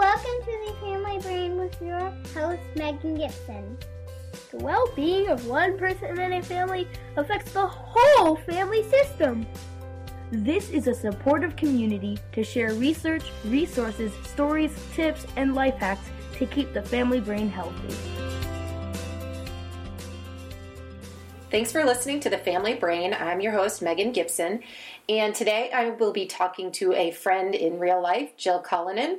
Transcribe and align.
Welcome 0.00 0.42
to 0.46 0.58
the 0.66 0.72
Family 0.80 1.18
Brain 1.18 1.56
with 1.58 1.78
your 1.82 2.00
host, 2.34 2.62
Megan 2.74 3.16
Gibson. 3.16 3.76
The 4.50 4.56
well 4.56 4.90
being 4.96 5.28
of 5.28 5.46
one 5.46 5.76
person 5.76 6.18
in 6.18 6.32
a 6.32 6.42
family 6.42 6.88
affects 7.18 7.52
the 7.52 7.66
whole 7.66 8.36
family 8.36 8.82
system. 8.88 9.46
This 10.32 10.70
is 10.70 10.86
a 10.86 10.94
supportive 10.94 11.54
community 11.54 12.18
to 12.32 12.42
share 12.42 12.72
research, 12.72 13.30
resources, 13.44 14.10
stories, 14.24 14.72
tips, 14.94 15.26
and 15.36 15.54
life 15.54 15.74
hacks 15.74 16.08
to 16.38 16.46
keep 16.46 16.72
the 16.72 16.80
family 16.80 17.20
brain 17.20 17.50
healthy. 17.50 17.94
Thanks 21.50 21.72
for 21.72 21.84
listening 21.84 22.20
to 22.20 22.30
the 22.30 22.38
Family 22.38 22.74
Brain. 22.74 23.12
I'm 23.12 23.40
your 23.40 23.52
host, 23.52 23.82
Megan 23.82 24.12
Gibson, 24.12 24.62
and 25.08 25.34
today 25.34 25.70
I 25.74 25.90
will 25.90 26.12
be 26.12 26.24
talking 26.24 26.70
to 26.72 26.94
a 26.94 27.10
friend 27.10 27.56
in 27.56 27.80
real 27.80 28.00
life, 28.00 28.36
Jill 28.36 28.60
Cullinan. 28.60 29.18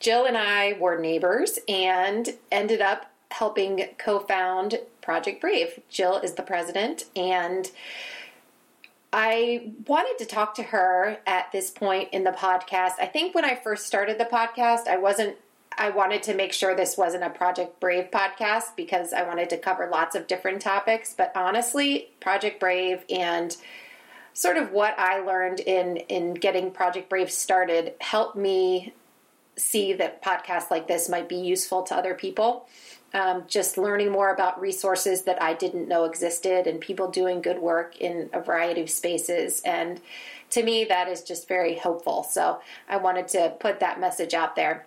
Jill 0.00 0.26
and 0.26 0.36
I 0.36 0.76
were 0.78 0.98
neighbors 0.98 1.58
and 1.68 2.28
ended 2.50 2.80
up 2.80 3.10
helping 3.30 3.84
co 3.98 4.20
found 4.20 4.80
Project 5.02 5.40
Brave. 5.40 5.80
Jill 5.88 6.18
is 6.18 6.34
the 6.34 6.42
president, 6.42 7.04
and 7.16 7.70
I 9.12 9.72
wanted 9.86 10.18
to 10.18 10.26
talk 10.26 10.54
to 10.56 10.62
her 10.64 11.18
at 11.26 11.50
this 11.50 11.70
point 11.70 12.10
in 12.12 12.24
the 12.24 12.30
podcast. 12.30 12.92
I 13.00 13.06
think 13.06 13.34
when 13.34 13.44
I 13.44 13.54
first 13.54 13.86
started 13.86 14.18
the 14.18 14.26
podcast, 14.26 14.86
I 14.86 14.98
wasn't 14.98 15.36
I 15.78 15.90
wanted 15.90 16.24
to 16.24 16.34
make 16.34 16.52
sure 16.52 16.74
this 16.74 16.98
wasn't 16.98 17.22
a 17.22 17.30
Project 17.30 17.78
Brave 17.78 18.10
podcast 18.10 18.74
because 18.76 19.12
I 19.12 19.22
wanted 19.22 19.48
to 19.50 19.58
cover 19.58 19.88
lots 19.90 20.16
of 20.16 20.26
different 20.26 20.60
topics, 20.60 21.14
but 21.16 21.30
honestly, 21.36 22.08
Project 22.20 22.58
Brave 22.58 23.04
and 23.08 23.56
sort 24.32 24.56
of 24.56 24.72
what 24.72 24.98
I 24.98 25.20
learned 25.20 25.60
in 25.60 25.96
in 25.96 26.34
getting 26.34 26.70
Project 26.70 27.08
Brave 27.08 27.30
started 27.30 27.94
helped 28.00 28.36
me 28.36 28.92
see 29.58 29.92
that 29.94 30.22
podcasts 30.22 30.70
like 30.70 30.88
this 30.88 31.08
might 31.08 31.28
be 31.28 31.36
useful 31.36 31.82
to 31.84 31.94
other 31.94 32.14
people. 32.14 32.66
Um, 33.14 33.44
just 33.48 33.78
learning 33.78 34.12
more 34.12 34.32
about 34.32 34.60
resources 34.60 35.22
that 35.22 35.42
I 35.42 35.54
didn't 35.54 35.88
know 35.88 36.04
existed 36.04 36.66
and 36.66 36.78
people 36.78 37.10
doing 37.10 37.40
good 37.40 37.58
work 37.58 37.96
in 37.96 38.28
a 38.34 38.40
variety 38.40 38.82
of 38.82 38.90
spaces. 38.90 39.62
And 39.64 40.00
to 40.50 40.62
me, 40.62 40.84
that 40.84 41.08
is 41.08 41.22
just 41.22 41.48
very 41.48 41.76
hopeful. 41.76 42.22
So 42.22 42.60
I 42.88 42.98
wanted 42.98 43.28
to 43.28 43.54
put 43.60 43.80
that 43.80 43.98
message 43.98 44.34
out 44.34 44.56
there. 44.56 44.86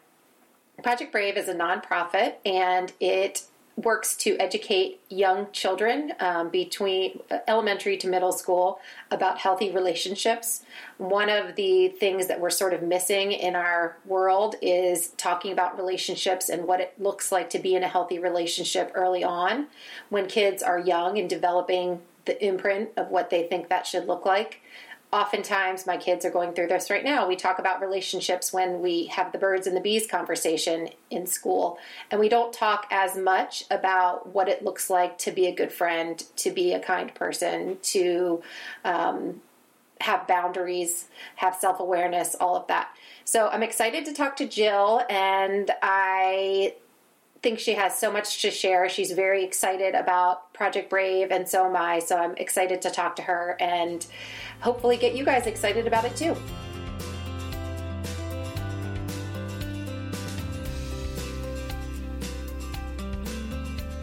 Project 0.83 1.11
Brave 1.11 1.37
is 1.37 1.47
a 1.47 1.53
nonprofit 1.53 2.35
and 2.45 2.91
it 2.99 3.43
works 3.83 4.15
to 4.15 4.37
educate 4.37 4.99
young 5.09 5.47
children 5.51 6.13
um, 6.19 6.49
between 6.49 7.19
elementary 7.47 7.97
to 7.97 8.07
middle 8.07 8.31
school 8.31 8.79
about 9.09 9.37
healthy 9.37 9.71
relationships. 9.71 10.63
One 10.97 11.29
of 11.29 11.55
the 11.55 11.89
things 11.89 12.27
that 12.27 12.39
we're 12.39 12.49
sort 12.49 12.73
of 12.73 12.81
missing 12.81 13.31
in 13.31 13.55
our 13.55 13.97
world 14.05 14.55
is 14.61 15.09
talking 15.09 15.51
about 15.51 15.77
relationships 15.77 16.49
and 16.49 16.65
what 16.65 16.79
it 16.79 16.93
looks 16.99 17.31
like 17.31 17.49
to 17.51 17.59
be 17.59 17.75
in 17.75 17.83
a 17.83 17.87
healthy 17.87 18.19
relationship 18.19 18.91
early 18.93 19.23
on 19.23 19.67
when 20.09 20.27
kids 20.27 20.63
are 20.63 20.79
young 20.79 21.17
and 21.17 21.29
developing 21.29 22.01
the 22.25 22.45
imprint 22.45 22.89
of 22.97 23.09
what 23.09 23.29
they 23.29 23.43
think 23.43 23.69
that 23.69 23.87
should 23.87 24.05
look 24.05 24.25
like 24.25 24.61
oftentimes 25.13 25.85
my 25.85 25.97
kids 25.97 26.23
are 26.23 26.29
going 26.29 26.53
through 26.53 26.67
this 26.67 26.89
right 26.89 27.03
now. 27.03 27.27
We 27.27 27.35
talk 27.35 27.59
about 27.59 27.81
relationships 27.81 28.53
when 28.53 28.81
we 28.81 29.05
have 29.07 29.31
the 29.31 29.37
birds 29.37 29.67
and 29.67 29.75
the 29.75 29.81
bees 29.81 30.07
conversation 30.07 30.89
in 31.09 31.27
school, 31.27 31.77
and 32.09 32.19
we 32.19 32.29
don't 32.29 32.53
talk 32.53 32.87
as 32.91 33.17
much 33.17 33.65
about 33.69 34.33
what 34.33 34.47
it 34.47 34.63
looks 34.63 34.89
like 34.89 35.17
to 35.19 35.31
be 35.31 35.47
a 35.47 35.55
good 35.55 35.71
friend, 35.71 36.23
to 36.37 36.51
be 36.51 36.73
a 36.73 36.79
kind 36.79 37.13
person, 37.13 37.77
to 37.81 38.41
um, 38.85 39.41
have 39.99 40.27
boundaries, 40.27 41.07
have 41.35 41.55
self 41.55 41.79
awareness, 41.79 42.35
all 42.39 42.55
of 42.55 42.67
that. 42.67 42.89
So 43.25 43.49
I'm 43.49 43.63
excited 43.63 44.05
to 44.05 44.13
talk 44.13 44.35
to 44.37 44.47
Jill, 44.47 45.03
and 45.09 45.71
I 45.81 46.75
think 47.41 47.59
she 47.59 47.73
has 47.73 47.97
so 47.97 48.11
much 48.11 48.41
to 48.43 48.51
share. 48.51 48.87
She's 48.87 49.11
very 49.11 49.43
excited 49.43 49.95
about 49.95 50.50
Project 50.61 50.91
Brave, 50.91 51.31
and 51.31 51.49
so 51.49 51.65
am 51.65 51.75
I. 51.75 51.97
So 51.97 52.15
I'm 52.15 52.35
excited 52.37 52.83
to 52.83 52.91
talk 52.91 53.15
to 53.15 53.23
her 53.23 53.57
and 53.59 54.05
hopefully 54.59 54.95
get 54.95 55.15
you 55.15 55.25
guys 55.25 55.47
excited 55.47 55.87
about 55.87 56.05
it 56.05 56.15
too. 56.15 56.37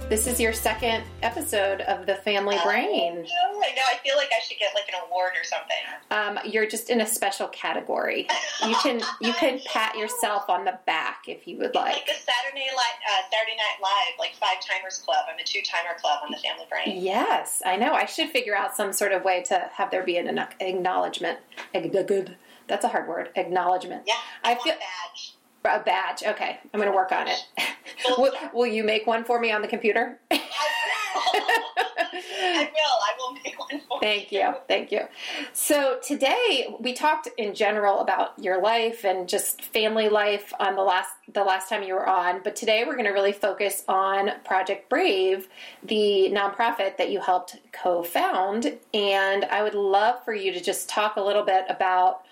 This 0.08 0.26
is 0.26 0.40
your 0.40 0.54
second 0.54 1.04
episode 1.22 1.82
of 1.82 2.06
the 2.06 2.14
Family 2.14 2.56
Brain. 2.64 3.12
I 3.12 3.14
know, 3.16 3.60
I 3.60 3.74
know. 3.74 3.82
I 3.92 3.98
feel 4.02 4.16
like 4.16 4.30
I 4.34 4.40
should 4.42 4.58
get 4.58 4.74
like 4.74 4.88
an 4.88 4.94
award 5.06 5.32
or 5.38 5.44
something. 5.44 5.76
Um, 6.10 6.38
you're 6.50 6.66
just 6.66 6.88
in 6.88 7.02
a 7.02 7.06
special 7.06 7.46
category. 7.48 8.26
You 8.66 8.74
can 8.76 9.02
you 9.20 9.34
can 9.34 9.60
pat 9.66 9.98
yourself 9.98 10.48
on 10.48 10.64
the 10.64 10.78
back 10.86 11.24
if 11.28 11.46
you 11.46 11.58
would 11.58 11.66
It's 11.66 11.74
like. 11.74 11.92
like 11.96 12.06
the 12.06 12.12
Saturday 12.14 12.64
Night 12.74 12.96
uh, 13.06 13.20
Saturday 13.30 13.56
Night 13.56 13.82
Live, 13.82 14.18
like 14.18 14.34
Five 14.36 14.56
Timers 14.66 14.96
Club. 15.04 15.26
I'm 15.30 15.38
a 15.38 15.44
two 15.44 15.60
timer 15.60 15.98
club 16.00 16.20
on 16.24 16.30
the 16.30 16.38
Family 16.38 16.64
Brain. 16.70 17.02
Yes, 17.02 17.60
I 17.66 17.76
know. 17.76 17.92
I 17.92 18.06
should 18.06 18.30
figure 18.30 18.56
out 18.56 18.74
some 18.74 18.94
sort 18.94 19.12
of 19.12 19.24
way 19.24 19.42
to 19.48 19.68
have 19.74 19.90
there 19.90 20.04
be 20.04 20.16
an 20.16 20.38
acknowledgement. 20.60 21.38
That's 21.74 22.84
a 22.84 22.88
hard 22.88 23.08
word. 23.08 23.28
Acknowledgement. 23.36 24.04
Yeah, 24.06 24.14
I 24.42 24.52
I 24.52 24.54
feel 24.54 24.72
a 24.72 24.76
badge. 24.76 25.34
A 25.64 25.80
badge. 25.80 26.22
Okay, 26.24 26.58
I'm 26.72 26.80
going 26.80 26.90
to 26.90 26.96
work 26.96 27.12
on 27.12 27.28
it. 27.28 27.38
Will, 28.16 28.32
will 28.54 28.66
you 28.66 28.84
make 28.84 29.06
one 29.06 29.24
for 29.24 29.40
me 29.40 29.50
on 29.50 29.60
the 29.60 29.66
computer? 29.66 30.20
I 30.30 30.36
will. 32.12 32.20
I 32.38 32.68
will. 32.72 32.98
I 33.02 33.12
will 33.18 33.32
make 33.44 33.58
one 33.58 33.80
for 33.80 33.94
you. 33.94 34.00
Thank 34.00 34.32
you. 34.32 34.54
Thank 34.68 34.92
you. 34.92 35.00
So 35.52 35.98
today 36.02 36.74
we 36.80 36.92
talked 36.92 37.28
in 37.36 37.54
general 37.54 38.00
about 38.00 38.38
your 38.38 38.62
life 38.62 39.04
and 39.04 39.28
just 39.28 39.62
family 39.62 40.08
life 40.08 40.52
on 40.58 40.76
the 40.76 40.82
last 40.82 41.10
the 41.32 41.44
last 41.44 41.68
time 41.68 41.82
you 41.82 41.94
were 41.94 42.08
on, 42.08 42.40
but 42.42 42.56
today 42.56 42.84
we're 42.86 42.94
going 42.94 43.04
to 43.04 43.12
really 43.12 43.32
focus 43.32 43.84
on 43.86 44.30
Project 44.44 44.88
Brave, 44.88 45.48
the 45.82 46.30
nonprofit 46.32 46.96
that 46.96 47.10
you 47.10 47.20
helped 47.20 47.56
co-found, 47.72 48.78
and 48.94 49.44
I 49.44 49.62
would 49.62 49.74
love 49.74 50.24
for 50.24 50.32
you 50.32 50.52
to 50.52 50.60
just 50.60 50.88
talk 50.88 51.16
a 51.16 51.20
little 51.20 51.44
bit 51.44 51.64
about 51.68 52.22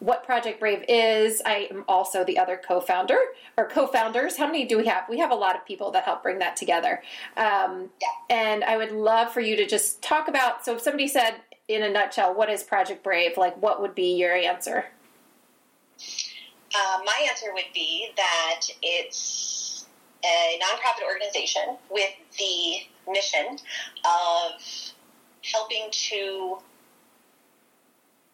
what 0.00 0.24
Project 0.24 0.60
Brave 0.60 0.84
is. 0.88 1.40
I 1.44 1.68
am 1.70 1.84
also 1.88 2.24
the 2.24 2.38
other 2.38 2.60
co-founder 2.66 3.18
or 3.56 3.68
co-founders. 3.68 4.36
How 4.36 4.46
many 4.46 4.64
do 4.64 4.76
we 4.76 4.86
have? 4.86 5.04
We 5.08 5.18
have 5.18 5.30
a 5.30 5.34
lot 5.34 5.56
of 5.56 5.64
people 5.64 5.90
that 5.92 6.04
help 6.04 6.22
bring 6.22 6.38
that 6.40 6.56
together. 6.56 7.02
Um, 7.36 7.90
and 8.28 8.64
I 8.64 8.76
would 8.76 8.92
love 8.92 9.32
for 9.32 9.40
you 9.40 9.56
to 9.56 9.66
just 9.66 10.02
talk 10.02 10.28
about. 10.28 10.64
So, 10.64 10.74
if 10.76 10.82
somebody 10.82 11.08
said 11.08 11.36
in 11.68 11.82
a 11.82 11.90
nutshell, 11.90 12.34
what 12.34 12.50
is 12.50 12.62
Project 12.62 13.02
Brave? 13.02 13.36
Like, 13.36 13.60
what 13.62 13.80
would 13.80 13.94
be 13.94 14.14
your 14.14 14.34
answer? 14.34 14.86
Uh, 16.76 16.98
my 17.04 17.26
answer 17.28 17.46
would 17.52 17.72
be 17.72 18.08
that 18.16 18.62
it's 18.82 19.86
a 20.24 20.58
nonprofit 20.60 21.04
organization 21.06 21.76
with 21.90 22.10
the 22.38 23.12
mission 23.12 23.58
of 24.04 24.60
helping 25.42 25.88
to 25.90 26.58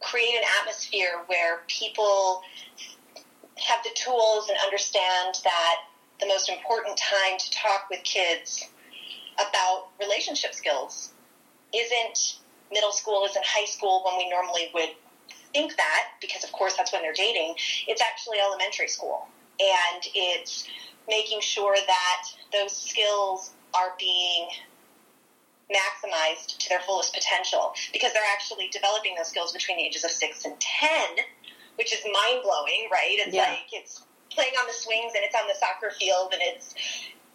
create 0.01 0.35
an 0.35 0.45
atmosphere 0.61 1.23
where 1.27 1.61
people 1.69 2.43
have 3.57 3.83
the 3.85 3.91
tools 3.95 4.49
and 4.49 4.59
understand 4.65 5.37
that 5.45 5.77
the 6.21 6.27
most 6.27 6.49
important 6.49 6.97
time 6.97 7.39
to 7.39 7.51
talk 7.51 7.87
with 7.91 8.03
kids 8.03 8.69
about 9.35 9.89
relationship 10.01 10.55
skills 10.55 11.13
isn't 11.75 12.39
middle 12.73 12.93
school, 12.93 13.25
isn't 13.29 13.45
high 13.45 13.67
school 13.67 14.03
when 14.05 14.17
we 14.17 14.29
normally 14.29 14.71
would 14.75 14.91
think 15.53 15.77
that 15.77 16.03
because, 16.21 16.45
of 16.45 16.53
course, 16.53 16.77
that's 16.77 16.93
when 16.93 17.03
they're 17.03 17.13
dating. 17.13 17.55
It's 17.87 18.03
actually 18.03 18.39
elementary 18.39 18.89
school, 18.89 19.27
and 19.59 20.03
it's 20.15 20.67
making 21.09 21.41
sure 21.41 21.75
that 21.75 22.23
those 22.53 22.75
skills 22.77 23.51
are 23.75 23.95
being 23.99 24.49
maximized 25.71 26.59
to 26.59 26.69
their 26.69 26.81
fullest 26.81 27.15
potential 27.15 27.73
because 27.93 28.13
they're 28.13 28.31
actually 28.33 28.69
developing 28.69 29.15
those 29.17 29.29
skills 29.29 29.53
between 29.53 29.77
the 29.79 29.85
ages 29.85 30.05
of 30.05 30.11
six 30.11 30.45
and 30.45 30.55
ten, 30.61 31.25
which 31.77 31.93
is 31.95 32.01
mind 32.05 32.43
blowing, 32.43 32.89
right? 32.93 33.17
It's 33.19 33.35
Yeah. 33.35 33.51
like 33.51 33.73
it's 33.73 34.03
playing 34.31 34.53
on 34.61 34.67
the 34.67 34.73
swings 34.73 35.13
and 35.15 35.25
it's 35.25 35.35
on 35.35 35.47
the 35.49 35.55
soccer 35.55 35.91
field 35.99 36.33
and 36.33 36.43
it's 36.43 36.75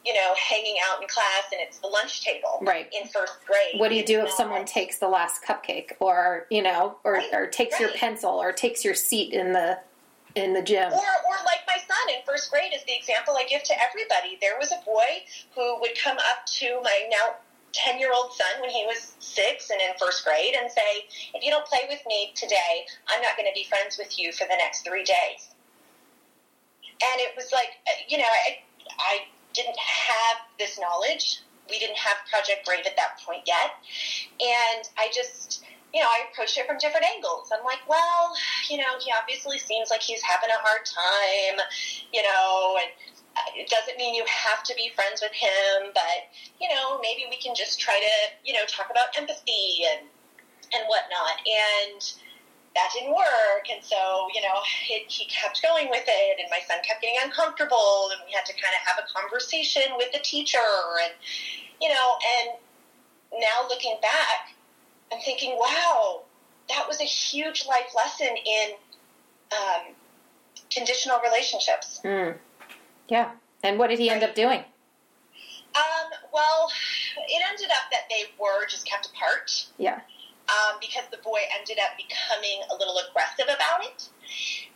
you 0.05 0.13
know 0.13 0.33
hanging 0.35 0.77
out 0.87 1.01
in 1.01 1.07
class 1.07 1.43
and 1.51 1.59
it's 1.61 1.79
the 1.79 1.87
lunch 1.87 2.23
table 2.23 2.59
Right. 2.61 2.87
in 2.93 3.07
first 3.07 3.33
grade. 3.45 3.79
What 3.79 3.89
do 3.89 3.95
you 3.95 4.05
do 4.05 4.21
if 4.21 4.31
someone 4.31 4.65
takes 4.65 4.99
the 4.99 5.07
last 5.07 5.43
cupcake, 5.43 5.93
or 5.99 6.45
you 6.49 6.61
know, 6.61 6.97
or, 7.03 7.13
Right, 7.13 7.33
or 7.33 7.47
takes 7.47 7.79
your 7.79 7.89
pencil, 7.89 8.29
or 8.31 8.51
takes 8.51 8.85
your 8.85 8.93
seat 8.93 9.33
in 9.33 9.53
the 9.53 9.79
in 10.35 10.53
the 10.53 10.61
gym? 10.61 10.91
Or, 10.91 10.97
or 10.97 11.37
like 11.45 11.61
my 11.65 11.77
son 11.77 12.09
in 12.13 12.21
first 12.25 12.51
grade 12.51 12.71
is 12.75 12.83
the 12.83 12.93
example 12.95 13.35
I 13.37 13.45
give 13.45 13.63
to 13.63 13.73
everybody. 13.83 14.37
There 14.41 14.57
was 14.59 14.71
a 14.71 14.83
boy 14.85 15.23
who 15.55 15.79
would 15.79 15.97
come 15.97 16.17
up 16.17 16.45
to 16.57 16.79
my 16.83 17.07
now 17.09 17.35
10 17.75 17.99
year 17.99 18.11
old 18.13 18.31
son 18.31 18.61
when 18.61 18.69
he 18.69 18.85
was 18.87 19.13
six 19.19 19.69
and 19.69 19.79
in 19.81 19.91
first 19.99 20.23
grade 20.23 20.55
and 20.55 20.71
say, 20.71 21.05
If 21.33 21.43
you 21.43 21.51
don't 21.51 21.65
play 21.67 21.83
with 21.89 21.99
me 22.07 22.31
today, 22.35 22.87
I'm 23.07 23.21
not 23.21 23.35
going 23.37 23.47
to 23.47 23.53
be 23.53 23.67
friends 23.67 23.97
with 23.99 24.17
you 24.17 24.31
for 24.31 24.47
the 24.47 24.55
next 24.57 24.87
three 24.87 25.03
days. 25.03 25.51
And 26.81 27.19
it 27.19 27.35
was 27.35 27.51
like, 27.51 27.75
uh, 27.87 27.99
you 28.07 28.17
know, 28.17 28.23
I, 28.47 28.63
I 28.99 29.19
didn't 29.53 29.77
have 29.77 30.37
this 30.57 30.79
knowledge. 30.79 31.41
We 31.69 31.79
didn't 31.79 31.97
have 31.97 32.17
Project 32.31 32.65
Brave 32.65 32.85
at 32.85 32.95
that 32.95 33.19
point 33.25 33.43
yet. 33.45 33.75
And 34.39 34.87
I 34.97 35.11
just, 35.13 35.65
you 35.93 35.99
know, 35.99 36.07
I 36.07 36.31
approached 36.31 36.57
it 36.57 36.67
from 36.67 36.77
different 36.77 37.05
angles. 37.05 37.51
I'm 37.51 37.65
like, 37.65 37.83
well, 37.89 38.31
you 38.69 38.77
know, 38.77 38.95
he 39.03 39.11
obviously 39.11 39.57
seems 39.59 39.89
like 39.89 40.01
he's 40.01 40.21
having 40.21 40.49
a 40.49 40.61
hard 40.63 40.85
time, 40.85 41.59
you 42.13 42.23
know, 42.23 42.77
and 42.79 42.91
it 43.55 43.69
doesn't 43.69 43.97
mean 43.97 44.15
you 44.15 44.25
have 44.27 44.63
to 44.63 44.73
be 44.75 44.91
friends 44.95 45.21
with 45.21 45.33
him, 45.33 45.91
but, 45.93 46.31
you 46.59 46.69
know, 46.69 46.99
maybe 47.01 47.25
we 47.29 47.37
can 47.37 47.55
just 47.55 47.79
try 47.79 47.99
to, 47.99 48.15
you 48.43 48.53
know, 48.53 48.65
talk 48.67 48.87
about 48.89 49.11
empathy 49.17 49.83
and, 49.91 50.07
and 50.73 50.83
whatnot. 50.87 51.39
And 51.43 51.99
that 52.75 52.89
didn't 52.93 53.15
work. 53.15 53.67
And 53.71 53.83
so, 53.83 54.27
you 54.33 54.41
know, 54.41 54.59
it, 54.89 55.11
he 55.11 55.25
kept 55.25 55.61
going 55.61 55.89
with 55.89 56.03
it, 56.07 56.39
and 56.39 56.47
my 56.49 56.59
son 56.67 56.77
kept 56.83 57.01
getting 57.01 57.17
uncomfortable, 57.23 58.09
and 58.11 58.21
we 58.25 58.31
had 58.33 58.45
to 58.45 58.53
kind 58.53 58.75
of 58.75 58.81
have 58.87 59.03
a 59.03 59.07
conversation 59.11 59.95
with 59.97 60.11
the 60.11 60.19
teacher. 60.19 60.59
And, 61.03 61.13
you 61.81 61.89
know, 61.89 62.17
and 62.39 63.41
now 63.41 63.67
looking 63.67 63.97
back, 64.01 64.55
I'm 65.11 65.19
thinking, 65.21 65.57
wow, 65.59 66.23
that 66.69 66.87
was 66.87 66.99
a 66.99 67.05
huge 67.05 67.65
life 67.67 67.91
lesson 67.95 68.27
in 68.27 68.69
um, 69.51 69.93
conditional 70.71 71.19
relationships. 71.23 72.01
Mm. 72.03 72.35
Yeah. 73.07 73.31
And 73.63 73.77
what 73.79 73.89
did 73.89 73.99
he 73.99 74.09
end 74.09 74.23
up 74.23 74.35
doing? 74.35 74.59
Um, 75.75 76.07
well, 76.33 76.71
it 77.27 77.43
ended 77.49 77.67
up 77.67 77.91
that 77.91 78.03
they 78.09 78.25
were 78.39 78.65
just 78.67 78.85
kept 78.87 79.07
apart. 79.07 79.67
Yeah. 79.77 79.99
um, 80.49 80.77
because 80.79 81.03
the 81.09 81.17
boy 81.23 81.39
ended 81.57 81.77
up 81.81 81.97
becoming 81.97 82.61
a 82.69 82.75
little 82.77 82.97
aggressive 83.09 83.49
about 83.49 83.81
it. 83.83 84.09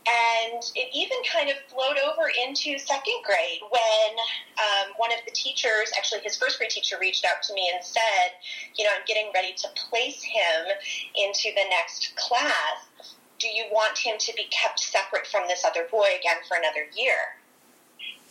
And 0.09 0.63
it 0.73 0.89
even 0.95 1.17
kind 1.29 1.49
of 1.49 1.57
flowed 1.69 1.97
over 2.01 2.25
into 2.33 2.79
second 2.79 3.21
grade 3.23 3.61
when 3.69 4.11
um, 4.57 4.93
one 4.97 5.11
of 5.13 5.19
the 5.25 5.31
teachers, 5.31 5.91
actually 5.97 6.21
his 6.21 6.35
first 6.37 6.57
grade 6.57 6.71
teacher, 6.71 6.97
reached 6.99 7.25
out 7.25 7.43
to 7.43 7.53
me 7.53 7.69
and 7.73 7.83
said, 7.83 8.33
You 8.75 8.85
know, 8.85 8.91
I'm 8.95 9.05
getting 9.05 9.29
ready 9.33 9.53
to 9.53 9.67
place 9.89 10.23
him 10.23 10.73
into 11.13 11.53
the 11.53 11.65
next 11.69 12.15
class. 12.15 12.89
Do 13.37 13.47
you 13.47 13.65
want 13.71 13.97
him 13.97 14.15
to 14.17 14.33
be 14.35 14.45
kept 14.49 14.79
separate 14.79 15.27
from 15.27 15.47
this 15.47 15.63
other 15.63 15.85
boy 15.91 16.07
again 16.19 16.41
for 16.47 16.57
another 16.57 16.89
year? 16.97 17.37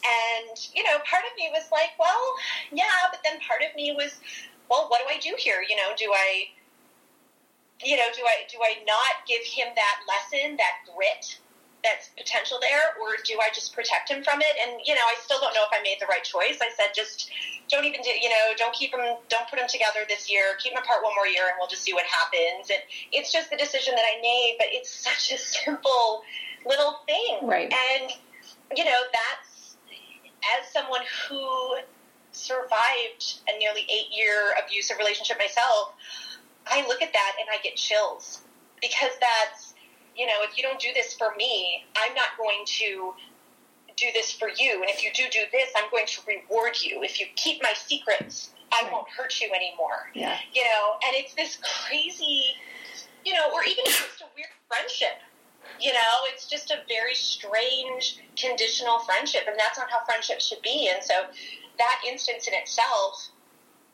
And, 0.04 0.54
you 0.74 0.82
know, 0.84 0.98
part 1.04 1.24
of 1.26 1.34
me 1.36 1.50
was 1.52 1.70
like, 1.72 1.90
well, 1.98 2.34
yeah, 2.70 3.10
but 3.10 3.20
then 3.24 3.40
part 3.40 3.62
of 3.62 3.74
me 3.74 3.92
was, 3.96 4.14
well, 4.70 4.86
what 4.88 5.00
do 5.02 5.06
I 5.10 5.18
do 5.18 5.34
here? 5.36 5.64
You 5.68 5.76
know, 5.76 5.90
do 5.96 6.12
I 6.14 6.54
you 7.84 7.96
know, 7.96 8.10
do 8.14 8.22
I 8.26 8.42
do 8.50 8.58
I 8.62 8.82
not 8.86 9.26
give 9.26 9.42
him 9.44 9.68
that 9.74 9.96
lesson, 10.06 10.56
that 10.56 10.82
grit 10.94 11.38
that's 11.84 12.10
potential 12.18 12.58
there, 12.60 12.98
or 12.98 13.14
do 13.22 13.38
I 13.38 13.54
just 13.54 13.72
protect 13.72 14.10
him 14.10 14.24
from 14.24 14.40
it? 14.40 14.54
And 14.58 14.80
you 14.84 14.94
know, 14.94 15.06
I 15.06 15.14
still 15.22 15.38
don't 15.38 15.54
know 15.54 15.62
if 15.62 15.70
I 15.72 15.82
made 15.82 15.98
the 16.00 16.06
right 16.06 16.24
choice. 16.24 16.58
I 16.60 16.70
said 16.74 16.90
just 16.94 17.30
don't 17.70 17.84
even 17.84 18.02
do, 18.02 18.10
you 18.10 18.28
know, 18.28 18.56
don't 18.56 18.74
keep 18.74 18.90
them, 18.90 19.00
don't 19.28 19.46
put 19.48 19.58
them 19.58 19.68
together 19.68 20.02
this 20.08 20.30
year. 20.30 20.58
Keep 20.58 20.74
them 20.74 20.82
apart 20.82 21.04
one 21.04 21.14
more 21.14 21.26
year, 21.28 21.46
and 21.46 21.54
we'll 21.58 21.70
just 21.70 21.82
see 21.82 21.94
what 21.94 22.06
happens. 22.06 22.70
And 22.70 22.82
it's 23.12 23.30
just 23.30 23.50
the 23.50 23.56
decision 23.56 23.94
that 23.94 24.04
I 24.04 24.20
made, 24.20 24.56
but 24.58 24.68
it's 24.70 24.90
such 24.90 25.30
a 25.32 25.38
simple 25.62 26.22
little 26.66 26.98
thing, 27.06 27.46
Right. 27.46 27.72
And 27.72 28.10
you 28.74 28.84
know, 28.84 29.00
that's 29.14 29.47
as 30.58 30.68
someone 30.72 31.02
who 31.28 31.76
survived 32.32 33.40
a 33.48 33.58
nearly 33.58 33.82
eight 33.90 34.08
year 34.12 34.54
abusive 34.64 34.96
relationship 34.98 35.38
myself. 35.38 35.92
I 36.66 36.86
look 36.86 37.02
at 37.02 37.12
that 37.12 37.32
and 37.40 37.48
I 37.50 37.60
get 37.62 37.76
chills 37.76 38.42
because 38.80 39.10
that's, 39.20 39.74
you 40.16 40.26
know, 40.26 40.34
if 40.42 40.56
you 40.56 40.62
don't 40.62 40.78
do 40.78 40.88
this 40.94 41.14
for 41.14 41.34
me, 41.36 41.84
I'm 41.96 42.14
not 42.14 42.36
going 42.36 42.64
to 42.66 43.14
do 43.96 44.06
this 44.14 44.30
for 44.32 44.48
you. 44.48 44.80
And 44.80 44.90
if 44.90 45.02
you 45.02 45.10
do 45.14 45.24
do 45.32 45.40
this, 45.50 45.70
I'm 45.76 45.90
going 45.90 46.06
to 46.06 46.20
reward 46.26 46.76
you. 46.82 47.02
If 47.02 47.18
you 47.18 47.26
keep 47.36 47.62
my 47.62 47.72
secrets, 47.74 48.50
I 48.72 48.82
Right. 48.82 48.92
won't 48.92 49.08
hurt 49.08 49.40
you 49.40 49.50
anymore. 49.52 50.10
Yeah. 50.14 50.38
You 50.52 50.62
know, 50.64 50.98
and 51.06 51.16
it's 51.16 51.34
this 51.34 51.58
crazy, 51.86 52.54
you 53.24 53.32
know, 53.34 53.50
or 53.52 53.64
even 53.64 53.84
just 53.86 54.20
a 54.20 54.26
weird 54.36 54.50
friendship. 54.68 55.18
You 55.80 55.92
know, 55.92 56.14
it's 56.32 56.48
just 56.48 56.70
a 56.70 56.78
very 56.88 57.14
strange 57.14 58.18
conditional 58.36 58.98
friendship, 59.00 59.42
and 59.46 59.58
that's 59.58 59.78
not 59.78 59.90
how 59.90 60.04
friendship 60.04 60.40
should 60.40 60.62
be. 60.62 60.90
And 60.92 61.02
so 61.04 61.26
that 61.78 62.02
instance 62.06 62.48
in 62.48 62.54
itself, 62.54 63.28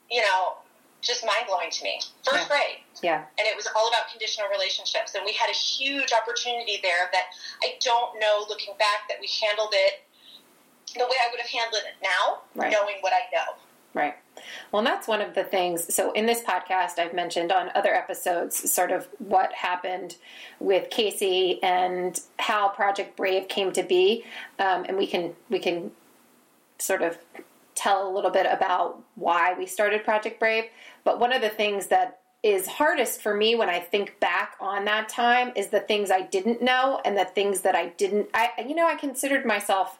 you 0.09 0.21
know, 0.21 0.57
just 1.01 1.23
mind 1.23 1.45
blowing 1.47 1.69
to 1.69 1.83
me. 1.83 2.01
First 2.23 2.43
Yeah. 2.43 2.47
grade, 2.47 2.79
Yeah. 3.01 3.25
and 3.37 3.47
it 3.47 3.55
was 3.55 3.67
all 3.75 3.87
about 3.87 4.09
conditional 4.09 4.49
relationships. 4.49 5.13
And 5.13 5.23
we 5.23 5.33
had 5.33 5.49
a 5.49 5.53
huge 5.53 6.11
opportunity 6.11 6.79
there 6.81 7.09
that 7.13 7.29
I 7.61 7.77
don't 7.81 8.19
know, 8.19 8.45
looking 8.49 8.75
back, 8.77 9.07
that 9.09 9.19
we 9.19 9.27
handled 9.27 9.73
it 9.75 10.01
the 10.95 11.05
way 11.05 11.17
I 11.21 11.29
would 11.29 11.39
have 11.39 11.49
handled 11.49 11.83
it 11.83 11.95
now, 12.01 12.41
Right. 12.55 12.71
knowing 12.71 12.97
what 13.01 13.13
I 13.13 13.27
know. 13.31 13.55
Right. 13.95 14.15
Well, 14.71 14.81
and 14.81 14.87
that's 14.87 15.07
one 15.07 15.21
of 15.21 15.35
the 15.35 15.45
things. 15.45 15.93
So, 15.95 16.11
in 16.11 16.25
this 16.25 16.41
podcast, 16.41 16.99
I've 16.99 17.13
mentioned 17.13 17.53
on 17.53 17.71
other 17.75 17.93
episodes 17.93 18.69
sort 18.69 18.91
of 18.91 19.07
what 19.19 19.53
happened 19.53 20.17
with 20.59 20.89
Casey 20.89 21.63
and 21.63 22.19
how 22.37 22.67
Project 22.67 23.15
Brave 23.15 23.47
came 23.47 23.71
to 23.71 23.83
be, 23.83 24.25
um, 24.59 24.83
and 24.85 24.97
we 24.97 25.07
can 25.07 25.33
we 25.49 25.59
can 25.59 25.91
sort 26.77 27.03
of 27.03 27.17
tell 27.73 28.05
a 28.05 28.11
little 28.13 28.31
bit 28.31 28.45
about 28.45 29.01
why 29.15 29.55
we 29.57 29.65
started 29.65 30.03
Project 30.03 30.41
Brave. 30.41 30.65
But 31.05 31.21
one 31.21 31.31
of 31.31 31.41
the 31.41 31.49
things 31.49 31.87
that 31.87 32.19
is 32.43 32.67
hardest 32.67 33.21
for 33.21 33.33
me 33.33 33.55
when 33.55 33.69
I 33.69 33.79
think 33.79 34.19
back 34.19 34.55
on 34.59 34.83
that 34.85 35.07
time 35.07 35.53
is 35.55 35.69
the 35.69 35.79
things 35.79 36.11
I 36.11 36.21
didn't 36.21 36.61
know 36.61 36.99
and 37.05 37.17
the 37.17 37.23
things 37.23 37.61
that 37.61 37.75
I 37.75 37.87
didn't. 37.87 38.27
I 38.33 38.49
you 38.67 38.75
know 38.75 38.87
I 38.87 38.95
considered 38.95 39.45
myself 39.45 39.99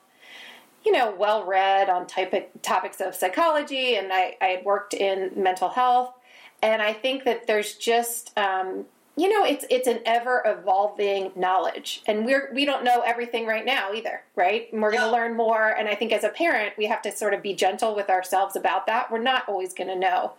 you 0.86 0.92
know, 0.92 1.14
well 1.18 1.46
read 1.46 1.90
on 1.90 2.06
typic, 2.06 2.52
topics 2.62 3.02
of 3.02 3.16
psychology, 3.16 3.96
and 3.96 4.14
I, 4.14 4.38
I 4.40 4.46
had 4.46 4.66
worked 4.66 4.94
in 4.94 5.32
mental 5.36 5.70
health. 5.70 6.14
And 6.62 6.82
I 6.82 6.94
think 6.94 7.26
that 7.26 7.48
there's 7.48 7.74
just, 7.74 8.32
um, 8.38 8.86
you 9.18 9.30
know, 9.30 9.46
it's 9.46 9.66
it's 9.70 9.88
an 9.88 10.00
ever 10.06 10.42
evolving 10.46 11.32
knowledge, 11.36 12.04
and 12.06 12.26
we're 12.26 12.52
we 12.54 12.66
don't 12.66 12.84
know 12.84 13.02
everything 13.02 13.46
right 13.46 13.66
now 13.66 13.94
either, 13.94 14.22
right? 14.36 14.72
And 14.72 14.82
we're 14.82 14.92
going 14.92 15.04
to 15.04 15.12
learn 15.12 15.36
more. 15.36 15.70
And 15.70 15.88
I 15.88 15.96
think 15.96 16.12
as 16.12 16.24
a 16.24 16.30
parent, 16.30 16.74
we 16.78 16.86
have 16.86 17.02
to 17.04 17.12
sort 17.12 17.34
of 17.34 17.42
be 17.42 17.54
gentle 17.54 17.96
with 17.96 18.10
ourselves 18.10 18.56
about 18.56 18.88
that. 18.88 19.12
We're 19.12 19.20
not 19.20 19.48
always 19.48 19.74
going 19.74 19.90
to 19.90 19.96
know 19.96 20.34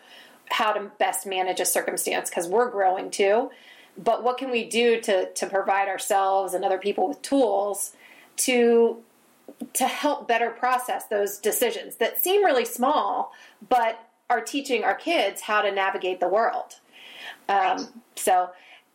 how 0.50 0.72
to 0.72 0.90
best 0.98 1.26
manage 1.26 1.58
a 1.58 1.64
circumstance 1.64 2.30
because 2.30 2.46
we're 2.46 2.70
growing 2.70 3.10
too. 3.10 3.50
But 3.98 4.22
what 4.22 4.38
can 4.38 4.50
we 4.50 4.64
do 4.64 5.00
to 5.00 5.32
to 5.32 5.46
provide 5.46 5.88
ourselves 5.88 6.54
and 6.54 6.64
other 6.64 6.78
people 6.78 7.08
with 7.08 7.22
tools 7.22 7.92
to 8.38 9.02
to 9.74 9.86
help 9.86 10.26
better 10.26 10.50
process 10.50 11.06
those 11.06 11.38
decisions 11.38 11.96
that 11.96 12.22
seem 12.22 12.44
really 12.44 12.64
small, 12.64 13.32
but 13.68 13.98
are 14.28 14.40
teaching 14.40 14.84
our 14.84 14.94
kids 14.94 15.42
how 15.42 15.62
to 15.62 15.70
navigate 15.70 16.20
the 16.20 16.28
world. 16.28 16.80
Um, 17.48 18.02
so, 18.16 18.50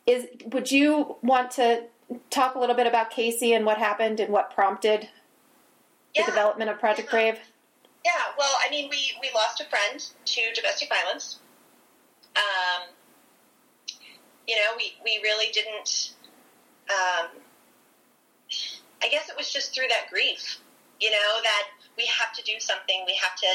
is 0.06 0.28
would 0.48 0.72
you 0.72 1.16
want 1.22 1.52
to 1.52 1.84
talk 2.30 2.56
a 2.56 2.60
little 2.60 2.76
bit 2.76 2.88
about 2.88 3.12
Casey 3.12 3.54
and 3.54 3.66
what 3.66 3.78
happened 3.78 4.20
and 4.20 4.34
what 4.34 4.54
prompted 4.54 5.08
the 6.16 6.24
development 6.24 6.70
of 6.70 6.80
Project 6.80 7.10
Brave? 7.10 7.40
Yeah, 8.04 8.12
well, 8.38 8.54
I 8.66 8.70
mean, 8.70 8.90
we, 8.90 9.12
we 9.22 9.30
lost 9.36 9.62
a 9.62 9.66
friend 9.66 10.04
to 10.26 10.42
domestic 10.56 10.90
violence. 10.90 11.40
Um, 12.36 12.90
you 14.48 14.56
know, 14.56 14.72
we, 14.76 14.96
we 15.04 15.20
really 15.22 15.52
didn't. 15.54 16.14
Um, 16.90 17.41
I 19.04 19.10
guess 19.10 19.30
it 19.30 19.36
was 19.38 19.52
just 19.52 19.74
through 19.74 19.88
that 19.90 20.10
grief, 20.10 20.60
you 21.00 21.10
know, 21.12 21.30
that 21.44 21.64
we 21.98 22.06
have 22.06 22.34
to 22.34 22.44
do 22.44 22.60
something. 22.60 23.04
We 23.06 23.16
have 23.22 23.36
to. 23.38 23.48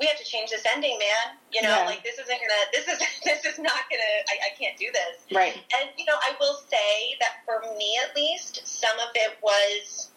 We 0.00 0.06
have 0.06 0.18
to 0.18 0.24
change 0.24 0.50
this 0.50 0.64
ending, 0.74 0.98
man. 0.98 1.38
You 1.52 1.62
know, 1.62 1.68
Yeah. 1.70 1.86
like 1.86 2.02
this 2.02 2.18
isn't 2.18 2.26
gonna. 2.28 2.62
This 2.72 2.88
is 2.88 2.98
this 3.24 3.44
is 3.44 3.58
not 3.58 3.86
gonna. 3.88 4.14
I, 4.28 4.50
I 4.50 4.58
can't 4.58 4.76
do 4.76 4.90
this. 4.92 5.22
Right. 5.32 5.54
And 5.54 5.90
you 5.96 6.04
know, 6.04 6.16
I 6.20 6.34
will 6.40 6.54
say 6.68 7.16
that 7.20 7.42
for 7.46 7.62
me 7.78 7.98
at 8.02 8.14
least. 8.16 8.66
Some 8.66 8.98
of 8.98 9.08
it 9.14 9.38
was 9.42 10.10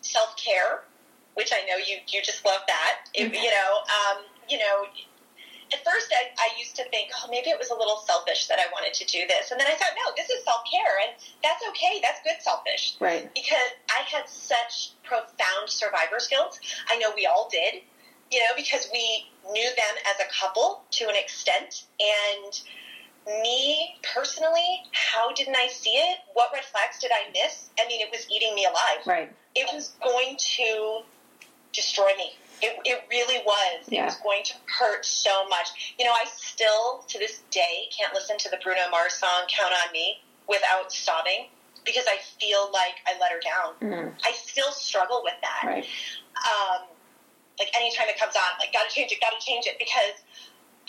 self 0.00 0.36
care, 0.36 0.84
which 1.34 1.50
I 1.52 1.64
know 1.66 1.76
you 1.76 1.96
you 2.08 2.22
just 2.22 2.44
love 2.44 2.60
that. 2.68 3.08
If, 3.14 3.32
you 3.32 3.50
know, 3.50 3.70
um, 3.88 4.24
you 4.48 4.58
know. 4.58 4.86
At 5.72 5.82
first, 5.82 6.12
I, 6.12 6.28
I 6.38 6.50
used 6.60 6.76
to 6.76 6.83
think, 6.94 7.10
oh, 7.18 7.26
maybe 7.28 7.50
it 7.50 7.58
was 7.58 7.70
a 7.70 7.74
little 7.74 7.98
selfish 8.06 8.46
that 8.46 8.58
I 8.58 8.70
wanted 8.72 8.94
to 8.94 9.04
do 9.06 9.26
this, 9.26 9.50
and 9.50 9.58
then 9.58 9.66
I 9.66 9.74
thought, 9.74 9.90
no, 9.98 10.12
this 10.16 10.30
is 10.30 10.44
self 10.44 10.62
care, 10.70 11.02
and 11.02 11.10
that's 11.42 11.62
okay. 11.70 11.98
That's 12.02 12.22
good 12.22 12.40
selfish, 12.40 12.94
Right. 13.00 13.26
because 13.34 13.74
I 13.90 14.02
had 14.06 14.28
such 14.28 14.92
profound 15.02 15.66
survivor 15.66 16.20
skills. 16.20 16.60
I 16.88 16.96
know 16.98 17.08
we 17.16 17.26
all 17.26 17.48
did, 17.50 17.82
you 18.30 18.40
know, 18.40 18.54
because 18.56 18.88
we 18.92 19.26
knew 19.50 19.68
them 19.68 19.94
as 20.06 20.20
a 20.24 20.30
couple 20.32 20.82
to 20.92 21.08
an 21.08 21.16
extent. 21.16 21.84
And 21.98 22.60
me 23.42 23.96
personally, 24.14 24.82
how 24.92 25.32
didn't 25.32 25.56
I 25.56 25.66
see 25.68 25.90
it? 25.96 26.18
What 26.34 26.50
red 26.52 26.64
flags 26.64 26.98
did 27.00 27.10
I 27.12 27.30
miss? 27.32 27.70
I 27.78 27.86
mean, 27.88 28.00
it 28.00 28.10
was 28.10 28.26
eating 28.30 28.54
me 28.54 28.64
alive. 28.64 29.06
Right. 29.06 29.32
It 29.54 29.66
was 29.72 29.92
going 30.02 30.36
to 30.38 31.00
destroy 31.72 32.10
me. 32.16 32.36
It, 32.62 32.78
it 32.84 33.04
really 33.10 33.42
was. 33.44 33.88
It 33.90 34.02
was 34.02 34.16
going 34.22 34.42
to 34.44 34.54
hurt 34.66 35.04
so 35.04 35.46
much. 35.48 35.94
You 35.98 36.04
know, 36.04 36.12
I 36.12 36.24
still, 36.26 37.04
to 37.08 37.18
this 37.18 37.42
day, 37.50 37.88
can't 37.96 38.14
listen 38.14 38.38
to 38.38 38.48
the 38.50 38.58
Bruno 38.62 38.80
Mars 38.90 39.14
song 39.14 39.46
Count 39.48 39.72
on 39.72 39.92
Me 39.92 40.18
without 40.48 40.92
sobbing 40.92 41.48
because 41.84 42.04
I 42.08 42.18
feel 42.40 42.70
like 42.72 42.96
I 43.06 43.18
let 43.20 43.32
her 43.32 43.40
down. 43.40 43.74
Mhm. 43.80 44.14
I 44.24 44.32
still 44.32 44.72
struggle 44.72 45.22
with 45.22 45.34
that. 45.42 45.62
Right. 45.66 45.86
Um, 46.36 46.86
like 47.58 47.68
anytime 47.76 48.08
it 48.08 48.18
comes 48.18 48.34
on, 48.36 48.58
like 48.58 48.72
gotta 48.72 48.90
change 48.90 49.12
it, 49.12 49.20
gotta 49.20 49.40
change 49.40 49.66
it 49.66 49.78
because 49.78 50.24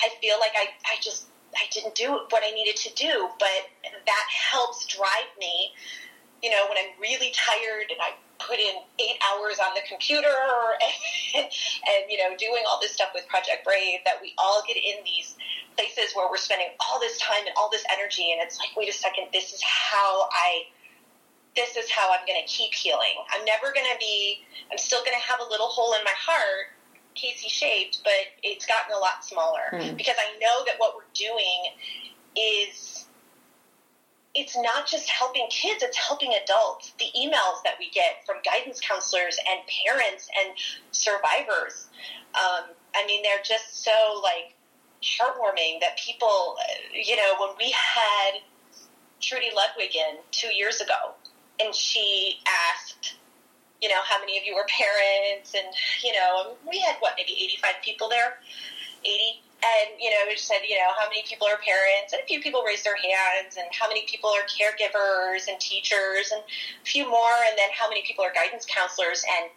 I 0.01 0.09
feel 0.21 0.39
like 0.39 0.53
I, 0.55 0.67
I 0.85 0.95
just 1.01 1.25
I 1.55 1.67
didn't 1.71 1.95
do 1.95 2.11
what 2.29 2.43
I 2.43 2.51
needed 2.51 2.75
to 2.77 2.93
do, 2.95 3.29
but 3.39 3.69
that 3.83 4.25
helps 4.29 4.85
drive 4.87 5.31
me. 5.39 5.71
You 6.43 6.49
know, 6.51 6.65
when 6.67 6.77
I'm 6.77 6.99
really 6.99 7.31
tired 7.33 7.89
and 7.89 7.99
I 8.01 8.13
put 8.47 8.59
in 8.59 8.75
eight 8.99 9.17
hours 9.25 9.57
on 9.59 9.73
the 9.75 9.81
computer 9.87 10.29
and, 11.35 11.45
and 11.45 12.01
you 12.09 12.17
know 12.17 12.35
doing 12.37 12.63
all 12.69 12.79
this 12.81 12.91
stuff 12.91 13.09
with 13.13 13.27
Project 13.27 13.65
Brave, 13.65 13.99
that 14.05 14.21
we 14.21 14.33
all 14.37 14.63
get 14.67 14.77
in 14.77 15.03
these 15.03 15.35
places 15.75 16.15
where 16.15 16.29
we're 16.29 16.37
spending 16.37 16.69
all 16.79 16.99
this 16.99 17.17
time 17.19 17.43
and 17.45 17.53
all 17.57 17.69
this 17.69 17.83
energy, 17.91 18.31
and 18.31 18.39
it's 18.41 18.57
like, 18.59 18.69
wait 18.77 18.87
a 18.89 18.93
second, 18.93 19.27
this 19.33 19.53
is 19.53 19.61
how 19.63 20.27
I 20.31 20.63
this 21.55 21.77
is 21.77 21.89
how 21.89 22.11
I'm 22.11 22.25
going 22.27 22.41
to 22.43 22.47
keep 22.51 22.73
healing. 22.73 23.15
I'm 23.31 23.45
never 23.45 23.71
going 23.73 23.87
to 23.87 23.97
be, 23.97 24.43
I'm 24.71 24.77
still 24.77 24.99
going 24.99 25.15
to 25.17 25.25
have 25.25 25.39
a 25.39 25.49
little 25.49 25.67
hole 25.67 25.93
in 25.93 26.03
my 26.03 26.11
heart, 26.17 26.75
Casey 27.15 27.47
shaped, 27.47 28.01
but 28.03 28.11
it's 28.43 28.65
gotten 28.65 28.93
a 28.93 28.99
lot 28.99 29.23
smaller 29.23 29.71
Mm. 29.71 29.95
because 29.95 30.15
I 30.19 30.37
know 30.39 30.65
that 30.65 30.75
what 30.79 30.95
we're 30.95 31.07
doing 31.13 31.71
is, 32.35 32.94
it's 34.35 34.55
not 34.57 34.85
just 34.85 35.09
helping 35.09 35.47
kids, 35.49 35.81
it's 35.81 35.97
helping 35.97 36.33
adults. 36.43 36.93
The 36.99 37.05
emails 37.17 37.63
that 37.63 37.75
we 37.79 37.89
get 37.89 38.25
from 38.25 38.37
guidance 38.43 38.81
counselors 38.81 39.39
and 39.49 39.61
parents 39.85 40.27
and 40.37 40.53
survivors, 40.91 41.87
um, 42.35 42.65
I 42.93 43.05
mean, 43.07 43.23
they're 43.23 43.43
just 43.43 43.83
so 43.83 44.21
like 44.21 44.53
heartwarming 45.01 45.79
that 45.79 45.97
people, 45.97 46.57
you 46.93 47.15
know, 47.15 47.35
when 47.39 47.51
we 47.57 47.71
had 47.71 48.41
Trudy 49.21 49.49
Ludwig 49.55 49.95
in 49.95 50.17
two 50.31 50.53
years 50.53 50.81
ago, 50.81 51.15
and 51.59 51.73
she 51.73 52.39
asked, 52.45 53.15
you 53.81 53.87
know, 53.87 54.01
how 54.03 54.19
many 54.19 54.37
of 54.37 54.43
you 54.43 54.53
were 54.53 54.65
parents, 54.67 55.55
and 55.55 55.67
you 56.03 56.11
know, 56.11 56.55
we 56.69 56.79
had 56.79 56.97
what 56.99 57.13
maybe 57.17 57.31
eighty-five 57.31 57.75
people 57.83 58.09
there, 58.09 58.37
eighty, 59.05 59.41
and 59.81 59.97
you 59.99 60.09
know, 60.11 60.17
we 60.27 60.33
just 60.35 60.47
said, 60.47 60.61
you 60.67 60.75
know, 60.77 60.91
how 60.97 61.07
many 61.09 61.23
people 61.27 61.47
are 61.47 61.57
parents, 61.57 62.13
and 62.13 62.21
a 62.21 62.25
few 62.25 62.41
people 62.41 62.63
raised 62.63 62.83
their 62.85 62.95
hands, 62.97 63.57
and 63.57 63.67
how 63.71 63.87
many 63.87 64.05
people 64.05 64.29
are 64.29 64.45
caregivers 64.47 65.47
and 65.47 65.59
teachers, 65.59 66.31
and 66.33 66.41
a 66.43 66.85
few 66.85 67.09
more, 67.09 67.35
and 67.49 67.57
then 67.57 67.69
how 67.73 67.89
many 67.89 68.03
people 68.03 68.23
are 68.23 68.33
guidance 68.33 68.65
counselors, 68.69 69.23
and 69.39 69.49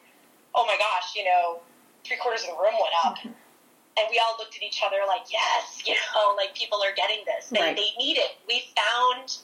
oh 0.55 0.65
my 0.67 0.77
gosh, 0.79 1.15
you 1.15 1.25
know, 1.25 1.61
three 2.05 2.17
quarters 2.17 2.43
of 2.43 2.49
the 2.57 2.61
room 2.61 2.75
went 2.81 2.95
up. 3.05 3.19
And 3.25 4.07
we 4.11 4.21
all 4.23 4.37
looked 4.38 4.55
at 4.57 4.62
each 4.62 4.81
other 4.87 4.99
like, 5.09 5.27
yes, 5.31 5.83
you 5.87 5.95
know, 5.95 6.35
like 6.37 6.55
people 6.55 6.79
are 6.83 6.95
getting 6.95 7.25
this. 7.27 7.49
They, 7.50 7.61
Right. 7.61 7.77
they 7.77 7.91
need 7.99 8.17
it. 8.17 8.38
We 8.47 8.65
found 8.77 9.37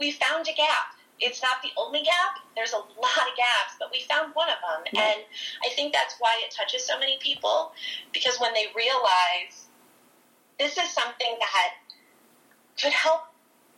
we 0.00 0.10
found 0.10 0.46
a 0.48 0.52
gap. 0.52 0.98
It's 1.20 1.40
not 1.40 1.62
the 1.62 1.70
only 1.78 2.02
gap. 2.02 2.42
There's 2.56 2.72
a 2.72 2.78
lot 2.82 3.22
of 3.22 3.36
gaps, 3.38 3.78
but 3.78 3.90
we 3.92 4.00
found 4.10 4.34
one 4.34 4.48
of 4.50 4.58
them. 4.66 4.82
Right. 4.98 5.14
And 5.14 5.20
I 5.64 5.72
think 5.76 5.92
that's 5.94 6.16
why 6.18 6.34
it 6.44 6.50
touches 6.50 6.84
so 6.84 6.98
many 6.98 7.16
people 7.20 7.70
because 8.12 8.38
when 8.40 8.52
they 8.52 8.66
realize 8.74 9.63
this 10.58 10.78
is 10.78 10.88
something 10.90 11.36
that 11.38 11.70
could 12.80 12.92
help 12.92 13.22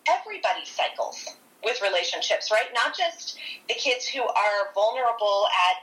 everybody's 0.09 0.69
cycles 0.69 1.37
with 1.65 1.81
relationships, 1.83 2.51
right? 2.51 2.67
Not 2.75 2.97
just 2.97 3.39
the 3.69 3.75
kids 3.75 4.07
who 4.07 4.23
are 4.23 4.73
vulnerable 4.75 5.47
at 5.69 5.83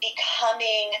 becoming, 0.00 0.92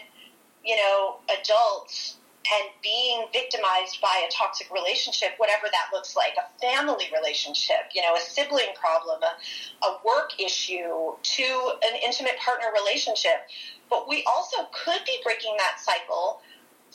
you 0.64 0.76
know, 0.76 1.16
adults 1.40 2.16
and 2.52 2.68
being 2.82 3.24
victimized 3.32 4.00
by 4.02 4.22
a 4.28 4.30
toxic 4.30 4.70
relationship, 4.70 5.30
whatever 5.38 5.66
that 5.72 5.88
looks 5.92 6.14
like, 6.14 6.34
a 6.36 6.60
family 6.60 7.06
relationship, 7.14 7.88
you 7.94 8.02
know, 8.02 8.14
a 8.14 8.20
sibling 8.20 8.68
problem, 8.78 9.22
a, 9.22 9.86
a 9.86 9.98
work 10.04 10.32
issue, 10.38 11.12
to 11.22 11.72
an 11.82 11.96
intimate 12.04 12.36
partner 12.38 12.66
relationship. 12.78 13.48
But 13.88 14.08
we 14.08 14.24
also 14.26 14.68
could 14.72 15.00
be 15.06 15.18
breaking 15.24 15.54
that 15.58 15.80
cycle 15.80 16.40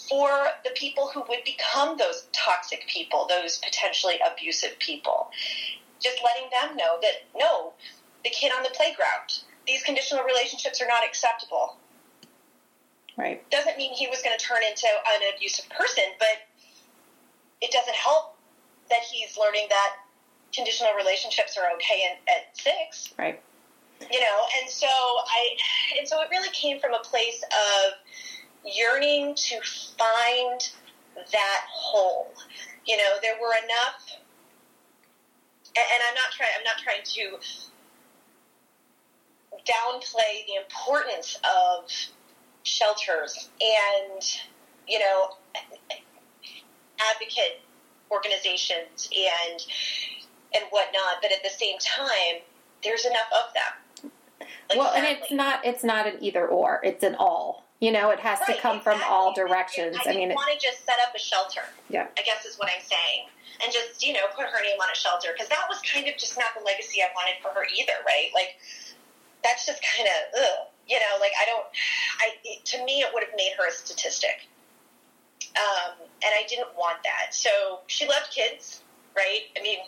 for 0.08 0.30
the 0.64 0.72
people 0.76 1.10
who 1.14 1.24
would 1.28 1.44
become 1.44 1.98
those 1.98 2.28
toxic 2.32 2.86
people, 2.88 3.28
those 3.28 3.58
potentially 3.58 4.16
abusive 4.26 4.78
people. 4.80 5.30
Just 6.00 6.22
letting 6.24 6.50
them 6.52 6.78
know 6.78 6.98
that 7.02 7.16
no, 7.38 7.74
the 8.24 8.30
kid 8.30 8.52
on 8.56 8.64
the 8.64 8.70
playground, 8.70 9.44
these 9.68 9.84
conditional 9.84 10.24
relationships 10.24 10.82
are 10.82 10.88
not 10.88 11.04
acceptable 11.06 11.76
Right. 13.20 13.42
doesn't 13.52 13.78
mean 13.78 13.92
he 13.94 14.08
was 14.08 14.22
going 14.22 14.38
to 14.38 14.44
turn 14.44 14.64
into 14.64 14.88
an 14.88 15.34
abusive 15.36 15.68
person, 15.70 16.06
but 16.20 16.40
it 17.60 17.70
doesn't 17.70 17.96
help 17.96 18.34
that 18.90 19.02
he's 19.12 19.38
learning 19.38 19.68
that 19.70 19.96
conditional 20.54 20.94
relationships 20.94 21.58
are 21.58 21.70
okay 21.76 22.08
in, 22.10 22.18
at 22.30 22.48
six, 22.54 23.14
Right. 23.18 23.38
you 24.10 24.22
know. 24.22 24.46
And 24.62 24.70
so 24.70 24.88
I, 24.88 25.50
and 26.00 26.08
so 26.08 26.22
it 26.22 26.30
really 26.32 26.50
came 26.52 26.80
from 26.80 26.94
a 26.94 27.00
place 27.00 27.44
of 27.44 27.94
yearning 28.66 29.36
to 29.36 29.60
find 29.98 30.70
that 31.16 31.62
hole. 31.72 32.34
You 32.86 32.98
know, 32.98 33.18
there 33.22 33.36
were 33.42 33.54
enough, 33.64 34.20
and, 35.76 35.86
and 35.94 36.04
I'm 36.08 36.16
not 36.16 36.32
trying. 36.32 36.50
I'm 36.58 36.64
not 36.64 36.78
trying 36.78 37.04
to 37.04 37.40
downplay 39.66 40.46
the 40.48 40.56
importance 40.64 41.38
of 41.44 41.92
shelters 42.64 43.50
and 43.62 44.22
you 44.88 45.00
know 45.00 45.30
advocate 47.12 47.62
organizations 48.12 49.10
and 49.16 49.60
and 50.54 50.64
whatnot 50.70 51.18
but 51.22 51.32
at 51.32 51.42
the 51.44 51.50
same 51.50 51.78
time 51.80 52.42
there's 52.84 53.06
enough 53.06 53.30
of 53.34 53.54
them 53.54 54.12
Like, 54.70 54.78
well, 54.78 54.94
and 54.94 55.06
it's 55.06 55.32
not 55.32 55.66
it's 55.66 55.84
not 55.84 56.08
an 56.08 56.18
either 56.22 56.48
or. 56.48 56.80
It's 56.84 57.04
an 57.04 57.16
all. 57.16 57.66
You 57.80 57.92
know, 57.92 58.10
it 58.12 58.20
has 58.20 58.40
to 58.40 58.52
Right, 58.52 58.62
come 58.62 58.82
from 58.82 59.00
all 59.08 59.34
directions. 59.34 59.96
I 60.06 60.12
I 60.12 60.16
mean, 60.16 60.30
want 60.36 60.52
to 60.52 60.60
just 60.60 60.86
set 60.86 61.00
up 61.00 61.16
a 61.16 61.20
shelter. 61.20 61.64
Yeah. 61.88 62.08
I 62.18 62.22
guess 62.24 62.44
is 62.46 62.60
what 62.60 62.68
I'm 62.68 62.84
saying, 62.84 63.32
and 63.64 63.72
just 63.72 64.06
you 64.06 64.12
know 64.12 64.28
put 64.36 64.46
her 64.46 64.62
name 64.62 64.80
on 64.82 64.90
a 64.92 64.96
shelter 64.96 65.30
because 65.32 65.48
that 65.48 65.64
was 65.70 65.80
kind 65.88 66.08
of 66.08 66.18
just 66.18 66.38
not 66.38 66.52
the 66.58 66.64
legacy 66.66 67.02
I 67.02 67.08
wanted 67.16 67.40
for 67.42 67.56
her 67.56 67.66
either, 67.72 67.96
right? 68.06 68.32
Like 68.36 68.60
that's 69.44 69.66
just 69.66 69.80
kind 69.96 70.08
of 70.08 70.40
you 70.90 70.98
know, 71.00 71.22
like 71.22 71.32
I 71.40 71.46
don't. 71.46 71.66
I 72.20 72.36
it, 72.44 72.66
to 72.66 72.84
me 72.84 73.02
it 73.02 73.14
would 73.14 73.24
have 73.24 73.34
made 73.38 73.54
her 73.58 73.68
a 73.68 73.72
statistic, 73.72 74.48
um, 75.56 75.94
and 76.02 76.32
I 76.36 76.44
didn't 76.50 76.76
want 76.76 76.98
that. 77.04 77.34
So 77.34 77.80
she 77.88 78.08
left 78.08 78.34
kids, 78.34 78.82
right? 79.16 79.48
I 79.58 79.62
mean. 79.62 79.80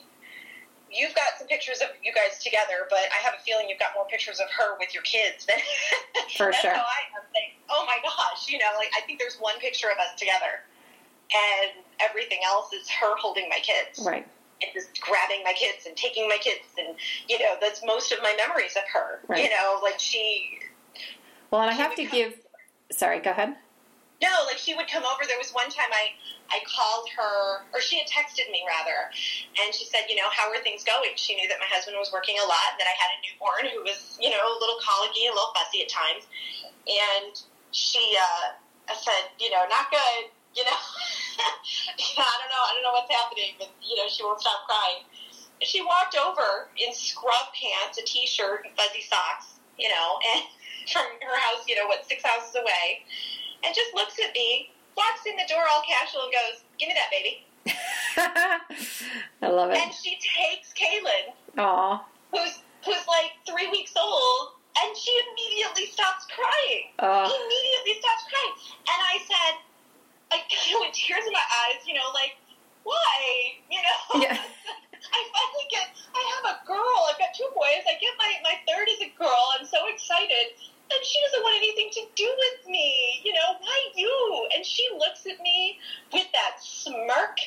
You've 0.92 1.16
got 1.16 1.40
some 1.40 1.48
pictures 1.48 1.80
of 1.82 1.88
you 2.04 2.12
guys 2.14 2.44
together, 2.44 2.86
but 2.90 3.00
I 3.16 3.20
have 3.24 3.34
a 3.40 3.42
feeling 3.44 3.70
you've 3.70 3.80
got 3.80 3.92
more 3.96 4.06
pictures 4.06 4.40
of 4.40 4.48
her 4.52 4.78
with 4.80 4.94
your 4.94 5.04
kids 5.04 5.46
than 5.48 5.58
For 6.38 6.52
that's 6.52 6.60
sure. 6.60 6.74
how 6.74 6.84
I 6.84 7.02
am. 7.16 7.24
Like, 7.34 7.56
oh 7.70 7.86
my 7.88 7.98
gosh, 8.04 8.50
you 8.52 8.58
know, 8.60 8.68
like 8.78 8.90
I 8.98 9.02
think 9.08 9.20
there's 9.20 9.38
one 9.40 9.58
picture 9.60 9.88
of 9.88 9.98
us 9.98 10.20
together, 10.20 10.62
and 11.32 11.72
everything 12.00 12.40
else 12.46 12.74
is 12.74 12.90
her 12.90 13.16
holding 13.18 13.48
my 13.50 13.60
kids 13.64 14.04
right. 14.06 14.28
and 14.62 14.70
just 14.74 15.00
grabbing 15.00 15.44
my 15.44 15.54
kids 15.54 15.86
and 15.88 15.96
taking 15.96 16.28
my 16.28 16.38
kids, 16.42 16.68
and 16.78 16.96
you 17.30 17.40
know, 17.40 17.56
that's 17.62 17.82
most 17.86 18.12
of 18.12 18.20
my 18.22 18.36
memories 18.36 18.76
of 18.76 18.84
her. 18.94 19.20
Right. 19.28 19.44
You 19.46 19.50
know, 19.50 19.80
like 19.82 20.00
she, 20.00 20.60
Well, 21.52 21.62
and 21.62 21.70
I 21.70 21.74
have 21.74 21.96
to 21.96 22.04
come- 22.06 22.12
give. 22.18 22.34
Sorry, 22.92 23.20
go 23.20 23.32
ahead. 23.32 23.56
No, 24.22 24.30
like 24.46 24.62
she 24.62 24.78
would 24.78 24.88
come 24.88 25.04
over. 25.04 25.26
There 25.26 25.42
was 25.42 25.52
one 25.52 25.70
time 25.74 25.90
I 25.90 26.14
I 26.54 26.62
called 26.68 27.10
her, 27.18 27.66
or 27.74 27.82
she 27.82 27.98
had 27.98 28.06
texted 28.06 28.46
me 28.52 28.62
rather, 28.68 29.10
and 29.58 29.74
she 29.74 29.86
said, 29.88 30.06
you 30.12 30.16
know, 30.20 30.30
how 30.30 30.52
are 30.52 30.62
things 30.62 30.84
going? 30.84 31.16
She 31.16 31.34
knew 31.34 31.48
that 31.48 31.58
my 31.58 31.70
husband 31.72 31.96
was 31.98 32.12
working 32.12 32.36
a 32.38 32.46
lot, 32.46 32.76
that 32.76 32.86
I 32.86 32.96
had 33.00 33.10
a 33.16 33.18
newborn 33.24 33.66
who 33.72 33.82
was, 33.88 34.20
you 34.20 34.30
know, 34.30 34.42
a 34.44 34.54
little 34.60 34.78
colicky, 34.84 35.26
a 35.26 35.34
little 35.34 35.56
fussy 35.56 35.88
at 35.88 35.90
times, 35.90 36.28
and 36.86 37.34
she, 37.72 38.04
uh, 38.20 38.60
said, 38.96 39.32
you 39.40 39.50
know, 39.50 39.64
not 39.70 39.90
good. 39.92 40.32
You 40.52 40.68
know, 40.68 40.76
I 41.40 42.36
don't 42.44 42.52
know. 42.52 42.64
I 42.68 42.72
don't 42.76 42.84
know 42.84 42.92
what's 42.92 43.12
happening, 43.12 43.56
but 43.56 43.72
you 43.80 43.96
know, 43.96 44.08
she 44.12 44.24
won't 44.24 44.42
stop 44.42 44.68
crying. 44.68 45.08
she 45.64 45.80
walked 45.80 46.20
over 46.20 46.68
in 46.76 46.92
scrub 46.92 47.56
pants, 47.56 47.98
a 47.98 48.04
t-shirt, 48.04 48.68
and 48.68 48.76
fuzzy 48.76 49.00
socks, 49.08 49.56
you 49.80 49.88
know, 49.88 50.20
and 50.36 50.44
from 50.92 51.08
her 51.24 51.38
house, 51.40 51.64
you 51.68 51.76
know, 51.80 51.88
what 51.88 52.04
six 52.04 52.24
houses 52.24 52.52
away, 52.56 53.08
and 53.64 53.76
just 53.76 53.94
looks 53.94 54.18
at 54.20 54.34
me, 54.34 54.72
walks 54.98 55.26
in 55.26 55.36
the 55.36 55.48
door 55.48 55.64
all 55.70 55.84
casual, 55.88 56.24
and 56.28 56.34
goes, 56.34 56.64
"Give 56.78 56.90
me 56.90 56.96
that 56.96 57.12
baby." 57.12 57.34
I 59.42 59.48
love 59.48 59.72
it. 59.72 59.78
And 59.78 59.94
she 59.94 60.18
takes 60.18 60.74
Kaylin, 60.74 61.34
Aw. 61.58 62.04
who's 62.32 62.60
who's 62.86 63.06
like 63.08 63.32
three 63.46 63.70
weeks 63.70 63.94
old, 63.98 64.58
and 64.82 64.98
she 64.98 65.12
immediately 65.32 65.88
stops 65.88 66.26
crying. 66.34 66.90
Oh. 67.00 67.30
Immediately 67.30 68.02
stops 68.02 68.24
crying, 68.30 68.54
and 68.90 69.00
I 69.00 69.16
said, 69.26 69.54
I 70.32 70.38
with 70.82 70.94
tears 70.94 71.26
in 71.26 71.34
my 71.34 71.48
eyes, 71.68 71.86
you 71.86 71.94
know, 71.94 72.10
like 72.14 72.36
why, 72.84 73.56
you 73.70 73.80
know? 73.82 74.22
Yeah. 74.28 74.38
I 75.12 75.20
finally 75.34 75.68
get. 75.74 75.90
I 76.14 76.22
have 76.38 76.46
a 76.56 76.56
girl. 76.64 77.10
I've 77.10 77.18
got 77.18 77.34
two 77.34 77.50
boys. 77.58 77.82
I 77.90 77.98
get 78.00 78.14
my 78.22 78.32
my 78.46 78.56
third 78.70 78.88
is 78.88 79.02
a 79.02 79.10
girl. 79.18 79.44
I'm 79.58 79.66
so 79.66 79.90
excited. 79.90 80.54
And 80.94 81.06
she 81.06 81.20
doesn't 81.22 81.44
want 81.44 81.56
anything 81.58 81.90
to 81.94 82.02
do 82.16 82.28
with 82.28 82.68
me. 82.70 83.22
You 83.24 83.34
know, 83.34 83.56
why 83.60 83.78
you? 83.96 84.48
And 84.56 84.66
she 84.66 84.88
looks 84.98 85.26
at 85.26 85.40
me 85.42 85.80
with 86.12 86.28
that 86.34 86.62
smirk 86.62 87.40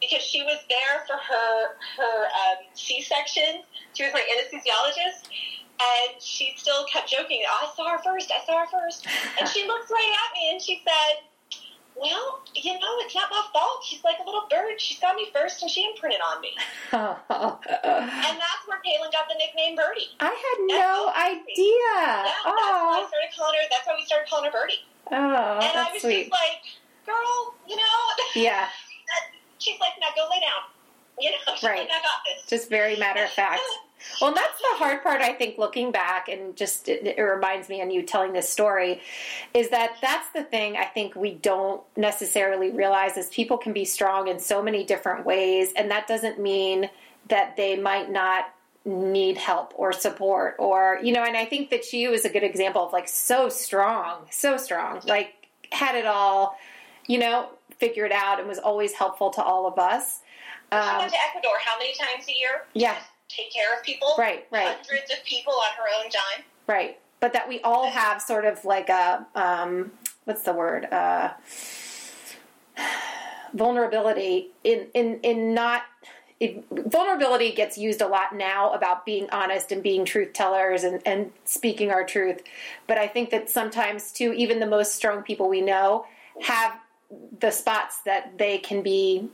because 0.00 0.22
she 0.22 0.42
was 0.42 0.58
there 0.68 1.04
for 1.06 1.16
her 1.16 1.74
her 1.96 2.26
um, 2.26 2.64
C-section. 2.74 3.62
She 3.94 4.04
was 4.04 4.12
my 4.12 4.22
anesthesiologist, 4.22 5.28
and 5.78 6.22
she 6.22 6.54
still 6.56 6.84
kept 6.86 7.08
joking. 7.10 7.42
I 7.48 7.70
saw 7.76 7.90
her 7.90 8.02
first. 8.02 8.32
I 8.32 8.44
saw 8.44 8.64
her 8.64 8.70
first. 8.70 9.06
And 9.38 9.48
she 9.48 9.66
looked 9.66 9.90
right 9.90 10.12
at 10.26 10.34
me 10.34 10.50
and 10.52 10.62
she 10.62 10.82
said, 10.84 11.22
"Well, 11.98 12.40
you 12.54 12.72
know, 12.78 12.92
it's 13.02 13.14
not 13.14 13.28
my 13.30 13.42
fault. 13.52 13.84
She's 13.84 14.02
like 14.04 14.16
a 14.20 14.24
little 14.24 14.46
bird. 14.48 14.80
She 14.80 14.94
saw 14.94 15.12
me 15.14 15.26
first, 15.34 15.62
and 15.62 15.70
she 15.70 15.84
imprinted 15.84 16.20
on 16.20 16.40
me." 16.40 16.54
And 16.92 18.36
that's 18.38 18.62
where 18.66 18.78
Kaylin 18.78 19.10
got 19.12 19.28
the 19.28 19.34
nickname 19.38 19.76
Birdie. 19.76 20.08
I 20.20 20.26
had 20.26 20.58
That's 20.68 20.80
no 20.80 21.12
idea. 21.14 21.44
Yeah, 21.56 22.22
that's 22.24 22.44
why 22.44 22.52
I 22.54 23.02
Oh, 23.02 23.06
started 23.08 23.30
calling 23.36 23.54
her. 23.58 23.66
That's 23.70 23.86
why 23.86 23.94
we 23.98 24.04
started 24.06 24.28
calling 24.28 24.44
her 24.46 24.52
Birdie. 24.52 24.84
oh, 25.10 25.14
and 25.14 25.78
I 25.78 25.90
was 25.92 26.02
sweet. 26.02 26.28
just 26.28 26.32
like, 26.32 26.62
"Girl, 27.06 27.54
you 27.66 27.76
know." 27.76 27.82
Yeah, 28.34 28.68
She's 29.58 29.78
like, 29.80 29.92
"Now 30.00 30.08
go 30.14 30.28
lay 30.30 30.40
down." 30.40 30.62
You 31.18 31.32
know, 31.32 31.38
she's 31.54 31.64
Right. 31.64 31.80
like, 31.80 31.90
"I 31.90 32.00
got 32.02 32.22
this." 32.24 32.46
just 32.48 32.68
very 32.70 32.96
matter 32.96 33.24
of 33.24 33.30
fact. 33.30 33.60
Well, 34.20 34.34
that's 34.34 34.58
the 34.58 34.76
hard 34.78 35.02
part, 35.02 35.20
I 35.20 35.32
think, 35.32 35.58
looking 35.58 35.90
back, 35.92 36.28
and 36.28 36.56
just 36.56 36.88
it, 36.88 37.06
it 37.06 37.20
reminds 37.20 37.68
me, 37.68 37.80
and 37.80 37.92
you 37.92 38.02
telling 38.02 38.32
this 38.32 38.48
story, 38.48 39.00
is 39.54 39.70
that 39.70 39.96
that's 40.00 40.28
the 40.34 40.44
thing 40.44 40.76
I 40.76 40.84
think 40.84 41.14
we 41.14 41.34
don't 41.34 41.82
necessarily 41.96 42.70
realize 42.70 43.16
is 43.16 43.28
people 43.28 43.58
can 43.58 43.72
be 43.72 43.84
strong 43.84 44.28
in 44.28 44.38
so 44.38 44.62
many 44.62 44.84
different 44.84 45.26
ways, 45.26 45.72
and 45.76 45.90
that 45.90 46.06
doesn't 46.06 46.40
mean 46.40 46.90
that 47.28 47.56
they 47.56 47.76
might 47.76 48.10
not 48.10 48.52
need 48.84 49.36
help 49.36 49.74
or 49.76 49.92
support 49.92 50.54
or 50.58 50.98
you 51.02 51.12
know 51.12 51.22
and 51.22 51.36
i 51.36 51.44
think 51.44 51.68
that 51.68 51.84
she 51.84 52.08
was 52.08 52.24
a 52.24 52.28
good 52.30 52.44
example 52.44 52.86
of 52.86 52.90
like 52.90 53.06
so 53.06 53.50
strong 53.50 54.24
so 54.30 54.56
strong 54.56 54.98
like 55.06 55.34
had 55.70 55.94
it 55.94 56.06
all 56.06 56.56
you 57.06 57.18
know 57.18 57.50
figured 57.78 58.12
out 58.12 58.38
and 58.38 58.48
was 58.48 58.58
always 58.58 58.92
helpful 58.92 59.30
to 59.30 59.42
all 59.42 59.66
of 59.66 59.78
us. 59.78 60.20
She 60.70 60.78
um, 60.78 60.98
went 60.98 61.12
to 61.12 61.18
Ecuador? 61.28 61.52
How 61.64 61.78
many 61.78 61.94
times 61.94 62.26
a 62.28 62.38
year? 62.38 62.64
yeah 62.74 62.96
Take 63.28 63.52
care 63.52 63.76
of 63.76 63.82
people. 63.82 64.14
Right, 64.18 64.46
right. 64.50 64.76
Hundreds 64.76 65.10
of 65.12 65.24
people 65.24 65.52
on 65.52 65.76
her 65.76 66.02
own 66.02 66.10
dime. 66.10 66.44
Right. 66.66 66.98
But 67.20 67.32
that 67.32 67.48
we 67.48 67.60
all 67.60 67.90
have 67.90 68.22
sort 68.22 68.44
of 68.44 68.64
like 68.64 68.88
a 68.88 69.26
um, 69.34 69.92
what's 70.24 70.42
the 70.42 70.52
word? 70.52 70.84
Uh, 70.86 71.32
vulnerability 73.54 74.50
in 74.64 74.86
in 74.94 75.20
in 75.22 75.54
not 75.54 75.82
it, 76.40 76.64
vulnerability 76.70 77.52
gets 77.52 77.76
used 77.76 78.00
a 78.00 78.06
lot 78.06 78.34
now 78.34 78.72
about 78.72 79.04
being 79.04 79.28
honest 79.30 79.72
and 79.72 79.82
being 79.82 80.04
truth 80.04 80.32
tellers 80.32 80.84
and, 80.84 81.00
and 81.04 81.32
speaking 81.44 81.90
our 81.90 82.04
truth. 82.04 82.42
But 82.86 82.98
I 82.98 83.08
think 83.08 83.30
that 83.30 83.50
sometimes 83.50 84.12
too, 84.12 84.32
even 84.34 84.60
the 84.60 84.66
most 84.66 84.94
strong 84.94 85.22
people 85.22 85.48
we 85.48 85.60
know 85.60 86.06
have 86.42 86.78
the 87.40 87.50
spots 87.50 88.02
that 88.04 88.38
they 88.38 88.58
can 88.58 88.82
be 88.82 89.28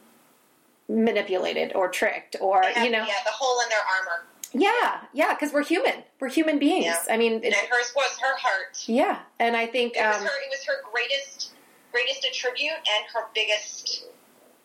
manipulated 0.89 1.73
or 1.75 1.89
tricked 1.89 2.37
or 2.41 2.63
have, 2.63 2.85
you 2.85 2.91
know 2.91 2.99
yeah, 2.99 3.15
the 3.25 3.31
hole 3.33 3.61
in 3.63 3.69
their 3.71 3.79
armor. 3.79 4.27
yeah 4.53 5.01
yeah 5.15 5.33
because 5.35 5.53
we're 5.53 5.65
human 5.65 6.03
we're 6.21 6.29
human 6.29 6.59
beings 6.59 6.85
Yeah. 6.85 7.03
i 7.11 7.17
mean 7.17 7.35
And 7.35 7.55
hers 7.55 7.93
was 7.97 8.19
her 8.21 8.37
heart. 8.37 8.85
yeah, 8.87 9.21
and 9.41 9.57
I 9.57 9.67
think 9.67 9.97
It 9.97 10.03
was 10.05 10.17
um, 10.17 10.23
her. 10.23 10.29
It 10.29 10.51
was 10.51 10.65
her 10.67 10.75
greatest, 10.93 11.53
greatest 11.93 12.25
attribute 12.27 12.73
and 12.77 13.05
her 13.15 13.27
biggest, 13.35 14.05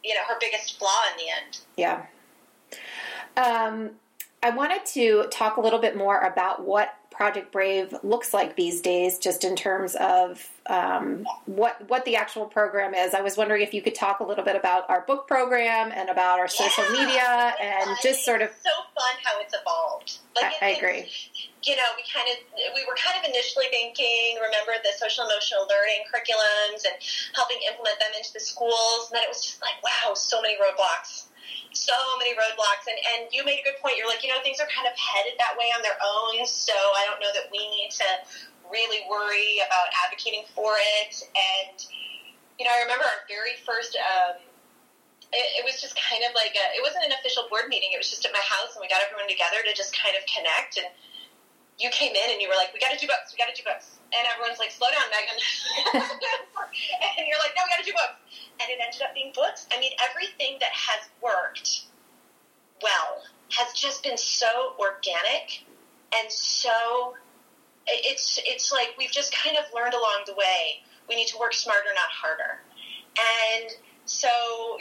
you 0.03 0.13
know, 0.13 0.21
her 0.27 0.35
biggest 0.39 0.77
flaw 0.77 1.01
in 1.11 1.25
the 1.25 1.31
end. 1.31 1.59
yeah. 1.77 2.05
Um, 3.37 3.91
I 4.43 4.49
wanted 4.51 4.85
to 4.87 5.25
talk 5.31 5.57
a 5.57 5.61
little 5.61 5.79
bit 5.79 5.95
more 5.97 6.19
about 6.19 6.65
what 6.65 6.93
Project 7.19 7.51
Brave 7.51 7.93
looks 8.01 8.33
like 8.33 8.55
these 8.55 8.79
days, 8.79 9.19
just 9.19 9.43
in 9.43 9.57
terms 9.57 9.93
of 9.99 10.47
um, 10.67 11.25
what 11.47 11.75
what 11.89 12.05
the 12.05 12.15
actual 12.15 12.45
program 12.45 12.93
is. 12.93 13.13
I 13.13 13.19
was 13.19 13.35
wondering 13.35 13.61
if 13.61 13.73
you 13.73 13.81
could 13.81 13.93
talk 13.93 14.21
a 14.21 14.23
little 14.23 14.45
bit 14.45 14.55
about 14.55 14.89
our 14.89 15.01
book 15.01 15.27
program 15.27 15.91
and 15.93 16.07
about 16.09 16.39
our 16.39 16.47
social 16.47 16.85
Yeah, 16.85 17.03
media 17.03 17.53
and 17.59 17.97
just 18.01 18.23
sort 18.23 18.41
of. 18.41 18.47
It's 18.51 18.63
so 18.63 18.71
fun 18.95 19.15
how 19.25 19.35
it's 19.41 19.53
evolved. 19.53 20.19
Like 20.39 20.53
I, 20.63 20.71
it- 20.71 20.75
I 20.75 20.77
agree. 20.79 21.11
you 21.67 21.75
know, 21.75 21.89
we 21.99 22.07
kind 22.07 22.23
of 22.31 22.37
we 22.73 22.87
were 22.87 22.95
kind 22.95 23.19
of 23.19 23.27
initially 23.27 23.67
thinking, 23.69 24.39
remember 24.39 24.79
the 24.79 24.95
social 24.95 25.27
emotional 25.27 25.67
learning 25.67 26.07
curriculums 26.07 26.87
and 26.87 26.95
helping 27.35 27.59
implement 27.67 27.99
them 27.99 28.15
into 28.15 28.31
the 28.31 28.39
schools, 28.39 29.11
and 29.11 29.19
then 29.19 29.27
it 29.27 29.29
was 29.29 29.43
just 29.43 29.59
like, 29.59 29.75
wow, 29.83 30.15
so 30.15 30.39
many 30.41 30.55
roadblocks, 30.55 31.27
so 31.73 31.93
many 32.17 32.33
roadblocks. 32.35 32.85
And 32.89 32.97
and 33.15 33.21
you 33.31 33.45
made 33.45 33.59
a 33.59 33.65
good 33.65 33.77
point. 33.81 33.97
You're 33.97 34.09
like, 34.09 34.23
you 34.23 34.29
know, 34.29 34.39
things 34.43 34.59
are 34.59 34.69
kind 34.69 34.87
of 34.87 34.95
headed 34.97 35.37
that 35.39 35.55
way 35.57 35.69
on 35.75 35.81
their 35.81 35.97
own, 36.01 36.45
so 36.45 36.73
I 36.73 37.05
don't 37.07 37.19
know 37.19 37.31
that 37.33 37.49
we 37.51 37.59
need 37.69 37.91
to 37.99 38.09
really 38.69 39.01
worry 39.09 39.59
about 39.65 39.89
advocating 40.05 40.45
for 40.53 40.77
it. 41.01 41.13
And 41.33 41.77
you 42.59 42.65
know, 42.67 42.73
I 42.75 42.83
remember 42.83 43.05
our 43.05 43.23
very 43.27 43.55
first. 43.65 43.95
Um, 43.97 44.35
it, 45.31 45.61
it 45.61 45.63
was 45.63 45.77
just 45.77 45.93
kind 45.93 46.25
of 46.25 46.33
like 46.33 46.57
a, 46.57 46.65
it 46.73 46.81
wasn't 46.81 47.05
an 47.05 47.13
official 47.21 47.45
board 47.53 47.69
meeting. 47.69 47.93
It 47.93 48.01
was 48.01 48.09
just 48.09 48.25
at 48.25 48.33
my 48.33 48.41
house, 48.41 48.73
and 48.73 48.81
we 48.81 48.89
got 48.89 48.99
everyone 49.05 49.29
together 49.29 49.61
to 49.61 49.71
just 49.77 49.93
kind 49.93 50.17
of 50.17 50.25
connect. 50.25 50.81
And 50.81 50.89
you 51.77 51.87
came 51.93 52.11
in 52.17 52.27
and 52.33 52.41
you 52.41 52.49
were 52.49 52.57
like, 52.57 52.73
"We 52.73 52.81
got 52.81 52.91
to 52.91 52.99
do 52.99 53.05
books. 53.07 53.31
We 53.31 53.37
got 53.37 53.47
to 53.47 53.55
do 53.55 53.61
books." 53.63 53.95
And 54.09 54.25
everyone's 54.25 54.57
like, 54.57 54.73
"Slow 54.73 54.89
down, 54.89 55.07
Megan." 55.13 55.37
and 57.17 57.23
you're 57.29 57.39
like, 57.39 57.53
"No, 57.55 57.61
we 57.63 57.69
got 57.69 57.79
to 57.79 57.87
do 57.87 57.93
books." 57.93 58.17
And 58.59 58.67
it 58.73 58.81
ended 58.81 59.01
up 59.05 59.13
being 59.13 59.31
books. 59.31 59.69
I 59.71 59.79
mean, 59.79 59.93
everything 60.03 60.57
that 60.59 60.73
has 60.73 61.07
worked 61.21 61.85
well 62.81 63.23
has 63.55 63.71
just 63.73 64.03
been 64.03 64.17
so 64.17 64.73
organic 64.79 65.63
and 66.15 66.31
so 66.31 67.15
it- 67.87 68.05
it's 68.05 68.39
it's 68.45 68.71
like 68.71 68.88
we've 68.99 69.11
just 69.11 69.33
kind 69.33 69.57
of 69.57 69.63
learned 69.73 69.93
along 69.93 70.23
the 70.27 70.33
way. 70.33 70.83
We 71.07 71.15
need 71.15 71.27
to 71.27 71.39
work 71.39 71.53
smarter, 71.53 71.89
not 71.95 72.11
harder. 72.11 72.59
And 73.17 73.71
so, 74.05 74.29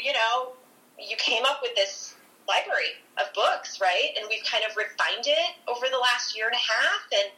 you 0.03 0.13
know, 0.13 0.53
you 0.99 1.17
came 1.17 1.45
up 1.47 1.61
with 1.63 1.75
this 1.75 2.15
library 2.49 2.99
of 3.17 3.33
books, 3.35 3.81
right? 3.81 4.11
And 4.19 4.27
we've 4.29 4.45
kind 4.45 4.65
of 4.69 4.77
refined 4.77 5.27
it 5.27 5.55
over 5.69 5.87
the 5.91 5.99
last 5.99 6.37
year 6.37 6.47
and 6.47 6.55
a 6.55 6.59
half, 6.59 7.01
and 7.13 7.31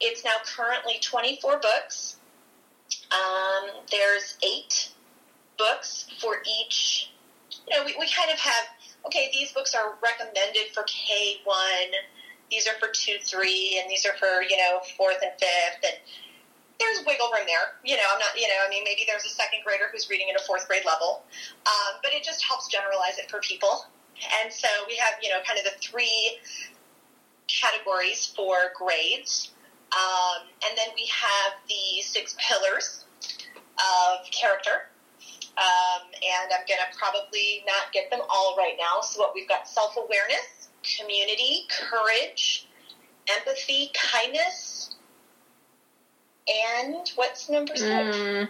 it's 0.00 0.24
now 0.24 0.36
currently 0.44 0.98
24 1.00 1.58
books. 1.60 2.18
Um, 3.10 3.70
there's 3.90 4.36
eight 4.42 4.90
books 5.58 6.06
for 6.20 6.42
each. 6.60 7.10
You 7.68 7.78
know, 7.78 7.84
we, 7.84 7.94
we 7.98 8.08
kind 8.10 8.30
of 8.30 8.38
have, 8.38 8.64
okay, 9.06 9.30
these 9.32 9.52
books 9.52 9.74
are 9.74 9.94
recommended 10.02 10.74
for 10.74 10.82
K1, 10.82 11.92
these 12.52 12.68
are 12.68 12.76
for 12.76 12.92
2 12.92 13.16
3, 13.24 13.80
and 13.80 13.90
these 13.90 14.04
are 14.04 14.12
for, 14.20 14.44
you 14.44 14.56
know, 14.60 14.84
fourth 14.96 15.18
and 15.24 15.32
fifth, 15.40 15.80
and 15.88 15.96
there's 16.78 17.00
wiggle 17.06 17.32
room 17.32 17.48
there. 17.48 17.80
You 17.82 17.96
know, 17.96 18.04
I'm 18.12 18.18
not, 18.20 18.36
you 18.36 18.46
know, 18.46 18.60
I 18.60 18.68
mean, 18.68 18.84
maybe 18.84 19.08
there's 19.08 19.24
a 19.24 19.32
second 19.32 19.64
grader 19.64 19.88
who's 19.90 20.10
reading 20.10 20.28
at 20.28 20.38
a 20.38 20.44
fourth 20.44 20.68
grade 20.68 20.84
level, 20.84 21.24
um, 21.64 21.98
but 22.04 22.12
it 22.12 22.22
just 22.22 22.44
helps 22.44 22.68
generalize 22.68 23.16
it 23.16 23.30
for 23.30 23.40
people. 23.40 23.86
And 24.42 24.52
so 24.52 24.68
we 24.86 24.96
have, 24.96 25.14
you 25.22 25.30
know, 25.30 25.40
kind 25.46 25.58
of 25.58 25.64
the 25.64 25.78
three 25.80 26.38
categories 27.48 28.26
for 28.36 28.72
grades. 28.76 29.50
Um, 29.92 30.48
and 30.68 30.76
then 30.76 30.88
we 30.94 31.06
have 31.06 31.52
the 31.68 32.02
six 32.02 32.36
pillars 32.38 33.04
of 33.78 34.30
character. 34.30 34.88
Um, 35.52 36.08
and 36.16 36.48
I'm 36.48 36.64
going 36.64 36.80
to 36.80 36.96
probably 36.96 37.62
not 37.66 37.92
get 37.92 38.10
them 38.10 38.20
all 38.30 38.54
right 38.56 38.74
now. 38.78 39.02
So, 39.02 39.20
what 39.20 39.34
we've 39.34 39.48
got 39.48 39.68
self 39.68 39.96
awareness, 39.96 40.61
community, 40.98 41.66
courage, 41.70 42.66
empathy, 43.28 43.90
kindness, 43.94 44.96
and 46.48 47.10
what's 47.14 47.48
number 47.48 47.76
six? 47.76 47.88
Mm, 47.90 48.48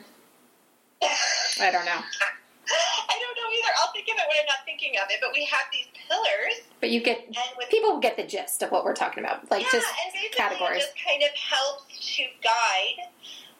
I 1.60 1.70
don't 1.70 1.84
know, 1.84 2.00
I 2.00 3.18
don't 3.18 3.36
know 3.36 3.50
either. 3.52 3.72
I'll 3.82 3.92
think 3.92 4.06
of 4.08 4.14
it 4.14 4.24
when 4.28 4.36
I'm 4.40 4.46
not 4.46 4.64
thinking 4.64 4.92
of 5.02 5.10
it. 5.10 5.18
But 5.20 5.30
we 5.34 5.44
have 5.44 5.66
these 5.72 5.86
pillars, 6.08 6.60
but 6.80 6.90
you 6.90 7.00
get 7.02 7.24
and 7.26 7.36
with 7.58 7.68
people 7.68 7.98
get 8.00 8.16
the 8.16 8.24
gist 8.24 8.62
of 8.62 8.70
what 8.70 8.84
we're 8.84 8.94
talking 8.94 9.22
about, 9.24 9.50
like 9.50 9.62
yeah, 9.64 9.68
just 9.72 9.86
and 9.88 10.12
basically 10.14 10.36
categories. 10.38 10.82
it 10.82 10.86
just 10.86 10.94
kind 11.06 11.22
of 11.22 11.30
helps 11.36 12.16
to 12.16 12.22
guide. 12.42 13.08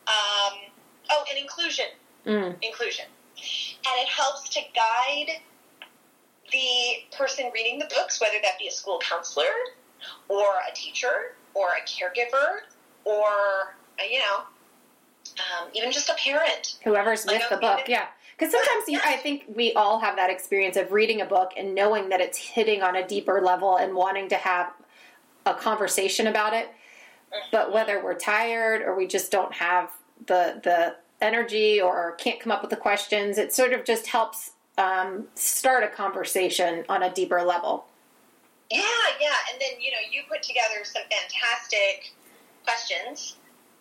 Um, 0.06 0.58
oh, 1.10 1.24
and 1.30 1.38
inclusion, 1.38 1.84
Mm, 2.26 2.56
inclusion, 2.62 3.04
and 3.36 4.00
it 4.00 4.08
helps 4.08 4.48
to 4.50 4.60
guide 4.74 5.40
the 6.52 7.16
person 7.16 7.50
reading 7.54 7.78
the 7.78 7.86
books, 7.86 8.20
whether 8.20 8.36
that 8.42 8.58
be 8.58 8.68
a 8.68 8.70
school 8.70 9.00
counselor 9.00 9.44
or 10.28 10.44
a 10.70 10.74
teacher 10.74 11.34
or 11.54 11.68
a 11.68 11.82
caregiver 11.82 12.60
or, 13.04 13.74
uh, 13.98 14.04
you 14.10 14.18
know, 14.18 14.42
um, 15.38 15.68
even 15.74 15.90
just 15.92 16.08
a 16.08 16.14
parent. 16.14 16.78
Whoever's 16.84 17.24
with 17.26 17.42
the 17.50 17.56
book, 17.56 17.88
yeah. 17.88 18.06
Because 18.36 18.52
sometimes 18.52 18.88
you, 18.88 18.98
I 19.04 19.16
think 19.16 19.44
we 19.54 19.72
all 19.74 20.00
have 20.00 20.16
that 20.16 20.30
experience 20.30 20.76
of 20.76 20.92
reading 20.92 21.20
a 21.20 21.24
book 21.24 21.52
and 21.56 21.74
knowing 21.74 22.08
that 22.08 22.20
it's 22.20 22.38
hitting 22.38 22.82
on 22.82 22.96
a 22.96 23.06
deeper 23.06 23.40
level 23.40 23.76
and 23.76 23.94
wanting 23.94 24.28
to 24.30 24.36
have 24.36 24.72
a 25.46 25.54
conversation 25.54 26.26
about 26.26 26.52
it. 26.52 26.68
But 27.50 27.72
whether 27.72 28.02
we're 28.02 28.18
tired 28.18 28.82
or 28.82 28.96
we 28.96 29.06
just 29.06 29.30
don't 29.30 29.54
have 29.54 29.90
the 30.26 30.60
the 30.62 30.96
energy 31.20 31.80
or 31.80 32.12
can't 32.16 32.40
come 32.40 32.52
up 32.52 32.60
with 32.60 32.70
the 32.70 32.76
questions, 32.76 33.38
it 33.38 33.54
sort 33.54 33.72
of 33.72 33.84
just 33.84 34.08
helps 34.08 34.52
um, 34.78 35.26
start 35.34 35.84
a 35.84 35.88
conversation 35.88 36.84
on 36.88 37.02
a 37.02 37.12
deeper 37.12 37.42
level. 37.42 37.86
Yeah, 38.70 38.80
yeah. 39.20 39.34
And 39.52 39.60
then, 39.60 39.80
you 39.80 39.90
know, 39.90 39.98
you 40.10 40.22
put 40.28 40.42
together 40.42 40.84
some 40.84 41.02
fantastic 41.10 42.12
questions 42.64 43.36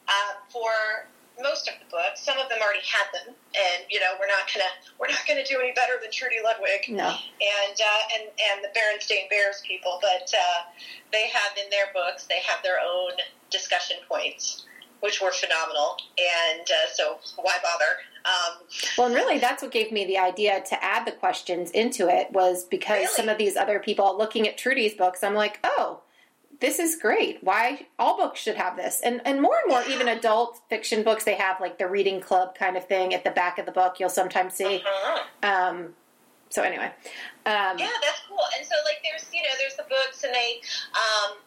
uh, 0.08 0.34
for 0.50 1.08
most 1.42 1.68
of 1.70 1.76
the 1.80 1.90
books. 1.90 2.22
Some 2.22 2.38
of 2.38 2.50
them 2.50 2.60
already 2.62 2.84
had 2.84 3.08
them, 3.16 3.34
and 3.56 3.86
you 3.90 4.00
know, 4.00 4.14
we're 4.20 4.28
not 4.28 4.46
gonna 4.54 4.68
we're 5.00 5.08
not 5.08 5.24
gonna 5.28 5.46
do 5.46 5.60
any 5.60 5.72
better 5.72 5.94
than 6.02 6.12
Trudy 6.12 6.38
Ludwig 6.44 6.86
No. 6.90 7.08
and 7.08 7.78
uh, 7.80 8.04
and 8.20 8.24
and 8.52 8.64
the 8.64 8.70
Berenstain 8.78 9.30
Bears 9.30 9.64
people. 9.66 9.98
But 10.02 10.28
uh, 10.36 10.70
they 11.12 11.28
have 11.30 11.56
in 11.58 11.70
their 11.72 11.88
books 11.94 12.26
they 12.26 12.42
have 12.46 12.62
their 12.64 12.78
own 12.84 13.12
discussion 13.50 13.98
points, 14.10 14.66
which 15.02 15.22
were 15.22 15.32
phenomenal. 15.32 15.98
And 16.18 16.62
uh, 16.62 16.90
so 16.94 17.20
why 17.38 17.58
bother? 17.62 17.86
Um, 18.26 18.64
Well, 18.98 19.08
and 19.08 19.16
really, 19.16 19.40
that's 19.40 19.62
what 19.62 19.72
gave 19.72 19.92
me 19.92 20.06
the 20.06 20.18
idea 20.18 20.62
to 20.62 20.84
add 20.84 21.06
the 21.06 21.12
questions 21.12 21.72
into 21.72 22.08
it 22.08 22.32
was 22.32 22.64
because 22.66 22.98
Really? 23.02 23.08
some 23.08 23.30
of 23.30 23.38
these 23.38 23.56
other 23.58 23.80
people 23.80 24.18
looking 24.18 24.48
at 24.48 24.58
Trudy's 24.58 24.94
books, 24.94 25.24
I'm 25.24 25.34
like, 25.34 25.60
oh, 25.64 26.02
this 26.60 26.78
is 26.78 26.96
great. 26.96 27.40
Why 27.44 27.88
all 27.98 28.16
books 28.18 28.40
should 28.40 28.56
have 28.56 28.76
this, 28.78 29.02
and 29.04 29.20
and 29.26 29.42
more 29.42 29.56
and 29.64 29.72
more, 29.72 29.84
even 29.90 30.08
adult 30.08 30.60
fiction 30.70 31.02
books, 31.02 31.24
they 31.24 31.34
have 31.34 31.60
like 31.60 31.80
the 31.80 31.88
reading 31.88 32.22
club 32.22 32.54
kind 32.54 32.78
of 32.78 32.86
thing 32.88 33.16
at 33.16 33.24
the 33.24 33.32
back 33.32 33.58
of 33.58 33.66
the 33.66 33.72
book. 33.72 34.00
You'll 34.00 34.10
sometimes 34.10 34.54
see. 34.54 34.76
uh-huh. 34.86 35.24
Um, 35.42 35.96
so 36.50 36.62
anyway, 36.62 36.92
um, 37.48 37.80
Yeah, 37.80 37.90
that's 38.04 38.22
cool. 38.30 38.38
And 38.56 38.64
so, 38.68 38.76
like, 38.86 39.02
there's 39.02 39.26
you 39.34 39.42
know, 39.42 39.50
there's 39.58 39.76
the 39.76 39.86
books, 39.90 40.24
and 40.24 40.36
they, 40.36 40.62
um, 40.94 41.38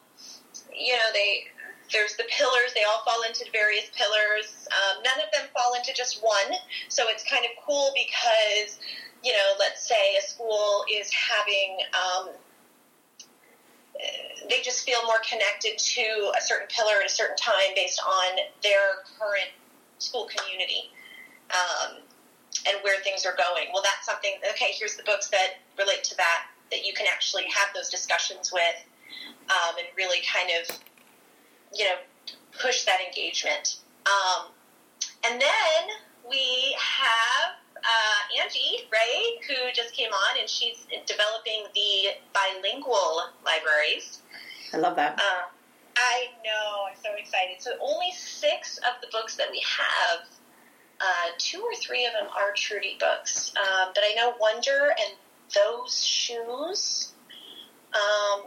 you 0.77 0.91
know, 0.93 1.09
they 1.13 1.45
there's 1.91 2.15
the 2.17 2.25
pillars. 2.29 2.73
They 2.73 2.83
all 2.83 3.03
fall 3.05 3.21
into 3.27 3.45
various 3.51 3.89
pillars. 3.95 4.67
Um, 4.71 5.03
none 5.03 5.19
of 5.21 5.31
them 5.33 5.49
fall 5.53 5.73
into 5.75 5.93
just 5.93 6.23
one. 6.23 6.57
So 6.89 7.03
it's 7.07 7.23
kind 7.29 7.45
of 7.45 7.51
cool 7.65 7.93
because 7.93 8.79
you 9.23 9.33
know, 9.33 9.57
let's 9.57 9.87
say 9.87 10.15
a 10.17 10.21
school 10.21 10.85
is 10.91 11.11
having. 11.11 11.77
Um, 11.93 12.29
they 14.49 14.61
just 14.61 14.85
feel 14.85 15.01
more 15.05 15.17
connected 15.27 15.79
to 15.79 16.31
a 16.37 16.41
certain 16.41 16.67
pillar 16.67 16.99
at 16.99 17.05
a 17.05 17.09
certain 17.09 17.37
time 17.37 17.73
based 17.75 17.99
on 18.05 18.37
their 18.61 19.01
current 19.17 19.49
school 19.97 20.27
community 20.27 20.91
um, 21.49 21.97
and 22.67 22.77
where 22.83 23.01
things 23.01 23.25
are 23.25 23.35
going. 23.35 23.71
Well, 23.73 23.81
that's 23.81 24.05
something. 24.05 24.35
Okay, 24.51 24.75
here's 24.77 24.95
the 24.95 25.03
books 25.03 25.29
that 25.29 25.63
relate 25.79 26.03
to 26.05 26.17
that 26.17 26.45
that 26.71 26.85
you 26.85 26.93
can 26.93 27.07
actually 27.11 27.45
have 27.45 27.73
those 27.73 27.89
discussions 27.89 28.51
with 28.51 28.75
um, 29.49 29.75
and 29.77 29.87
really 29.95 30.19
kind 30.25 30.49
of, 30.59 30.77
you 31.75 31.85
know, 31.85 31.95
push 32.59 32.85
that 32.85 32.99
engagement. 33.05 33.79
Um, 34.05 34.47
and 35.29 35.41
then 35.41 35.81
we 36.29 36.75
have 36.79 37.55
uh, 37.77 38.41
Angie, 38.43 38.87
right, 38.91 39.37
who 39.47 39.71
just 39.73 39.93
came 39.93 40.11
on 40.11 40.39
and 40.39 40.49
she's 40.49 40.87
developing 41.05 41.65
the 41.73 42.15
bilingual 42.33 43.21
libraries. 43.45 44.21
I 44.73 44.77
love 44.77 44.95
that. 44.95 45.19
Uh, 45.19 45.47
I 45.97 46.27
know, 46.43 46.87
I'm 46.89 46.97
so 47.03 47.11
excited. 47.17 47.61
So 47.61 47.71
only 47.79 48.11
six 48.11 48.77
of 48.79 49.01
the 49.01 49.07
books 49.11 49.35
that 49.37 49.49
we 49.51 49.63
have, 49.65 50.25
uh, 50.99 51.29
two 51.37 51.61
or 51.61 51.75
three 51.75 52.05
of 52.05 52.13
them 52.13 52.27
are 52.35 52.53
Trudy 52.55 52.97
books. 52.99 53.53
Um, 53.57 53.91
but 53.93 54.03
I 54.03 54.13
know 54.15 54.33
Wonder 54.39 54.89
and 54.89 55.17
Those 55.53 56.03
Shoes. 56.03 57.13
Um, 57.93 58.45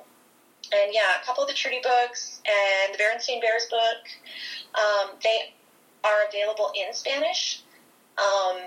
and 0.72 0.92
yeah, 0.92 1.20
a 1.20 1.24
couple 1.24 1.42
of 1.42 1.48
the 1.48 1.54
Trudy 1.54 1.81
books 1.83 2.40
and 2.46 2.94
the 2.94 2.98
Berenstain 3.02 3.40
Bears 3.40 3.66
book. 3.70 4.02
Um, 4.74 5.11
they 5.22 5.54
are 6.04 6.28
available 6.28 6.72
in 6.74 6.92
Spanish. 6.92 7.62
Um, 8.18 8.59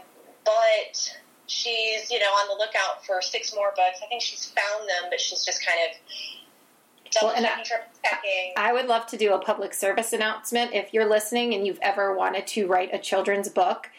but 0.45 1.17
she's, 1.47 2.09
you 2.09 2.19
know, 2.19 2.25
on 2.25 2.47
the 2.47 2.55
lookout 2.63 3.05
for 3.05 3.21
six 3.21 3.53
more 3.53 3.71
books. 3.75 3.99
I 4.03 4.07
think 4.07 4.21
she's 4.21 4.45
found 4.45 4.89
them, 4.89 5.09
but 5.09 5.19
she's 5.19 5.43
just 5.45 5.65
kind 5.65 5.79
of 5.89 7.11
double 7.11 7.27
Well, 7.27 7.35
and 7.37 7.45
I- 7.45 7.49
checking, 7.49 7.65
triple 7.65 7.87
checking. 8.03 8.53
I 8.57 8.73
would 8.73 8.87
love 8.87 9.05
to 9.07 9.17
do 9.17 9.33
a 9.33 9.39
public 9.39 9.73
service 9.73 10.13
announcement. 10.13 10.73
If 10.73 10.93
you're 10.93 11.09
listening 11.09 11.53
and 11.53 11.65
you've 11.67 11.79
ever 11.81 12.15
wanted 12.15 12.47
to 12.47 12.67
write 12.67 12.89
a 12.93 12.97
children's 12.97 13.49
book, 13.49 13.89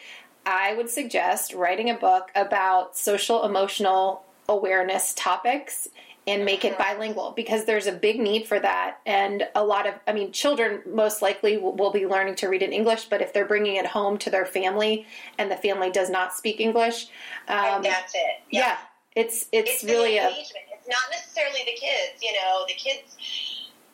I 0.44 0.74
would 0.74 0.90
suggest 0.90 1.54
writing 1.54 1.88
a 1.90 1.94
book 1.94 2.30
about 2.34 2.96
social 2.96 3.44
emotional 3.44 4.24
awareness 4.48 5.14
topics 5.14 5.88
and 6.26 6.44
make 6.44 6.64
it 6.64 6.78
bilingual 6.78 7.32
because 7.34 7.64
there's 7.64 7.86
a 7.86 7.92
big 7.92 8.20
need 8.20 8.46
for 8.46 8.60
that 8.60 8.98
and 9.06 9.48
a 9.54 9.64
lot 9.64 9.88
of 9.88 9.94
i 10.06 10.12
mean 10.12 10.30
children 10.30 10.80
most 10.86 11.20
likely 11.20 11.56
will, 11.56 11.74
will 11.74 11.90
be 11.90 12.06
learning 12.06 12.34
to 12.34 12.46
read 12.46 12.62
in 12.62 12.72
english 12.72 13.06
but 13.06 13.20
if 13.20 13.32
they're 13.32 13.44
bringing 13.44 13.76
it 13.76 13.86
home 13.86 14.16
to 14.16 14.30
their 14.30 14.46
family 14.46 15.04
and 15.38 15.50
the 15.50 15.56
family 15.56 15.90
does 15.90 16.10
not 16.10 16.32
speak 16.32 16.60
english 16.60 17.08
um, 17.48 17.82
that's 17.82 18.14
it. 18.14 18.40
yeah 18.50 18.76
it's 19.14 19.46
it's, 19.52 19.82
it's 19.82 19.84
really 19.84 20.16
a 20.18 20.28
engagement. 20.28 20.66
It's 20.82 20.88
not 20.88 21.10
necessarily 21.10 21.60
the 21.64 21.78
kids, 21.78 22.20
you 22.20 22.32
know, 22.32 22.64
the 22.66 22.74
kids. 22.74 23.16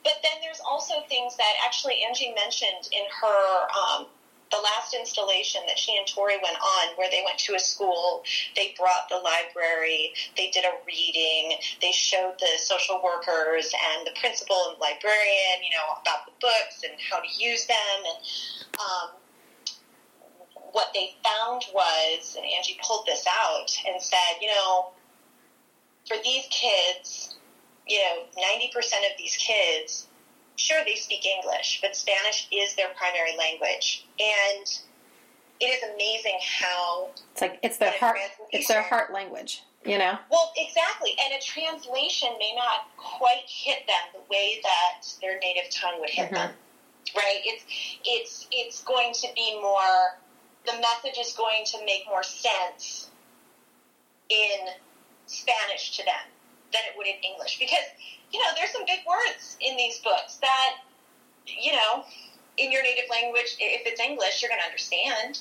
But 0.04 0.14
then 0.22 0.40
there's 0.40 0.60
also 0.66 0.94
things 1.08 1.36
that 1.36 1.52
actually 1.64 2.00
Angie 2.06 2.32
mentioned 2.34 2.88
in 2.92 3.04
her 3.20 3.68
um, 3.68 4.06
the 4.50 4.58
last 4.62 4.94
installation 4.94 5.60
that 5.66 5.78
she 5.78 5.96
and 5.96 6.06
Tori 6.06 6.36
went 6.42 6.56
on, 6.56 6.96
where 6.96 7.10
they 7.10 7.22
went 7.24 7.38
to 7.40 7.54
a 7.54 7.60
school, 7.60 8.24
they 8.56 8.74
brought 8.78 9.08
the 9.10 9.16
library, 9.16 10.12
they 10.36 10.50
did 10.50 10.64
a 10.64 10.72
reading, 10.86 11.58
they 11.82 11.92
showed 11.92 12.34
the 12.40 12.58
social 12.58 13.00
workers 13.02 13.72
and 13.94 14.06
the 14.06 14.12
principal 14.20 14.56
and 14.70 14.80
librarian, 14.80 15.62
you 15.62 15.70
know, 15.76 16.00
about 16.00 16.26
the 16.26 16.32
books 16.40 16.82
and 16.84 16.94
how 17.10 17.20
to 17.20 17.28
use 17.36 17.66
them 17.66 17.98
and. 18.04 18.24
Um, 18.78 19.10
what 20.72 20.88
they 20.92 21.16
found 21.24 21.64
was, 21.72 22.36
and 22.36 22.44
Angie 22.44 22.78
pulled 22.86 23.06
this 23.06 23.24
out 23.26 23.74
and 23.86 24.00
said, 24.02 24.18
you 24.40 24.48
know, 24.48 24.90
for 26.06 26.16
these 26.22 26.44
kids, 26.50 27.36
you 27.86 27.98
know, 28.00 28.24
90% 28.36 28.76
of 29.10 29.16
these 29.18 29.36
kids, 29.36 30.07
sure, 30.58 30.84
they 30.84 30.96
speak 30.96 31.24
English, 31.24 31.80
but 31.80 31.96
Spanish 31.96 32.48
is 32.52 32.74
their 32.74 32.88
primary 32.96 33.36
language. 33.38 34.06
And 34.18 34.66
it 35.60 35.66
is 35.66 35.82
amazing 35.94 36.38
how, 36.60 37.10
it's 37.32 37.40
like 37.40 37.58
it's 37.62 37.78
their 37.78 37.92
heart 37.98 38.18
it's 38.52 38.68
their 38.68 38.82
heart 38.82 39.12
language 39.12 39.62
you 39.84 39.96
know 39.96 40.18
well, 40.30 40.52
exactly, 40.56 41.14
and 41.24 41.34
a 41.34 41.44
translation 41.44 42.30
may 42.38 42.52
not 42.54 42.88
quite 42.96 43.44
hit 43.46 43.86
them 43.86 43.96
the 44.12 44.20
way 44.30 44.60
that 44.62 45.06
their 45.20 45.38
native 45.38 45.70
tongue 45.70 46.00
would 46.00 46.10
hit 46.10 46.26
mm-hmm. 46.26 46.34
them. 46.34 46.50
Right? 47.16 47.40
It's 47.44 47.64
it's 48.04 48.48
it's 48.50 48.84
going 48.84 49.14
to 49.14 49.28
be 49.34 49.58
more 49.62 50.18
the 50.66 50.72
message 50.72 51.18
is 51.18 51.32
going 51.32 51.64
to 51.66 51.78
make 51.86 52.02
more 52.08 52.22
sense 52.22 53.10
in 54.28 54.66
Spanish 55.26 55.96
to 55.96 56.04
them 56.04 56.37
than 56.72 56.82
it 56.90 56.96
would 56.96 57.06
in 57.06 57.14
English. 57.22 57.58
Because, 57.58 57.84
you 58.32 58.38
know, 58.40 58.50
there's 58.56 58.70
some 58.70 58.84
big 58.86 59.00
words 59.08 59.56
in 59.60 59.76
these 59.76 59.98
books 59.98 60.36
that, 60.36 60.76
you 61.46 61.72
know, 61.72 62.04
in 62.56 62.72
your 62.72 62.82
native 62.82 63.08
language, 63.10 63.56
if 63.58 63.86
it's 63.86 64.00
English, 64.00 64.42
you're 64.42 64.48
going 64.48 64.60
to 64.60 64.66
understand. 64.66 65.40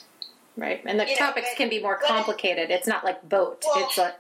Right, 0.56 0.82
and 0.86 1.00
the 1.00 1.06
You 1.06 1.12
know, 1.12 1.18
topics 1.18 1.50
but- 1.52 1.58
can 1.58 1.70
be 1.70 1.82
more 1.82 1.98
complicated. 1.98 2.72
It's 2.72 2.88
not 2.88 3.04
like 3.04 3.28
boat. 3.28 3.64
Well- 3.66 3.86
it's 3.88 3.98
a 3.98 4.16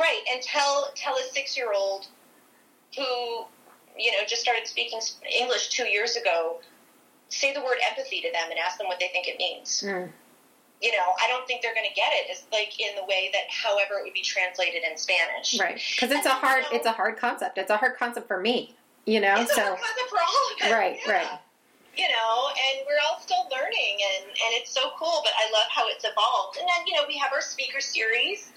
Right, 0.00 0.22
and 0.32 0.42
tell 0.42 0.90
tell 0.96 1.14
a 1.16 1.22
six 1.32 1.56
year 1.56 1.72
old 1.72 2.06
who 2.96 3.44
you 3.96 4.10
know 4.12 4.24
just 4.26 4.42
started 4.42 4.66
speaking 4.66 5.00
English 5.30 5.68
two 5.68 5.84
years 5.84 6.16
ago, 6.16 6.60
say 7.28 7.52
the 7.52 7.60
word 7.60 7.76
empathy 7.88 8.20
to 8.22 8.32
them 8.32 8.50
and 8.50 8.58
ask 8.58 8.78
them 8.78 8.88
what 8.88 8.98
they 8.98 9.08
think 9.08 9.28
it 9.28 9.36
means. 9.38 9.84
Mm. 9.86 10.10
You 10.84 10.92
know, 10.92 11.08
I 11.22 11.26
don't 11.28 11.46
think 11.48 11.62
they're 11.62 11.74
going 11.74 11.88
to 11.88 11.94
get 11.96 12.12
it. 12.12 12.26
It's 12.28 12.44
like 12.52 12.78
in 12.78 12.94
the 12.94 13.04
way 13.04 13.30
that, 13.32 13.48
however, 13.48 13.94
it 14.00 14.04
would 14.04 14.12
be 14.12 14.20
translated 14.22 14.82
in 14.88 14.98
Spanish. 14.98 15.58
right 15.58 15.80
because 15.90 16.10
it's 16.12 16.26
And, 16.26 16.36
a 16.36 16.44
hard 16.44 16.64
it's 16.72 16.84
a 16.86 16.92
hard 16.92 17.16
concept. 17.16 17.56
It's 17.56 17.70
a 17.70 17.78
hard 17.78 17.96
concept 17.96 18.28
for 18.28 18.38
me. 18.38 18.74
You 19.06 19.20
know, 19.20 19.34
It's 19.40 19.50
a 19.52 19.54
so 19.54 19.62
hard 19.62 19.78
concept 19.80 20.10
for 20.10 20.18
all 20.20 20.44
of 20.52 20.66
us. 20.66 20.70
right, 20.72 20.98
yeah. 21.06 21.12
right. 21.12 21.38
You 21.96 22.08
know, 22.08 22.32
and 22.50 22.84
we're 22.88 22.98
all 23.08 23.20
still 23.20 23.46
learning, 23.54 23.96
and, 24.02 24.24
and 24.26 24.50
it's 24.58 24.72
so 24.74 24.90
cool. 24.98 25.22
But 25.24 25.32
I 25.38 25.46
love 25.52 25.68
how 25.70 25.84
it's 25.88 26.04
evolved. 26.04 26.58
And 26.58 26.66
then 26.68 26.86
you 26.86 26.94
know 26.94 27.04
we 27.08 27.16
have 27.18 27.32
our 27.32 27.40
speaker 27.40 27.80
series, 27.80 28.50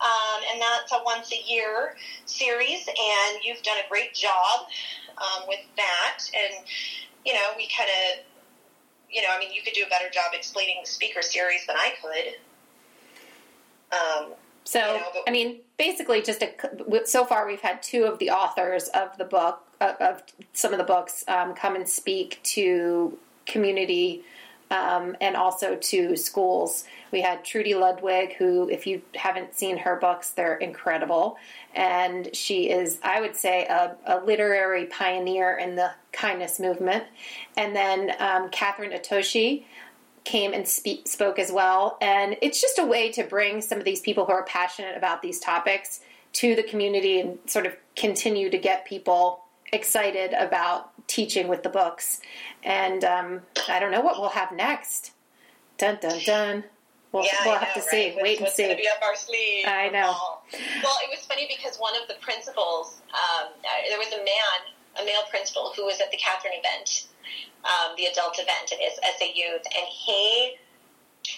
um, 0.00 0.38
and 0.52 0.62
that's 0.62 0.92
a 0.92 1.02
once 1.04 1.32
a 1.32 1.40
year 1.50 1.96
series, 2.26 2.86
and 2.88 3.42
you've 3.42 3.62
done 3.64 3.78
a 3.84 3.88
great 3.90 4.14
job 4.14 4.68
um, 5.18 5.48
with 5.48 5.60
that. 5.76 6.18
And 6.32 6.64
you 7.26 7.34
know 7.34 7.48
we 7.56 7.68
kind 7.76 7.90
of, 7.90 8.24
you 9.16 9.22
know, 9.22 9.28
I 9.34 9.38
mean, 9.38 9.50
you 9.52 9.62
could 9.62 9.72
do 9.72 9.82
a 9.84 9.88
better 9.88 10.10
job 10.10 10.32
explaining 10.34 10.76
the 10.84 10.88
speaker 10.88 11.22
series 11.22 11.66
than 11.66 11.76
I 11.76 11.94
could. 12.02 12.34
Um, 13.96 14.34
So, 14.64 14.80
You 14.80 14.98
know, 14.98 15.06
but- 15.14 15.22
I 15.28 15.30
mean, 15.30 15.60
basically, 15.78 16.20
just 16.22 16.42
a, 16.42 16.52
so 17.04 17.24
far 17.24 17.46
we've 17.46 17.60
had 17.60 17.84
two 17.84 18.02
of 18.04 18.18
the 18.18 18.30
authors 18.30 18.88
of 18.88 19.16
the 19.16 19.24
book, 19.24 19.60
of 19.80 20.24
some 20.54 20.72
of 20.72 20.78
the 20.78 20.84
books, 20.84 21.24
um, 21.28 21.54
come 21.54 21.76
and 21.76 21.88
speak 21.88 22.40
to 22.42 23.16
community 23.46 24.24
um, 24.70 25.16
and 25.20 25.36
also 25.36 25.76
to 25.76 26.16
schools. 26.16 26.84
We 27.12 27.20
had 27.20 27.44
Trudy 27.44 27.74
Ludwig, 27.74 28.34
who, 28.34 28.68
if 28.68 28.86
you 28.86 29.02
haven't 29.14 29.54
seen 29.54 29.78
her 29.78 29.96
books, 29.96 30.30
they're 30.30 30.56
incredible. 30.56 31.36
And 31.74 32.34
she 32.34 32.70
is, 32.70 32.98
I 33.02 33.20
would 33.20 33.36
say, 33.36 33.64
a, 33.66 33.96
a 34.06 34.24
literary 34.24 34.86
pioneer 34.86 35.56
in 35.56 35.76
the 35.76 35.92
kindness 36.12 36.58
movement. 36.58 37.04
And 37.56 37.76
then 37.76 38.10
um, 38.18 38.50
Kathryn 38.50 38.98
Otoshi 38.98 39.64
came 40.24 40.52
and 40.52 40.66
speak, 40.66 41.06
spoke 41.06 41.38
as 41.38 41.52
well. 41.52 41.96
And 42.00 42.36
it's 42.42 42.60
just 42.60 42.78
a 42.80 42.84
way 42.84 43.12
to 43.12 43.22
bring 43.22 43.60
some 43.60 43.78
of 43.78 43.84
these 43.84 44.00
people 44.00 44.26
who 44.26 44.32
are 44.32 44.44
passionate 44.44 44.96
about 44.96 45.22
these 45.22 45.38
topics 45.38 46.00
to 46.32 46.56
the 46.56 46.64
community 46.64 47.20
and 47.20 47.38
sort 47.46 47.66
of 47.66 47.76
continue 47.94 48.50
to 48.50 48.58
get 48.58 48.84
people 48.84 49.45
excited 49.72 50.32
about 50.32 50.90
teaching 51.06 51.48
with 51.48 51.62
the 51.62 51.68
books. 51.68 52.20
And 52.62 53.04
um, 53.04 53.42
I 53.68 53.78
don't 53.78 53.90
know 53.92 54.00
what 54.00 54.18
we'll 54.20 54.30
have 54.30 54.52
next. 54.52 55.12
Dun 55.78 55.98
dun 56.00 56.20
dun. 56.24 56.64
We'll, 57.12 57.24
Yeah, 57.24 57.32
we'll 57.44 57.54
have 57.58 57.76
know, 57.76 57.82
to 57.82 57.88
see. 57.88 58.06
right? 58.08 58.14
What's- 58.16 58.22
Wait 58.24 58.40
and 58.40 58.48
see. 58.50 58.74
be 58.74 58.88
up 58.88 59.00
our 59.02 59.14
sleeve? 59.16 59.64
I 59.66 59.88
know. 59.88 60.14
Well, 60.82 60.98
it 61.02 61.10
was 61.10 61.24
funny 61.26 61.48
because 61.48 61.76
one 61.78 61.94
of 62.00 62.08
the 62.08 62.14
principals, 62.20 63.00
um, 63.14 63.48
uh, 63.64 63.68
there 63.88 63.98
was 63.98 64.08
a 64.12 64.18
man, 64.18 64.58
a 65.00 65.04
male 65.04 65.22
principal, 65.30 65.72
who 65.76 65.84
was 65.86 66.00
at 66.00 66.10
the 66.10 66.16
Kathryn 66.18 66.58
event, 66.58 67.06
um, 67.64 67.94
the 67.96 68.06
adult 68.06 68.34
event 68.38 68.72
at 68.72 68.78
SA 69.18 69.24
Youth, 69.34 69.62
and 69.76 69.86
he, 69.88 70.56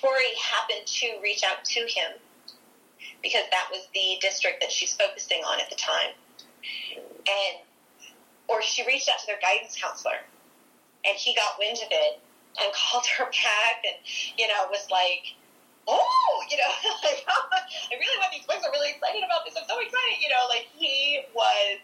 Tori, 0.00 0.34
happened 0.40 0.86
to 0.86 1.18
reach 1.22 1.42
out 1.44 1.64
to 1.64 1.80
him 1.80 2.12
because 3.22 3.44
that 3.50 3.68
was 3.70 3.86
the 3.94 4.18
district 4.20 4.60
that 4.60 4.70
she's 4.72 4.94
focusing 4.94 5.42
on 5.44 5.60
at 5.60 5.68
the 5.70 5.76
time, 5.76 6.12
and 6.94 7.58
or 8.48 8.62
she 8.62 8.84
reached 8.86 9.08
out 9.08 9.18
to 9.20 9.26
their 9.26 9.40
guidance 9.40 9.76
counselor, 9.80 10.24
and 11.04 11.16
he 11.16 11.34
got 11.34 11.58
wind 11.58 11.78
of 11.78 11.88
it 11.90 12.20
and 12.60 12.72
called 12.76 13.06
her 13.06 13.24
back, 13.24 13.84
and 13.84 13.96
you 14.36 14.48
know 14.48 14.66
was 14.70 14.88
like 14.90 15.34
oh, 15.88 16.44
you 16.50 16.58
know, 16.58 16.68
like, 17.02 17.24
oh 17.32 17.48
I 17.48 17.96
really 17.96 18.18
want 18.20 18.28
these 18.30 18.44
books. 18.44 18.60
I'm 18.60 18.70
really 18.72 18.92
excited 18.92 19.24
about 19.24 19.48
this. 19.48 19.56
I'm 19.56 19.64
so 19.64 19.80
excited. 19.80 20.20
You 20.20 20.28
know, 20.28 20.44
like 20.52 20.68
he 20.76 21.24
was 21.32 21.80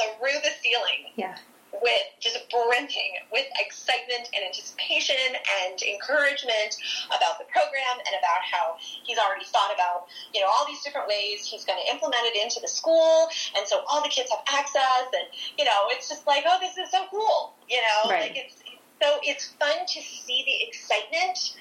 through 0.00 0.40
the 0.42 0.50
ceiling 0.62 1.12
Yeah. 1.16 1.36
With 1.80 2.04
just 2.20 2.36
brimming 2.50 3.16
with 3.32 3.46
excitement 3.58 4.28
and 4.36 4.44
anticipation 4.44 5.16
and 5.64 5.80
encouragement 5.80 6.76
about 7.08 7.38
the 7.40 7.48
program 7.48 7.96
and 8.04 8.12
about 8.18 8.44
how 8.44 8.76
he's 9.04 9.16
already 9.18 9.44
thought 9.48 9.72
about, 9.72 10.06
you 10.34 10.40
know, 10.40 10.48
all 10.52 10.66
these 10.66 10.82
different 10.84 11.08
ways 11.08 11.44
he's 11.44 11.64
going 11.64 11.80
to 11.80 11.88
implement 11.92 12.20
it 12.28 12.36
into 12.36 12.60
the 12.60 12.68
school. 12.68 13.28
And 13.56 13.66
so 13.66 13.84
all 13.88 14.02
the 14.02 14.12
kids 14.12 14.28
have 14.30 14.44
access. 14.52 15.08
And, 15.16 15.26
you 15.56 15.64
know, 15.64 15.88
it's 15.88 16.08
just 16.08 16.26
like, 16.26 16.44
oh, 16.46 16.58
this 16.60 16.76
is 16.76 16.90
so 16.90 17.04
cool. 17.10 17.54
You 17.68 17.80
know, 17.80 18.10
Right. 18.10 18.28
like 18.30 18.36
it's, 18.36 18.56
so 19.02 19.18
it's 19.22 19.52
fun 19.58 19.86
to 19.86 20.00
see 20.00 20.44
the 20.44 20.68
excitement 20.68 21.56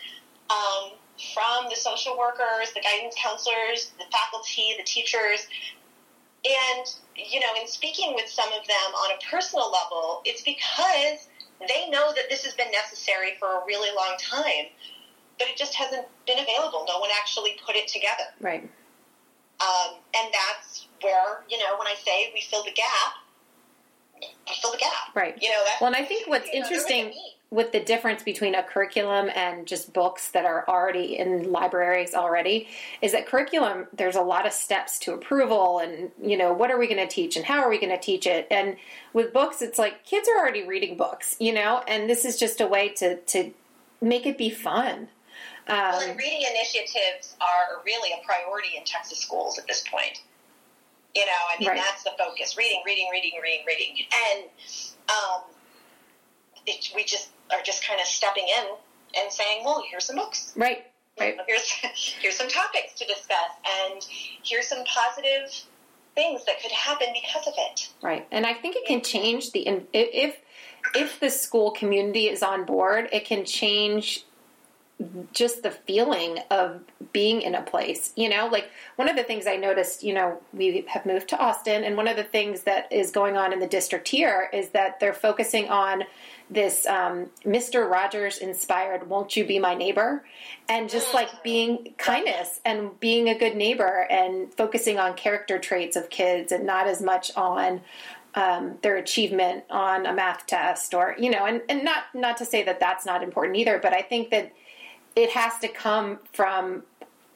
um, 0.51 0.91
from 1.33 1.69
the 1.69 1.75
social 1.75 2.17
workers, 2.17 2.73
the 2.75 2.81
guidance 2.81 3.15
counselors, 3.17 3.91
the 3.97 4.05
faculty, 4.11 4.75
the 4.77 4.83
teachers. 4.83 5.47
And, 6.43 6.85
you 7.15 7.39
know, 7.39 7.47
in 7.59 7.67
speaking 7.67 8.13
with 8.15 8.27
some 8.27 8.47
of 8.49 8.65
them 8.65 8.95
on 8.95 9.11
a 9.11 9.29
personal 9.29 9.71
level, 9.71 10.21
it's 10.25 10.41
because 10.41 11.27
they 11.67 11.87
know 11.89 12.11
that 12.15 12.29
this 12.29 12.43
has 12.43 12.55
been 12.55 12.71
necessary 12.71 13.33
for 13.39 13.61
a 13.61 13.65
really 13.67 13.95
long 13.95 14.15
time, 14.19 14.73
but 15.37 15.47
it 15.47 15.57
just 15.57 15.75
hasn't 15.75 16.07
been 16.25 16.39
available. 16.39 16.85
No 16.87 16.99
one 16.99 17.09
actually 17.19 17.59
put 17.63 17.75
it 17.75 17.87
together. 17.87 18.33
Right. 18.39 18.63
Um, 19.61 19.97
and 20.15 20.33
that's 20.33 20.87
where, 21.01 21.43
you 21.47 21.59
know, 21.59 21.77
when 21.77 21.87
I 21.87 21.95
say 22.03 22.31
we 22.33 22.41
fill 22.41 22.63
the 22.63 22.71
gap, 22.71 23.13
we 24.19 24.55
fill 24.59 24.71
the 24.71 24.79
gap. 24.79 25.15
Right. 25.15 25.37
You 25.39 25.49
know, 25.49 25.61
that's, 25.65 25.81
Well, 25.81 25.93
and 25.93 25.95
I 25.95 26.05
think 26.05 26.27
what's 26.27 26.51
you 26.51 26.61
know, 26.61 26.67
there 26.67 26.77
was 26.77 26.85
a 26.85 26.97
interesting. 26.97 27.33
With 27.51 27.73
the 27.73 27.81
difference 27.81 28.23
between 28.23 28.55
a 28.55 28.63
curriculum 28.63 29.29
and 29.35 29.67
just 29.67 29.91
books 29.91 30.31
that 30.31 30.45
are 30.45 30.65
already 30.69 31.19
in 31.19 31.51
libraries 31.51 32.13
already 32.13 32.67
is 33.01 33.11
that 33.11 33.27
curriculum 33.27 33.85
there's 33.93 34.15
a 34.15 34.21
lot 34.21 34.45
of 34.47 34.53
steps 34.53 34.97
to 34.97 35.13
approval 35.13 35.79
and 35.79 36.11
you 36.23 36.37
know 36.37 36.53
what 36.53 36.71
are 36.71 36.79
we 36.79 36.87
going 36.87 36.97
to 36.97 37.13
teach 37.13 37.35
and 37.35 37.45
how 37.45 37.61
are 37.61 37.69
we 37.69 37.77
going 37.77 37.91
to 37.91 37.99
teach 37.99 38.25
it 38.25 38.47
and 38.49 38.77
with 39.13 39.33
books 39.33 39.61
it's 39.61 39.77
like 39.77 40.03
kids 40.05 40.29
are 40.29 40.39
already 40.39 40.65
reading 40.65 40.95
books 40.95 41.35
you 41.39 41.53
know 41.53 41.83
and 41.87 42.09
this 42.09 42.23
is 42.23 42.39
just 42.39 42.61
a 42.61 42.67
way 42.67 42.87
to 42.87 43.17
to 43.21 43.51
make 44.01 44.25
it 44.25 44.37
be 44.37 44.49
fun 44.49 45.09
Well, 45.67 45.95
um, 46.01 46.09
and 46.09 46.17
reading 46.17 46.43
initiatives 46.49 47.35
are 47.41 47.83
really 47.85 48.11
a 48.13 48.25
priority 48.25 48.77
in 48.77 48.83
Texas 48.85 49.19
schools 49.19 49.59
at 49.59 49.67
this 49.67 49.83
point. 49.91 50.21
You 51.13 51.25
know, 51.25 51.41
I 51.53 51.59
mean, 51.59 51.67
Right. 51.69 51.77
that's 51.77 52.03
the 52.03 52.11
focus: 52.17 52.55
reading, 52.57 52.81
reading, 52.85 53.09
reading, 53.11 53.33
reading, 53.43 53.65
reading, 53.67 54.05
and 54.29 54.45
um, 55.09 55.41
it, 56.65 56.89
we 56.95 57.03
just 57.03 57.29
are 57.53 57.61
just 57.63 57.85
kind 57.85 57.99
of 57.99 58.07
stepping 58.07 58.47
in 58.47 58.65
and 59.21 59.31
saying, 59.31 59.63
"Well, 59.63 59.83
here's 59.89 60.05
some 60.05 60.15
books. 60.15 60.53
right 60.55 60.85
right 61.19 61.37
Here's 61.47 61.69
here's 62.21 62.37
some 62.37 62.47
topics 62.47 62.93
to 62.95 63.05
discuss, 63.05 63.51
and 63.83 64.05
here's 64.43 64.67
some 64.67 64.83
positive 64.85 65.51
things 66.15 66.45
that 66.45 66.61
could 66.61 66.71
happen 66.71 67.07
because 67.13 67.47
of 67.47 67.53
it." 67.57 67.89
Right, 68.01 68.27
and 68.31 68.45
I 68.45 68.53
think 68.53 68.75
it 68.75 68.85
can 68.85 69.01
change 69.01 69.51
the 69.51 69.67
if 69.93 70.37
if 70.95 71.19
the 71.19 71.29
school 71.29 71.71
community 71.71 72.27
is 72.27 72.43
on 72.43 72.65
board, 72.65 73.09
it 73.11 73.25
can 73.25 73.45
change 73.45 74.25
just 75.33 75.63
the 75.63 75.71
feeling 75.71 76.39
of 76.49 76.81
being 77.11 77.41
in 77.41 77.55
a 77.55 77.61
place. 77.61 78.13
You 78.15 78.29
know, 78.29 78.47
like 78.47 78.69
one 78.95 79.09
of 79.09 79.15
the 79.15 79.23
things 79.23 79.47
I 79.47 79.55
noticed, 79.55 80.03
you 80.03 80.13
know, 80.13 80.41
we 80.53 80.85
have 80.87 81.05
moved 81.05 81.29
to 81.29 81.37
Austin, 81.37 81.83
and 81.83 81.97
one 81.97 82.07
of 82.07 82.17
the 82.17 82.23
things 82.23 82.63
that 82.63 82.91
is 82.91 83.11
going 83.11 83.37
on 83.37 83.53
in 83.53 83.59
the 83.59 83.67
district 83.67 84.07
here 84.07 84.49
is 84.53 84.69
that 84.69 84.99
they're 84.99 85.13
focusing 85.13 85.69
on 85.69 86.03
this 86.51 86.85
um, 86.85 87.27
Mr. 87.45 87.89
Rogers 87.89 88.37
inspired 88.37 89.07
"Won't 89.09 89.35
You 89.35 89.45
Be 89.45 89.57
My 89.57 89.73
Neighbor," 89.73 90.23
and 90.69 90.89
just 90.89 91.13
like 91.13 91.43
being 91.43 91.93
kindness 91.97 92.59
and 92.65 92.99
being 92.99 93.29
a 93.29 93.37
good 93.37 93.55
neighbor 93.55 94.05
and 94.09 94.53
focusing 94.53 94.99
on 94.99 95.15
character 95.15 95.57
traits 95.57 95.95
of 95.95 96.09
kids 96.09 96.51
and 96.51 96.65
not 96.65 96.87
as 96.87 97.01
much 97.01 97.35
on 97.35 97.81
um, 98.35 98.77
their 98.81 98.97
achievement 98.97 99.63
on 99.69 100.05
a 100.05 100.13
math 100.13 100.45
test 100.45 100.93
or 100.93 101.15
you 101.17 101.29
know 101.29 101.45
and, 101.45 101.61
and 101.69 101.83
not 101.83 102.03
not 102.13 102.37
to 102.37 102.45
say 102.45 102.63
that 102.63 102.79
that's 102.79 103.05
not 103.05 103.23
important 103.23 103.57
either 103.57 103.77
but 103.77 103.93
i 103.93 104.01
think 104.01 104.29
that 104.29 104.53
it 105.15 105.29
has 105.31 105.57
to 105.59 105.67
come 105.67 106.19
from 106.31 106.83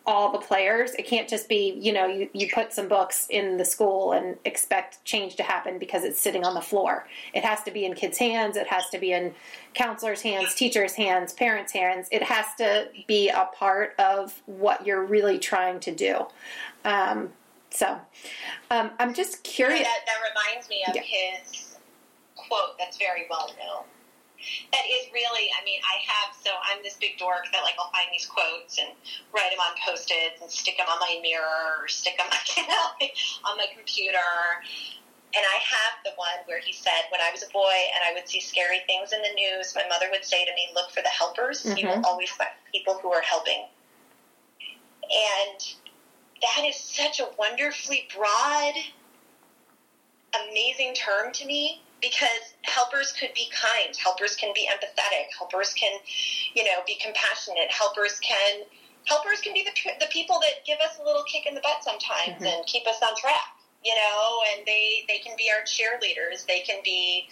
all 0.07 0.31
the 0.31 0.37
players. 0.37 0.91
It 0.91 1.07
can't 1.07 1.27
just 1.27 1.49
be 1.49 1.77
you 1.79 1.91
know 1.93 2.05
you, 2.05 2.29
you 2.33 2.49
put 2.53 2.73
some 2.73 2.87
books 2.87 3.27
in 3.29 3.57
the 3.57 3.65
school 3.65 4.11
and 4.11 4.37
expect 4.45 5.03
change 5.05 5.35
to 5.37 5.43
happen 5.43 5.79
because 5.79 6.03
it's 6.03 6.19
sitting 6.19 6.43
on 6.43 6.53
the 6.53 6.61
floor. 6.61 7.07
It 7.33 7.43
has 7.43 7.63
to 7.63 7.71
be 7.71 7.85
in 7.85 7.93
kids 7.95 8.17
hands. 8.17 8.57
It 8.57 8.67
has 8.67 8.89
to 8.91 8.99
be 8.99 9.11
in 9.11 9.33
counselors 9.73 10.21
hands 10.21 10.53
teachers 10.55 10.93
hands 10.93 11.33
parents 11.33 11.71
hands. 11.73 12.07
It 12.11 12.23
has 12.23 12.45
to 12.57 12.89
be 13.07 13.29
a 13.29 13.49
part 13.55 13.95
of 13.99 14.41
what 14.45 14.85
you're 14.85 15.03
really 15.03 15.39
trying 15.39 15.79
to 15.81 15.93
do. 15.93 16.25
Um, 16.83 17.29
so 17.71 17.99
um, 18.71 18.91
i'm 18.99 19.13
just 19.13 19.43
curious. 19.43 19.81
That, 19.81 19.99
that 20.05 20.19
reminds 20.29 20.69
me 20.69 20.83
of 20.87 20.95
Yeah. 20.95 21.01
his 21.01 21.77
quote 22.35 22.77
that's 22.79 22.97
very 22.97 23.25
well 23.29 23.49
known. 23.59 23.83
That 24.71 24.85
is 24.85 25.09
really, 25.13 25.49
I 25.53 25.63
mean, 25.65 25.79
I 25.83 26.01
have, 26.05 26.35
so 26.35 26.51
I'm 26.63 26.83
this 26.83 26.97
big 26.97 27.17
dork 27.17 27.49
that, 27.51 27.63
like, 27.63 27.75
I'll 27.79 27.91
find 27.91 28.07
these 28.11 28.25
quotes 28.25 28.77
and 28.79 28.89
write 29.33 29.49
them 29.51 29.59
on 29.59 29.73
post 29.81 30.11
its 30.13 30.41
and 30.41 30.49
stick 30.49 30.77
them 30.77 30.87
on 30.89 30.99
my 30.99 31.19
mirror 31.21 31.81
or 31.81 31.87
stick 31.87 32.17
them 32.17 32.27
you 32.57 32.67
know, 32.67 32.85
on 33.49 33.57
my 33.57 33.67
computer. 33.73 34.29
And 35.35 35.43
I 35.43 35.59
have 35.59 35.99
the 36.05 36.13
one 36.15 36.39
where 36.45 36.59
he 36.59 36.71
said, 36.71 37.11
when 37.11 37.19
I 37.19 37.31
was 37.31 37.43
a 37.43 37.51
boy 37.51 37.75
and 37.93 38.01
I 38.07 38.13
would 38.13 38.29
see 38.29 38.39
scary 38.39 38.79
things 38.87 39.11
in 39.11 39.21
the 39.21 39.33
news, 39.35 39.75
my 39.75 39.83
mother 39.89 40.07
would 40.11 40.23
say 40.23 40.45
to 40.45 40.51
me, 40.53 40.69
look 40.73 40.91
for 40.91 41.01
the 41.01 41.11
helpers. 41.11 41.65
You 41.65 41.75
mm-hmm. 41.75 41.87
will 41.87 42.05
always 42.05 42.29
find 42.29 42.49
people 42.71 42.99
who 43.01 43.11
are 43.11 43.21
helping. 43.21 43.65
And 45.03 45.59
that 46.41 46.65
is 46.65 46.75
such 46.75 47.19
a 47.19 47.27
wonderfully 47.37 48.07
broad, 48.15 48.73
amazing 50.49 50.93
term 50.93 51.33
to 51.33 51.45
me 51.45 51.81
because 52.05 52.53
helpers 52.61 53.11
could 53.19 53.33
be 53.33 53.49
kind, 53.49 53.95
helpers 53.97 54.35
can 54.35 54.53
be 54.53 54.69
empathetic, 54.71 55.25
helpers 55.37 55.73
can, 55.73 55.91
you 56.53 56.63
know, 56.63 56.85
be 56.85 56.95
compassionate, 57.01 57.71
helpers 57.71 58.19
can 58.19 58.61
helpers 59.05 59.39
can 59.41 59.53
be 59.53 59.63
the, 59.63 59.71
the 59.99 60.07
people 60.11 60.39
that 60.41 60.65
give 60.65 60.79
us 60.79 60.97
a 61.01 61.03
little 61.05 61.23
kick 61.23 61.45
in 61.47 61.53
the 61.55 61.61
butt 61.61 61.83
sometimes 61.83 62.41
and 62.41 62.65
keep 62.65 62.85
us 62.87 62.97
on 63.01 63.15
track, 63.17 63.39
you 63.83 63.93
know, 63.95 64.41
and 64.53 64.65
they 64.67 65.03
they 65.07 65.17
can 65.19 65.35
be 65.37 65.49
our 65.49 65.63
cheerleaders, 65.65 66.45
they 66.45 66.59
can 66.61 66.79
be, 66.83 67.27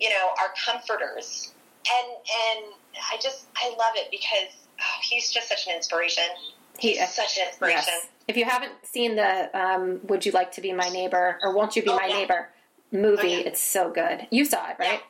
you 0.00 0.10
know, 0.10 0.28
our 0.40 0.52
comforters. 0.64 1.52
And 1.88 2.08
and 2.12 2.74
I 3.12 3.16
just 3.22 3.46
I 3.56 3.68
love 3.70 3.92
it 3.96 4.10
because 4.10 4.52
oh, 4.80 5.00
he's 5.02 5.30
just 5.30 5.48
such 5.48 5.66
an 5.66 5.74
inspiration. 5.74 6.24
He- 6.78 6.96
He's 6.98 7.14
such 7.14 7.38
an 7.38 7.46
inspiration. 7.48 7.82
Yes. 7.86 8.08
If 8.26 8.36
you 8.36 8.44
haven't 8.46 8.72
seen 8.84 9.16
the 9.16 9.50
um, 9.58 10.00
"Would 10.04 10.24
You 10.26 10.32
Like 10.32 10.52
to 10.52 10.60
Be 10.62 10.72
My 10.72 10.88
Neighbor" 10.88 11.38
or 11.42 11.54
"Won't 11.54 11.76
You 11.76 11.82
Be 11.82 11.90
Oh, 11.90 11.96
My 11.96 12.06
yeah. 12.06 12.16
Neighbor" 12.16 12.48
movie, 12.94 13.20
Oh, 13.22 13.38
yeah. 13.42 13.48
it's 13.48 13.62
so 13.62 13.90
good. 13.90 14.26
You 14.30 14.44
saw 14.44 14.70
it, 14.70 14.76
right? 14.78 15.02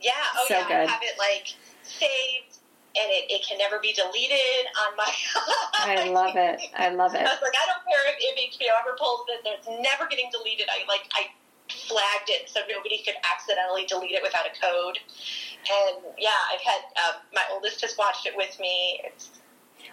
Yeah, 0.00 0.12
oh 0.36 0.44
So 0.48 0.54
yeah, 0.58 0.68
good. 0.68 0.88
I 0.88 0.92
have 0.92 1.02
it 1.02 1.18
like 1.18 1.54
saved 1.82 2.58
and 2.96 3.06
it, 3.06 3.30
it 3.30 3.46
can 3.46 3.56
never 3.58 3.78
be 3.78 3.92
deleted 3.92 4.66
on 4.86 4.96
my. 4.96 5.06
I 5.74 6.08
love 6.10 6.34
it. 6.36 6.60
I 6.76 6.90
love 6.90 7.14
it. 7.14 7.20
I 7.20 7.30
was 7.30 7.38
like, 7.42 7.54
I 7.54 7.66
don't 7.70 7.84
care 7.86 8.02
if, 8.10 8.16
if 8.18 8.58
HBO 8.58 8.74
ever 8.82 8.96
pulls 8.98 9.24
it; 9.28 9.40
it's 9.46 9.68
never 9.80 10.08
getting 10.10 10.28
deleted. 10.32 10.66
I 10.68 10.82
like 10.90 11.06
I 11.14 11.30
flagged 11.70 12.28
it 12.28 12.50
so 12.50 12.60
nobody 12.68 12.98
could 13.04 13.14
accidentally 13.22 13.86
delete 13.86 14.10
it 14.12 14.22
without 14.22 14.42
a 14.44 14.50
code. 14.60 14.98
And 15.70 16.02
yeah, 16.18 16.34
I've 16.52 16.60
had 16.66 16.82
um, 17.06 17.14
my 17.32 17.42
oldest 17.52 17.80
has 17.82 17.94
watched 17.96 18.26
it 18.26 18.34
with 18.36 18.58
me. 18.58 19.00
It's 19.04 19.30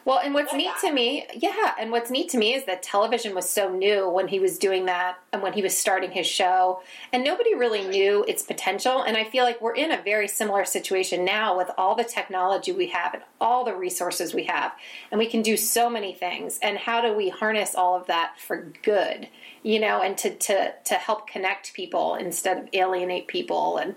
Well, 0.08 0.22
and 0.24 0.34
what's 0.34 0.54
neat 0.54 0.72
that. 0.82 0.88
to 0.88 0.94
me, 0.94 1.26
yeah, 1.36 1.74
and 1.78 1.92
what's 1.92 2.10
neat 2.10 2.30
to 2.30 2.38
me 2.38 2.54
is 2.54 2.64
that 2.64 2.82
television 2.82 3.36
was 3.36 3.50
so 3.50 3.70
new 3.70 4.08
when 4.08 4.30
he 4.30 4.40
was 4.40 4.58
doing 4.58 4.86
that 4.86 5.18
and 5.34 5.42
when 5.42 5.52
he 5.52 5.62
was 5.62 5.78
starting 5.78 6.12
his 6.12 6.26
show, 6.26 6.82
and 7.12 7.26
nobody 7.26 7.56
really 7.56 7.86
knew 7.86 8.24
its 8.26 8.42
potential. 8.42 9.02
And 9.02 9.18
I 9.18 9.26
feel 9.26 9.44
like 9.44 9.60
we're 9.60 9.76
in 9.76 9.92
a 9.92 10.02
very 10.02 10.30
similar 10.30 10.64
situation 10.64 11.26
now 11.26 11.58
with 11.58 11.70
all 11.78 11.94
the 11.94 12.06
technology 12.06 12.72
we 12.72 12.88
have 12.88 13.16
and 13.16 13.24
all 13.42 13.66
the 13.66 13.76
resources 13.76 14.34
we 14.34 14.46
have, 14.46 14.72
and 15.12 15.20
we 15.20 15.28
can 15.28 15.42
do 15.42 15.58
so 15.58 15.90
many 15.90 16.14
things. 16.14 16.58
And 16.62 16.78
how 16.78 17.02
do 17.02 17.12
we 17.12 17.28
harness 17.28 17.76
all 17.76 17.94
of 17.94 18.08
that 18.08 18.36
for 18.40 18.72
good? 18.84 19.28
You 19.62 19.82
know, 19.82 20.02
and 20.02 20.18
to 20.20 20.34
to 20.34 20.74
to 20.86 20.94
help 20.94 21.28
connect 21.28 21.74
people 21.74 22.16
instead 22.16 22.58
of 22.58 22.70
alienate 22.72 23.28
people. 23.28 23.76
And 23.76 23.92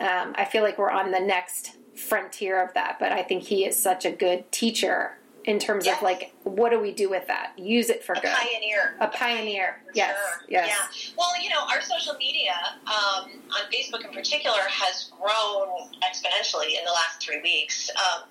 um, 0.00 0.34
I 0.36 0.44
feel 0.44 0.64
like 0.64 0.76
we're 0.76 0.90
on 0.90 1.12
the 1.12 1.20
next 1.20 1.76
frontier 1.94 2.60
of 2.60 2.74
that. 2.74 2.96
But 2.98 3.12
I 3.12 3.22
think 3.22 3.44
he 3.44 3.64
is 3.64 3.80
such 3.80 4.04
a 4.04 4.10
good 4.10 4.50
teacher 4.50 5.18
in 5.44 5.58
terms 5.58 5.86
Yes. 5.86 5.96
of 5.96 6.02
like 6.02 6.32
what 6.44 6.70
do 6.70 6.78
we 6.78 6.92
do 6.92 7.10
with 7.10 7.26
that 7.26 7.52
use 7.58 7.90
it 7.90 8.04
for 8.04 8.12
a 8.12 8.20
good 8.20 8.30
pioneer. 8.32 8.94
a 9.00 9.08
pioneer 9.08 9.80
For 9.86 9.92
yes 9.94 10.16
sure. 10.16 10.44
yes 10.48 10.68
Yeah. 10.68 11.12
Well, 11.18 11.42
you 11.42 11.48
know, 11.50 11.60
our 11.68 11.80
social 11.80 12.14
media 12.14 12.54
um, 12.86 13.30
on 13.50 13.62
Facebook 13.72 14.04
in 14.06 14.12
particular 14.14 14.60
has 14.68 15.10
grown 15.20 15.90
exponentially 16.02 16.78
in 16.78 16.84
the 16.84 16.92
last 16.92 17.20
three 17.20 17.40
weeks, 17.42 17.90
um, 17.96 18.28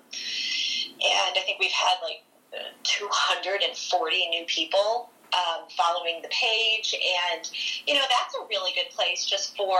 and 1.00 1.36
I 1.36 1.42
think 1.44 1.58
we've 1.60 1.70
had 1.70 1.96
like 2.02 2.22
uh, 2.54 2.58
240 2.82 4.28
new 4.28 4.44
people 4.46 5.10
um, 5.32 5.64
following 5.76 6.20
the 6.22 6.28
page, 6.28 6.94
and 6.94 7.50
you 7.86 7.94
know 7.94 8.02
that's 8.08 8.34
a 8.36 8.46
really 8.48 8.72
good 8.74 8.90
place 8.94 9.24
just 9.24 9.56
for 9.56 9.78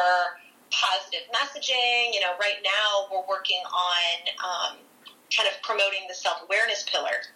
positive 0.70 1.28
messaging. 1.32 2.12
You 2.14 2.20
know, 2.20 2.32
right 2.40 2.60
now 2.64 3.06
we're 3.12 3.26
working 3.28 3.60
on 3.66 4.72
um, 4.72 4.76
kind 5.36 5.48
of 5.48 5.60
promoting 5.62 6.06
the 6.08 6.14
self 6.14 6.42
awareness 6.44 6.84
pillar. 6.90 7.32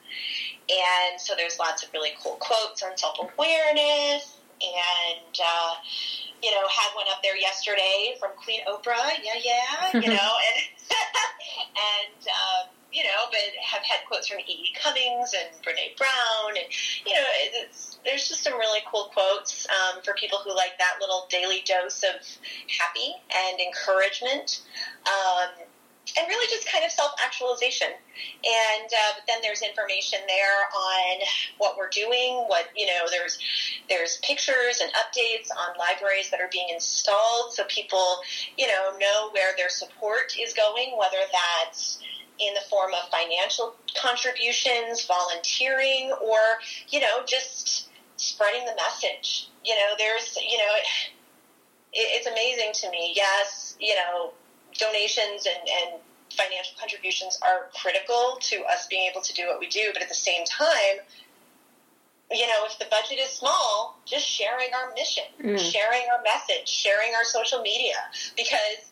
And 0.69 1.21
so 1.21 1.35
there's 1.37 1.59
lots 1.59 1.85
of 1.85 1.93
really 1.93 2.11
cool 2.23 2.37
quotes 2.41 2.83
on 2.83 2.97
self 2.97 3.19
awareness. 3.19 4.37
And, 4.57 5.37
uh, 5.37 5.75
you 6.43 6.51
know, 6.51 6.67
had 6.69 6.95
one 6.95 7.05
up 7.11 7.23
there 7.23 7.37
yesterday 7.37 8.17
from 8.19 8.31
Queen 8.43 8.61
Oprah. 8.67 9.13
Yeah, 9.23 9.37
yeah, 9.43 10.01
you 10.01 10.09
know, 10.17 10.33
and, 10.49 10.65
and, 11.77 12.23
um, 12.25 12.69
you 12.93 13.05
know, 13.05 13.29
but 13.31 13.41
have 13.63 13.83
had 13.83 14.07
quotes 14.09 14.29
from 14.29 14.39
E.E. 14.41 14.73
Cummings 14.81 15.35
and 15.37 15.53
Brene 15.63 15.97
Brown. 15.99 16.57
And, 16.57 16.67
you 17.05 17.13
know, 17.13 17.27
it's, 17.53 17.99
there's 18.05 18.27
just 18.29 18.43
some 18.43 18.55
really 18.55 18.81
cool 18.91 19.11
quotes 19.13 19.67
um, 19.69 20.03
for 20.03 20.15
people 20.15 20.39
who 20.39 20.55
like 20.57 20.79
that 20.79 20.97
little 21.01 21.27
daily 21.29 21.63
dose 21.67 22.03
of 22.03 22.25
happy 22.79 23.13
and 23.35 23.61
encouragement. 23.61 24.63
Um, 25.05 25.66
and 26.17 26.29
really 26.29 26.47
just 26.49 26.71
kind 26.71 26.85
of 26.85 26.91
self-actualization. 26.91 27.89
And 27.89 28.89
uh, 28.89 29.11
but 29.17 29.25
then 29.27 29.39
there's 29.43 29.63
information 29.63 30.21
there 30.27 30.61
on 30.75 31.27
what 31.59 31.77
we're 31.77 31.91
doing 31.91 32.45
what 32.49 32.67
you 32.77 32.87
know 32.87 33.05
there's 33.11 33.39
there's 33.89 34.19
pictures 34.23 34.81
and 34.81 34.91
updates 34.93 35.51
on 35.51 35.77
libraries 35.79 36.31
that 36.31 36.41
are 36.41 36.49
being 36.51 36.69
installed 36.73 37.53
so 37.53 37.65
people 37.69 38.21
you 38.57 38.67
know 38.67 38.97
know 38.99 39.31
where 39.33 39.53
their 39.57 39.69
support 39.69 40.35
is 40.41 40.55
going 40.55 40.97
whether 40.97 41.23
that's 41.33 42.01
in 42.39 42.55
the 42.55 42.61
form 42.69 42.93
of 42.93 43.11
financial 43.11 43.75
contributions 44.01 45.07
volunteering 45.07 46.13
or 46.23 46.39
you 46.89 47.01
know 47.01 47.25
just 47.27 47.89
spreading 48.17 48.65
the 48.65 48.75
message. 48.77 49.49
You 49.65 49.75
know 49.75 49.95
there's 49.99 50.37
you 50.37 50.57
know 50.57 50.75
it, 50.77 50.87
it's 51.93 52.27
amazing 52.27 52.73
to 52.75 52.91
me. 52.91 53.13
Yes 53.15 53.77
you 53.79 53.95
know 53.95 54.33
donations 54.77 55.47
and, 55.47 55.69
and 55.69 56.01
financial 56.31 56.75
contributions 56.79 57.39
are 57.43 57.69
critical 57.75 58.39
to 58.41 58.63
us 58.65 58.87
being 58.89 59.09
able 59.11 59.21
to 59.23 59.33
do 59.33 59.47
what 59.47 59.59
we 59.61 59.69
do, 59.69 59.91
but 59.93 60.03
at 60.03 60.09
the 60.09 60.15
same 60.15 60.45
time, 60.45 61.01
you 62.31 62.47
know, 62.47 62.67
if 62.67 62.79
the 62.79 62.87
budget 62.91 63.19
is 63.19 63.31
small, 63.31 63.99
just 64.05 64.27
sharing 64.27 64.75
our 64.75 64.93
mission, 64.95 65.25
Mm. 65.41 65.59
sharing 65.59 66.03
our 66.13 66.21
message, 66.23 66.69
sharing 66.69 67.15
our 67.15 67.25
social 67.25 67.63
media, 67.63 67.95
because 68.37 68.91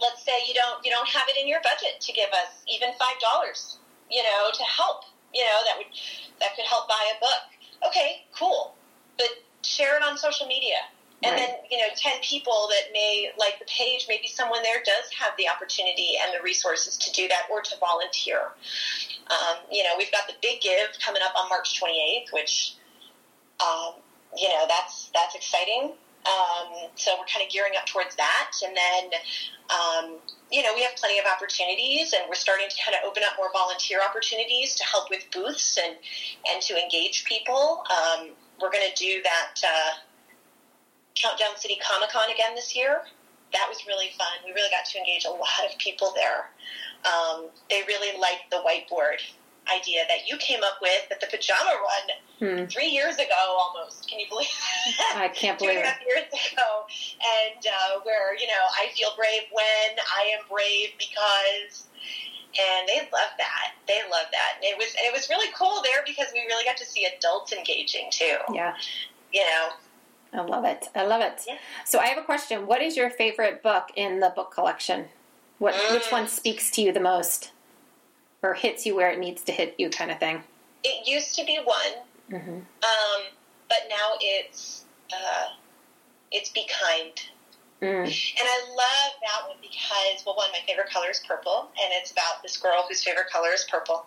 let's 0.00 0.22
say 0.24 0.32
you 0.46 0.52
don't 0.54 0.84
you 0.84 0.90
don't 0.90 1.08
have 1.08 1.26
it 1.28 1.36
in 1.40 1.48
your 1.48 1.60
budget 1.62 2.00
to 2.00 2.12
give 2.12 2.28
us 2.30 2.62
even 2.68 2.90
five 2.98 3.18
dollars, 3.20 3.78
you 4.10 4.22
know, 4.22 4.50
to 4.52 4.62
help, 4.64 5.04
you 5.32 5.42
know, 5.42 5.58
that 5.64 5.78
would 5.78 5.86
that 6.40 6.54
could 6.56 6.66
help 6.66 6.86
buy 6.88 7.12
a 7.16 7.20
book. 7.20 7.88
Okay, 7.88 8.24
cool, 8.36 8.74
but 9.16 9.28
share 9.62 9.96
it 9.96 10.02
on 10.02 10.18
social 10.18 10.46
media. 10.46 10.76
And 11.24 11.32
Right. 11.32 11.48
then, 11.48 11.56
you 11.70 11.78
know, 11.78 11.88
10 11.96 12.20
people 12.20 12.68
that 12.68 12.92
may 12.92 13.32
like 13.38 13.58
the 13.58 13.64
page, 13.64 14.06
maybe 14.08 14.28
someone 14.28 14.62
there 14.62 14.82
does 14.84 15.10
have 15.18 15.34
the 15.38 15.48
opportunity 15.48 16.18
and 16.20 16.34
the 16.34 16.42
resources 16.42 16.98
to 16.98 17.10
do 17.12 17.26
that 17.28 17.48
or 17.50 17.62
to 17.62 17.76
volunteer. 17.78 18.52
Um, 19.30 19.56
you 19.70 19.82
know, 19.82 19.94
we've 19.96 20.12
got 20.12 20.26
the 20.28 20.34
big 20.42 20.60
give 20.60 20.88
coming 21.04 21.22
up 21.22 21.32
on 21.34 21.48
March 21.48 21.80
28th, 21.80 22.32
which, 22.32 22.74
um, 23.60 23.94
you 24.36 24.48
know, 24.50 24.66
that's, 24.68 25.10
that's 25.14 25.34
exciting. 25.34 25.92
Um, 26.26 26.88
so 26.94 27.16
we're 27.18 27.26
kind 27.26 27.44
of 27.44 27.50
gearing 27.50 27.72
up 27.76 27.86
towards 27.86 28.16
that. 28.16 28.52
And 28.64 28.76
then, 28.76 29.20
um, 29.70 30.16
you 30.50 30.62
know, 30.62 30.74
we 30.74 30.82
have 30.82 30.94
plenty 30.96 31.18
of 31.18 31.24
opportunities 31.26 32.12
and 32.12 32.22
we're 32.28 32.34
starting 32.34 32.66
to 32.68 32.76
kind 32.84 32.96
of 32.96 33.08
open 33.08 33.22
up 33.24 33.32
more 33.38 33.50
volunteer 33.52 34.00
opportunities 34.02 34.74
to 34.76 34.84
help 34.84 35.08
with 35.10 35.24
booths 35.32 35.78
and, 35.78 35.96
and 36.50 36.62
to 36.62 36.76
engage 36.76 37.24
people. 37.24 37.84
Um, 37.90 38.30
we're 38.60 38.70
going 38.70 38.88
to 38.88 38.96
do 38.96 39.22
that, 39.22 39.60
uh, 39.64 39.90
Countdown 41.16 41.56
City 41.56 41.78
Comic 41.82 42.10
Con 42.10 42.30
again 42.30 42.54
this 42.54 42.74
year. 42.76 43.02
That 43.52 43.66
was 43.68 43.86
really 43.86 44.10
fun. 44.18 44.26
We 44.44 44.52
really 44.52 44.70
got 44.70 44.84
to 44.86 44.98
engage 44.98 45.24
a 45.24 45.30
lot 45.30 45.62
of 45.70 45.78
people 45.78 46.12
there. 46.14 46.50
Um, 47.06 47.46
they 47.70 47.82
really 47.86 48.18
liked 48.18 48.50
the 48.50 48.56
whiteboard 48.66 49.18
idea 49.72 50.02
that 50.08 50.28
you 50.28 50.36
came 50.38 50.62
up 50.62 50.78
with 50.82 51.06
at 51.10 51.20
the 51.20 51.26
pajama 51.26 51.70
run 51.70 52.06
Hmm. 52.34 52.66
three 52.66 52.88
years 52.88 53.14
ago 53.14 53.40
almost. 53.46 54.08
Can 54.10 54.18
you 54.18 54.26
believe 54.28 54.48
that? 54.98 55.14
I 55.16 55.28
can't 55.28 55.56
believe 55.58 55.76
and 55.78 55.84
a 55.86 55.88
half 55.88 56.00
years 56.04 56.26
ago. 56.52 56.84
And 57.22 57.64
uh, 57.64 58.00
where, 58.02 58.36
you 58.36 58.46
know, 58.48 58.64
I 58.76 58.88
feel 58.94 59.10
brave 59.16 59.42
when 59.52 59.96
I 60.18 60.34
am 60.36 60.40
brave 60.50 60.90
because 60.98 61.86
and 62.58 62.88
they 62.88 62.98
love 63.12 63.32
that. 63.38 63.74
They 63.86 64.00
love 64.10 64.26
that. 64.32 64.56
And 64.56 64.64
it 64.64 64.76
was 64.76 64.88
and 64.98 65.06
it 65.06 65.12
was 65.12 65.28
really 65.30 65.48
cool 65.56 65.80
there 65.82 66.02
because 66.04 66.26
we 66.34 66.40
really 66.40 66.64
got 66.64 66.76
to 66.78 66.84
see 66.84 67.06
adults 67.06 67.52
engaging 67.52 68.08
too. 68.10 68.36
yeah 68.52 68.74
You 69.32 69.42
know. 69.42 69.68
I 70.34 70.40
love 70.42 70.64
it 70.64 70.88
i 70.94 71.04
love 71.04 71.20
it 71.22 71.42
Yeah. 71.46 71.56
so 71.84 71.98
i 71.98 72.06
have 72.06 72.18
a 72.18 72.22
question 72.22 72.66
what 72.66 72.82
is 72.82 72.96
your 72.96 73.10
favorite 73.10 73.62
book 73.62 73.88
in 73.96 74.20
the 74.20 74.30
book 74.34 74.50
collection 74.52 75.06
what 75.58 75.74
which 75.92 76.04
Mm. 76.04 76.12
one 76.12 76.28
speaks 76.28 76.70
to 76.72 76.82
you 76.82 76.92
the 76.92 77.00
most 77.00 77.52
or 78.42 78.54
hits 78.54 78.84
you 78.84 78.94
where 78.94 79.10
it 79.10 79.18
needs 79.18 79.42
to 79.42 79.52
hit 79.52 79.74
you 79.78 79.88
kind 79.90 80.10
of 80.10 80.18
thing 80.18 80.42
It 80.82 81.06
used 81.08 81.34
to 81.36 81.44
be 81.44 81.58
one, 81.64 81.94
hmm 82.40 82.58
um, 82.82 83.20
but 83.68 83.78
now 83.88 84.08
it's 84.20 84.84
uh, 85.12 85.46
it's 86.32 86.50
Be 86.50 86.66
Kind. 86.68 87.14
mm. 87.80 88.04
And 88.04 88.48
I 88.56 88.58
love 88.68 89.12
that 89.22 89.48
one 89.48 89.56
because, 89.62 90.24
well, 90.26 90.34
one, 90.36 90.50
my 90.52 90.58
favorite 90.66 90.90
color 90.90 91.08
is 91.10 91.20
purple, 91.26 91.68
and 91.80 91.92
it's 91.98 92.10
about 92.12 92.42
this 92.42 92.56
girl 92.58 92.84
whose 92.88 93.02
favorite 93.04 93.30
color 93.30 93.50
is 93.54 93.64
purple. 93.70 94.04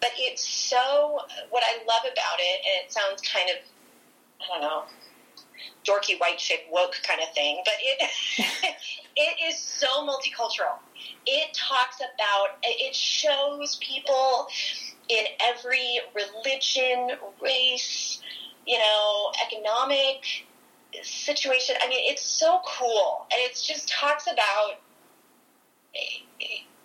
But 0.00 0.10
it's 0.16 0.42
so, 0.48 1.20
what 1.50 1.62
I 1.66 1.78
love 1.86 2.02
about 2.10 2.38
it, 2.38 2.58
and 2.66 2.84
it 2.86 2.92
sounds 2.92 3.20
kind 3.22 3.50
of, 3.50 3.56
I 4.42 4.46
don't 4.52 4.62
know, 4.62 4.82
dorky 5.84 6.18
white 6.20 6.38
chick 6.38 6.66
woke 6.70 6.96
kind 7.02 7.20
of 7.20 7.32
thing, 7.34 7.62
but 7.64 7.74
it 7.80 8.10
it 9.16 9.36
is 9.48 9.58
so 9.58 9.86
multicultural. 10.06 10.78
It 11.26 11.52
talks 11.54 11.98
about, 11.98 12.58
it 12.62 12.94
shows 12.94 13.76
people 13.76 14.48
in 15.08 15.24
every 15.40 16.00
religion, 16.14 17.10
race, 17.42 18.20
you 18.66 18.78
know, 18.78 19.32
economic 19.46 20.24
situation. 21.02 21.76
I 21.82 21.88
mean, 21.88 22.00
it's 22.02 22.22
so 22.22 22.60
cool, 22.66 23.26
and 23.30 23.40
it 23.40 23.60
just 23.62 23.88
talks 23.88 24.26
about 24.26 24.80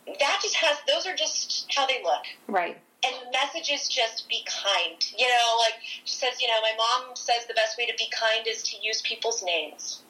that. 0.08 0.40
Just 0.42 0.56
has 0.56 0.78
those 0.88 1.06
are 1.06 1.16
just 1.16 1.68
how 1.74 1.86
they 1.86 2.02
look, 2.04 2.24
right 2.48 2.78
and 3.06 3.16
messages 3.32 3.88
just 3.88 4.28
be 4.30 4.46
kind. 4.48 4.96
You 5.18 5.28
know, 5.28 5.58
like 5.60 5.76
she 6.04 6.14
says, 6.16 6.42
you 6.42 6.48
know, 6.48 6.60
my 6.62 6.74
mom 6.78 7.16
says 7.16 7.46
the 7.48 7.54
best 7.54 7.78
way 7.78 7.86
to 7.86 7.94
be 7.98 8.08
kind 8.12 8.48
is 8.48 8.64
to 8.64 8.78
use 8.82 9.02
people's 9.02 9.44
names. 9.44 10.02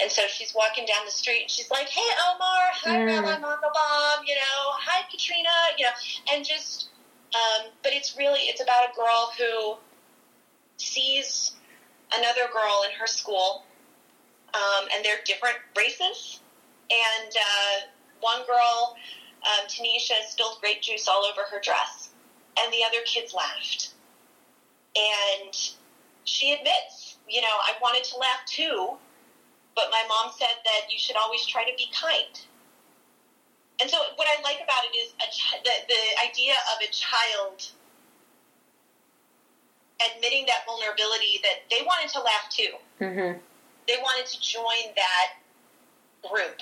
And 0.00 0.10
so 0.10 0.22
she's 0.28 0.52
walking 0.54 0.84
down 0.86 1.04
the 1.06 1.10
street 1.10 1.42
and 1.42 1.50
she's 1.50 1.70
like, 1.70 1.88
"Hey, 1.88 2.10
Omar, 2.28 2.70
hi, 2.72 2.98
Mm. 2.98 3.06
Rabbi 3.06 3.32
Uncle 3.48 3.70
Bob, 3.72 4.20
you 4.26 4.34
know, 4.34 4.72
hi, 4.76 5.02
Katrina, 5.10 5.48
you 5.78 5.84
know," 5.84 5.90
and 6.32 6.44
just. 6.44 6.88
Um, 7.34 7.70
but 7.82 7.92
it's 7.92 8.16
really 8.16 8.40
it's 8.42 8.62
about 8.62 8.88
a 8.88 8.94
girl 8.94 9.32
who 9.36 9.76
sees 10.78 11.52
another 12.16 12.48
girl 12.52 12.84
in 12.88 12.92
her 12.98 13.06
school, 13.06 13.64
um, 14.54 14.88
and 14.94 15.04
they're 15.04 15.18
different 15.24 15.56
races. 15.76 16.40
And 16.90 17.32
uh, 17.36 17.86
one 18.20 18.46
girl 18.46 18.96
um, 19.42 19.66
Tanisha 19.68 20.22
spilled 20.28 20.58
grape 20.60 20.80
juice 20.82 21.08
all 21.08 21.24
over 21.24 21.42
her 21.50 21.60
dress, 21.60 22.05
and 22.60 22.72
the 22.72 22.84
other 22.86 23.04
kids 23.04 23.34
laughed. 23.34 23.90
And 24.96 25.54
she 26.24 26.52
admits, 26.52 27.18
you 27.28 27.40
know, 27.40 27.56
I 27.62 27.72
wanted 27.82 28.04
to 28.04 28.18
laugh 28.18 28.40
too, 28.46 28.96
but 29.74 29.88
my 29.90 30.02
mom 30.08 30.32
said 30.38 30.56
that 30.64 30.90
you 30.90 30.98
should 30.98 31.16
always 31.16 31.44
try 31.46 31.64
to 31.64 31.76
be 31.76 31.88
kind. 31.92 32.40
And 33.78 33.90
so, 33.90 33.98
what 34.16 34.26
I 34.26 34.40
like 34.42 34.56
about 34.64 34.84
it 34.90 34.96
is 34.96 35.12
a 35.20 35.30
ch- 35.30 35.62
the, 35.62 35.70
the 35.86 36.30
idea 36.30 36.54
of 36.72 36.80
a 36.82 36.90
child 36.90 37.68
admitting 40.00 40.46
that 40.46 40.64
vulnerability 40.66 41.40
that 41.42 41.68
they 41.70 41.84
wanted 41.84 42.10
to 42.12 42.20
laugh 42.20 42.48
too. 42.50 42.72
Mm-hmm. 43.00 43.38
They 43.88 43.96
wanted 44.02 44.26
to 44.26 44.40
join 44.40 44.94
that 44.96 45.28
group 46.28 46.60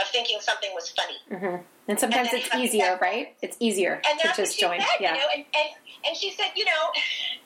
of 0.00 0.06
thinking 0.08 0.38
something 0.40 0.70
was 0.74 0.90
funny. 0.90 1.18
Mm-hmm. 1.30 1.62
And 1.90 1.98
sometimes 1.98 2.28
And 2.32 2.38
it's 2.40 2.54
easier, 2.54 2.84
that- 2.84 3.00
right? 3.00 3.36
It's 3.42 3.56
easier 3.58 4.00
And 4.08 4.18
to 4.20 4.32
just 4.36 4.60
join. 4.60 4.78
said, 4.80 4.88
yeah. 5.00 5.14
you 5.14 5.18
know, 5.18 5.26
and, 5.34 5.44
and, 5.54 5.68
and 6.06 6.16
she 6.16 6.30
said, 6.30 6.52
you 6.54 6.64
know, 6.64 6.90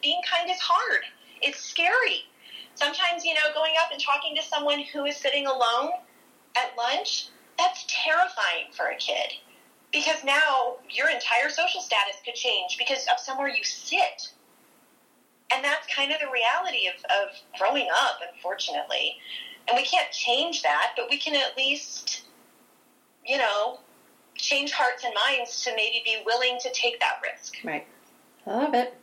being 0.02 0.20
kind 0.30 0.50
is 0.50 0.58
hard. 0.60 1.00
It's 1.40 1.58
scary. 1.64 2.26
Sometimes, 2.74 3.24
you 3.24 3.32
know, 3.32 3.40
going 3.54 3.72
up 3.80 3.90
and 3.90 3.98
talking 3.98 4.36
to 4.36 4.42
someone 4.42 4.80
who 4.92 5.06
is 5.06 5.16
sitting 5.16 5.46
alone 5.46 5.92
at 6.56 6.76
lunch, 6.76 7.28
that's 7.56 7.86
terrifying 7.88 8.66
for 8.76 8.88
a 8.88 8.96
kid. 8.96 9.32
Because 9.92 10.22
now 10.24 10.74
your 10.90 11.08
entire 11.08 11.48
social 11.48 11.80
status 11.80 12.16
could 12.22 12.34
change 12.34 12.76
because 12.76 13.06
of 13.10 13.18
somewhere 13.18 13.48
you 13.48 13.64
sit. 13.64 14.28
And 15.54 15.64
that's 15.64 15.86
kind 15.94 16.12
of 16.12 16.18
the 16.20 16.26
reality 16.26 16.86
of, 16.88 16.96
of 17.04 17.34
growing 17.58 17.88
up, 17.90 18.18
unfortunately. 18.34 19.16
And 19.68 19.76
we 19.78 19.84
can't 19.84 20.10
change 20.10 20.62
that, 20.64 20.92
but 20.98 21.06
we 21.10 21.16
can 21.16 21.34
at 21.34 21.56
least, 21.56 22.24
you 23.24 23.38
know, 23.38 23.78
change 24.34 24.72
hearts 24.72 25.04
and 25.04 25.14
minds 25.14 25.62
to 25.64 25.72
maybe 25.76 26.02
be 26.04 26.18
willing 26.26 26.58
to 26.62 26.70
take 26.72 27.00
that 27.00 27.20
risk. 27.22 27.56
Right. 27.64 27.86
I 28.46 28.50
love 28.50 28.74
it. 28.74 28.94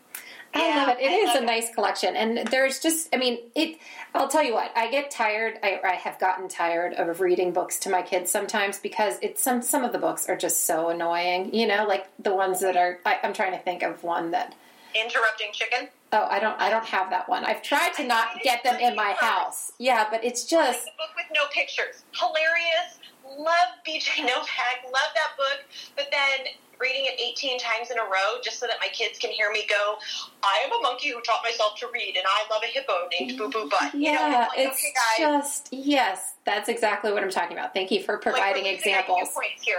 I 0.54 0.68
Yeah, 0.68 0.86
love 0.88 0.98
it. 1.00 1.02
It 1.04 1.12
I 1.12 1.30
is 1.30 1.36
a 1.36 1.44
it. 1.44 1.46
nice 1.46 1.74
collection, 1.74 2.16
and 2.18 2.46
there's 2.50 2.80
just, 2.82 3.08
I 3.14 3.18
mean, 3.18 3.40
it. 3.56 3.78
I'll 4.14 4.28
tell 4.28 4.44
you 4.44 4.54
what, 4.54 4.72
I 4.76 4.92
get 4.92 5.10
tired. 5.10 5.58
I, 5.64 5.80
I 5.82 5.94
have 5.96 6.20
gotten 6.20 6.50
tired 6.50 6.94
of 6.94 7.22
reading 7.22 7.54
books 7.54 7.80
to 7.80 7.90
my 7.90 8.02
kids 8.02 8.30
sometimes 8.30 8.78
because 8.78 9.18
it's 9.22 9.42
some 9.42 9.62
some 9.62 9.86
of 9.86 9.94
the 9.94 9.98
books 9.98 10.28
are 10.28 10.36
just 10.36 10.66
so 10.66 10.90
annoying. 10.90 11.54
You 11.56 11.68
know, 11.68 11.86
like 11.88 12.08
the 12.20 12.36
ones 12.36 12.60
that 12.60 12.76
are. 12.76 13.00
I, 13.06 13.20
I'm 13.24 13.34
trying 13.34 13.54
to 13.54 13.60
think 13.60 13.82
of 13.84 14.04
one 14.04 14.32
that. 14.32 14.54
Interrupting 14.94 15.52
chicken. 15.54 15.88
Oh, 16.12 16.28
I 16.30 16.40
don't. 16.42 16.60
I 16.60 16.70
don't 16.70 16.84
have 16.86 17.10
that 17.12 17.30
one. 17.30 17.46
I've 17.46 17.64
tried 17.64 17.94
to 17.94 18.04
not 18.06 18.42
get 18.44 18.62
them 18.66 18.78
in 18.82 18.94
my 18.98 19.16
house. 19.18 19.72
Yeah, 19.80 20.06
but 20.12 20.26
it's 20.26 20.52
Like 20.52 20.66
just. 20.66 20.84
the 20.84 20.92
book 20.98 21.16
with 21.16 21.28
no 21.34 21.44
pictures. 21.54 22.04
Hilarious. 22.12 23.00
Love 23.38 23.70
BJ 23.88 24.20
Novak. 24.26 24.84
Love 24.86 25.12
that 25.16 25.36
book. 25.38 25.66
But 25.96 26.08
then 26.12 26.48
reading 26.80 27.06
it 27.06 27.22
18 27.22 27.60
times 27.60 27.92
in 27.92 28.00
a 28.00 28.04
row 28.04 28.42
just 28.44 28.60
so 28.60 28.66
that 28.66 28.78
my 28.80 28.88
kids 28.88 29.20
can 29.20 29.30
hear 29.30 29.52
me 29.52 29.66
go, 29.70 29.98
I 30.44 30.64
am 30.66 30.72
a 30.80 30.82
monkey 30.82 31.10
who 31.12 31.22
taught 31.22 31.42
myself 31.44 31.78
to 31.80 31.88
read 31.94 32.16
and 32.18 32.26
I 32.28 32.52
love 32.52 32.64
a 32.64 32.68
hippo 32.68 33.08
named 33.20 33.38
Boo 33.38 33.50
Boo 33.50 33.70
Butt. 33.70 33.94
You 33.94 34.12
know, 34.14 34.20
Yeah, 34.28 34.48
and 34.58 34.68
it's 34.68 34.84
it's 34.84 34.84
like, 35.20 35.28
okay, 35.28 35.38
guys. 35.38 35.44
just 35.44 35.68
yes. 35.72 36.34
That's 36.44 36.70
exactly 36.70 37.14
what 37.14 37.24
I'm 37.24 37.30
talking 37.30 37.56
about. 37.56 37.76
Thank 37.76 37.92
you 37.92 38.02
for 38.02 38.18
providing 38.18 38.66
our 38.66 38.74
examples. 38.74 39.30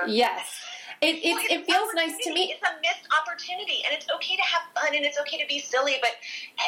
Yes, 0.07 0.46
it 1.03 1.18
it, 1.22 1.34
Well, 1.34 1.44
it 1.50 1.66
feels 1.66 1.94
nice 1.94 2.16
to 2.24 2.32
me. 2.32 2.55
It's 2.55 2.62
a 2.62 2.80
missed 2.80 3.07
opportunity, 3.20 3.82
and 3.84 3.92
it's 3.92 4.07
okay 4.14 4.36
to 4.36 4.42
have 4.42 4.62
fun, 4.74 4.94
and 4.94 5.05
it's 5.05 5.18
okay 5.20 5.38
to 5.38 5.46
be 5.48 5.59
silly, 5.59 5.96
but 6.00 6.12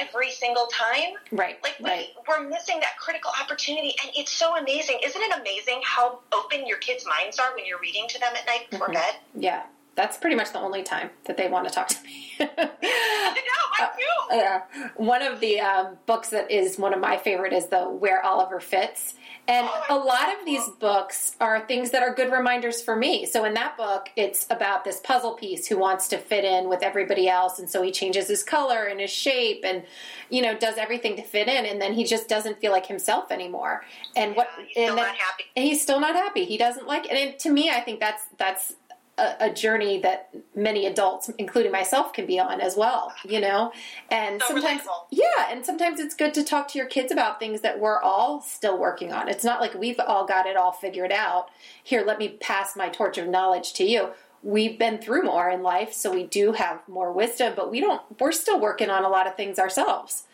every 0.01 0.31
single 0.31 0.67
time, 0.67 1.15
Right, 1.31 1.63
like 1.63 1.79
we, 1.79 1.89
right. 1.91 2.09
we're 2.29 2.41
missing 2.49 2.81
that 2.81 2.99
critical 2.99 3.31
opportunity, 3.41 3.95
and 4.03 4.11
it's 4.17 4.33
so 4.33 4.57
amazing. 4.57 4.99
Isn't 5.05 5.23
it 5.23 5.39
amazing 5.41 5.83
how 5.85 6.19
open 6.33 6.67
your 6.67 6.79
kids' 6.79 7.07
minds 7.07 7.39
are 7.39 7.55
when 7.55 7.65
you're 7.65 7.81
reading 7.81 8.07
to 8.09 8.19
them 8.19 8.35
at 8.37 8.45
night 8.47 8.69
before 8.71 8.89
Mhm. 8.89 8.95
bed? 8.95 9.15
Yeah, 9.35 9.63
that's 9.97 10.17
pretty 10.17 10.37
much 10.37 10.53
the 10.53 10.59
only 10.61 10.83
time 10.83 11.11
that 11.25 11.37
they 11.37 11.49
want 11.49 11.69
to 11.69 11.75
talk 11.75 11.89
to 11.89 12.03
me. 12.05 12.33
I 12.41 12.47
know, 12.47 13.65
I 13.79 13.89
do. 13.97 14.37
Yeah. 14.37 14.63
One 14.97 15.23
of 15.23 15.41
the 15.41 15.61
um, 15.61 15.97
books 16.07 16.31
that 16.31 16.51
is 16.51 16.79
one 16.79 16.93
of 16.93 17.01
my 17.01 17.17
favorite 17.17 17.53
is 17.53 17.67
the 17.67 17.83
Where 17.85 18.25
Oliver 18.25 18.61
Fits. 18.61 19.15
And 19.47 19.69
a 19.91 19.97
lot 19.97 20.33
of 20.39 20.47
these 20.47 20.67
books 20.81 21.37
are 21.39 21.61
things 21.67 21.91
that 21.91 22.03
are 22.03 22.15
good 22.15 22.33
reminders 22.33 22.81
for 22.81 22.97
me. 22.97 23.27
So 23.27 23.45
in 23.45 23.53
that 23.55 23.77
book, 23.77 24.09
it's 24.17 24.47
about 24.49 24.85
this 24.85 25.01
puzzle 25.01 25.35
piece 25.35 25.67
who 25.67 25.77
wants 25.77 26.09
to 26.09 26.17
fit 26.19 26.45
in 26.47 26.67
with 26.67 26.83
everybody 26.83 27.29
else, 27.29 27.59
and 27.59 27.69
so 27.69 27.83
he 27.83 27.93
changes 27.93 28.27
his 28.27 28.43
color 28.43 28.85
and 28.85 29.01
his 29.01 29.11
shape, 29.11 29.61
and 29.63 29.83
you 30.31 30.41
know 30.41 30.57
does 30.57 30.79
everything 30.79 31.17
to 31.17 31.23
fit 31.23 31.47
in, 31.47 31.67
and 31.67 31.79
then 31.79 31.93
he 31.93 32.05
just 32.05 32.27
doesn't 32.27 32.59
feel 32.59 32.73
like 32.73 32.87
himself 32.87 33.31
anymore. 33.31 33.85
And 34.17 34.35
what? 34.35 34.49
He's 34.57 34.71
still 34.71 34.89
and 34.89 34.99
then- 34.99 35.05
not 35.09 35.17
happy. 35.17 35.45
he's 35.57 35.83
still 35.83 36.01
not 36.01 36.17
happy. 36.17 36.47
He 36.47 36.57
doesn't 36.57 36.87
like 36.87 37.05
it. 37.05 37.13
And 37.13 37.39
to 37.41 37.51
me, 37.51 37.69
I 37.69 37.81
think 37.81 38.01
that's 38.01 38.23
that's 38.39 38.73
a, 39.19 39.35
a 39.41 39.53
journey 39.53 40.01
that 40.01 40.35
many 40.55 40.87
adults, 40.87 41.31
including 41.39 41.71
myself, 41.73 42.13
can 42.13 42.27
be 42.27 42.39
on 42.41 42.61
as 42.61 42.77
well. 42.77 43.13
You 43.25 43.41
know, 43.41 43.73
and 44.11 44.41
So 44.43 44.49
sometimes, 44.55 44.83
relatable. 44.83 45.07
yeah, 45.11 45.47
and 45.51 45.65
sometimes 45.65 46.01
it's 46.01 46.15
good 46.15 46.35
to 46.35 46.45
talk 46.45 46.69
to 46.69 46.79
your 46.79 46.87
kids 46.89 47.13
about 47.13 47.39
things 47.39 47.61
that 47.63 47.79
we're 47.81 48.01
all 48.01 48.41
still 48.41 48.79
working 48.79 49.13
on. 49.13 49.29
It's 49.29 49.45
not 49.45 49.61
like 49.61 49.75
we've 49.75 50.01
all 50.01 50.27
got 50.27 50.47
it 50.47 50.57
all 50.57 50.73
figured 50.73 51.13
out. 51.13 51.49
Here, 51.83 52.05
let 52.05 52.19
me 52.19 52.29
pass 52.41 52.77
my 52.77 52.89
torch 52.89 53.19
of 53.19 53.29
knowledge 53.29 53.73
to 53.75 53.85
you. 53.85 54.11
We've 54.43 54.79
been 54.79 54.99
through 54.99 55.23
more 55.23 55.49
in 55.49 55.63
life, 55.63 55.95
so 55.95 56.13
we 56.13 56.25
do 56.25 56.53
have 56.53 56.83
more 56.87 57.11
wisdom, 57.13 57.55
but 57.57 57.71
we 57.71 57.81
don't. 57.81 58.03
We're 58.21 58.31
still 58.33 58.61
working 58.61 58.91
on 58.91 59.03
a 59.03 59.09
lot 59.09 59.27
of 59.27 59.37
things 59.37 59.59
ourselves. 59.59 60.25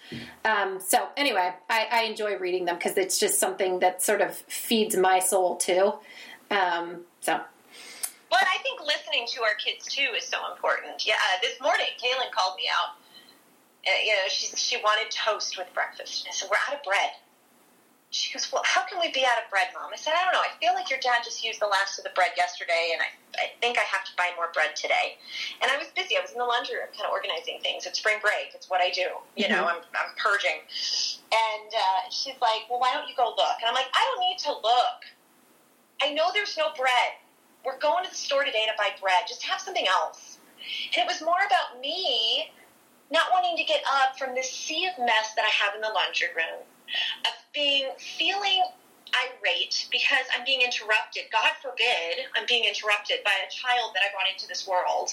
Um, 0.45 0.81
so 0.81 1.07
anyway, 1.17 1.53
I, 1.69 1.87
I 1.93 2.03
enjoy 2.03 2.37
reading 2.37 2.65
them 2.65 2.75
because 2.75 2.97
it's 2.97 3.21
just 3.21 3.39
something 3.39 3.79
that 3.79 4.03
sort 4.03 4.21
of 4.21 4.35
feeds 4.35 4.97
my 4.97 5.21
soul 5.21 5.55
too. 5.59 5.93
Um, 6.51 7.03
so 7.21 7.41
But 8.31 8.47
I 8.47 8.63
think 8.63 8.81
listening 8.81 9.27
to 9.35 9.43
our 9.43 9.55
kids 9.59 9.85
too 9.87 10.15
is 10.17 10.25
so 10.25 10.39
important. 10.55 11.05
Yeah, 11.05 11.19
uh, 11.19 11.43
this 11.43 11.61
morning 11.61 11.91
Kaylin 11.99 12.31
called 12.31 12.57
me 12.57 12.71
out. 12.71 12.95
Uh, 13.83 13.91
you 14.07 14.13
know, 14.15 14.29
she 14.31 14.55
she 14.57 14.77
wanted 14.79 15.11
toast 15.11 15.59
with 15.59 15.67
breakfast. 15.75 16.27
I 16.29 16.33
said, 16.33 16.49
"We're 16.49 16.63
out 16.71 16.79
of 16.79 16.83
bread." 16.85 17.11
She 18.11 18.33
goes, 18.33 18.51
"Well, 18.53 18.63
how 18.65 18.83
can 18.83 18.99
we 18.99 19.11
be 19.11 19.25
out 19.27 19.43
of 19.43 19.51
bread, 19.51 19.69
Mom?" 19.75 19.91
I 19.93 19.97
said, 19.97 20.15
"I 20.15 20.23
don't 20.25 20.35
know. 20.35 20.43
I 20.47 20.55
feel 20.63 20.75
like 20.75 20.91
your 20.91 21.01
dad 21.01 21.23
just 21.25 21.43
used 21.43 21.61
the 21.61 21.67
last 21.67 21.99
of 21.99 22.05
the 22.05 22.11
bread 22.11 22.31
yesterday, 22.37 22.91
and 22.95 23.03
I 23.03 23.11
I 23.43 23.51
think 23.61 23.79
I 23.79 23.83
have 23.83 24.05
to 24.05 24.13
buy 24.17 24.31
more 24.37 24.51
bread 24.55 24.77
today." 24.77 25.19
And 25.61 25.71
I 25.71 25.77
was 25.79 25.89
busy. 25.89 26.17
I 26.17 26.21
was 26.21 26.31
in 26.31 26.39
the 26.39 26.45
laundry 26.47 26.77
room, 26.77 26.87
kind 26.95 27.07
of 27.07 27.11
organizing 27.11 27.59
things. 27.63 27.87
It's 27.87 27.99
spring 27.99 28.19
break. 28.23 28.55
It's 28.55 28.71
what 28.71 28.81
I 28.81 28.91
do. 28.91 29.11
You 29.35 29.49
know, 29.49 29.67
I'm 29.67 29.83
I'm 29.99 30.15
purging. 30.17 30.63
And 31.35 31.71
uh, 31.75 32.11
she's 32.11 32.39
like, 32.41 32.71
"Well, 32.71 32.79
why 32.79 32.95
don't 32.95 33.09
you 33.09 33.17
go 33.17 33.35
look?" 33.35 33.59
And 33.59 33.67
I'm 33.67 33.75
like, 33.75 33.91
"I 33.91 34.03
don't 34.07 34.23
need 34.23 34.39
to 34.47 34.53
look. 34.55 35.01
I 36.03 36.15
know 36.15 36.31
there's 36.33 36.57
no 36.57 36.71
bread." 36.77 37.20
We're 37.65 37.79
going 37.79 38.05
to 38.05 38.11
the 38.11 38.17
store 38.17 38.45
today 38.45 38.65
to 38.67 38.73
buy 38.79 38.91
bread. 39.01 39.25
Just 39.29 39.43
have 39.45 39.61
something 39.61 39.87
else. 39.87 40.39
And 40.95 41.05
it 41.05 41.07
was 41.07 41.23
more 41.23 41.41
about 41.47 41.81
me 41.81 42.53
not 43.11 43.27
wanting 43.33 43.57
to 43.57 43.65
get 43.65 43.83
up 43.87 44.19
from 44.19 44.35
this 44.35 44.51
sea 44.51 44.87
of 44.87 44.97
mess 44.99 45.35
that 45.35 45.45
I 45.45 45.51
have 45.51 45.75
in 45.75 45.81
the 45.81 45.91
laundry 45.91 46.31
room, 46.37 46.63
of 47.27 47.35
being 47.53 47.91
feeling 47.99 48.63
irate 49.11 49.91
because 49.91 50.23
I'm 50.31 50.47
being 50.47 50.63
interrupted. 50.63 51.27
God 51.35 51.51
forbid 51.59 52.31
I'm 52.39 52.47
being 52.47 52.65
interrupted 52.65 53.27
by 53.27 53.35
a 53.43 53.51
child 53.51 53.91
that 53.99 54.07
I 54.07 54.15
brought 54.15 54.31
into 54.31 54.47
this 54.47 54.67
world. 54.67 55.11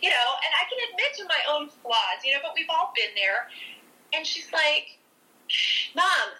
You 0.00 0.10
know, 0.10 0.28
and 0.38 0.52
I 0.54 0.64
can 0.70 0.78
admit 0.90 1.10
to 1.18 1.24
my 1.26 1.42
own 1.50 1.68
flaws, 1.82 2.22
you 2.22 2.32
know, 2.32 2.38
but 2.42 2.52
we've 2.54 2.70
all 2.70 2.94
been 2.94 3.10
there. 3.18 3.50
And 4.14 4.26
she's 4.26 4.52
like, 4.52 4.98
Mom, 5.96 6.38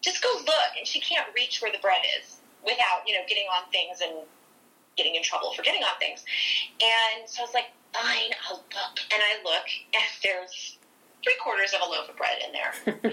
just 0.00 0.22
go 0.22 0.32
look. 0.32 0.70
And 0.78 0.86
she 0.86 1.00
can't 1.00 1.28
reach 1.34 1.60
where 1.60 1.72
the 1.72 1.82
bread 1.84 2.02
is 2.20 2.40
without, 2.64 3.04
you 3.06 3.14
know, 3.14 3.24
getting 3.28 3.44
on 3.52 3.68
things 3.70 4.00
and 4.00 4.24
getting 4.96 5.14
in 5.14 5.22
trouble 5.22 5.52
for 5.52 5.62
getting 5.62 5.82
on 5.82 5.98
things. 5.98 6.24
And 6.82 7.28
so 7.28 7.42
I 7.42 7.44
was 7.44 7.54
like, 7.54 7.70
fine, 7.92 8.30
I'll 8.48 8.56
look. 8.56 8.98
And 9.12 9.22
I 9.22 9.42
look, 9.44 9.66
and 9.94 10.04
there's 10.22 10.78
three 11.22 11.36
quarters 11.42 11.72
of 11.72 11.80
a 11.86 11.90
loaf 11.90 12.08
of 12.08 12.16
bread 12.16 12.38
in 12.46 12.52
there. 12.52 13.12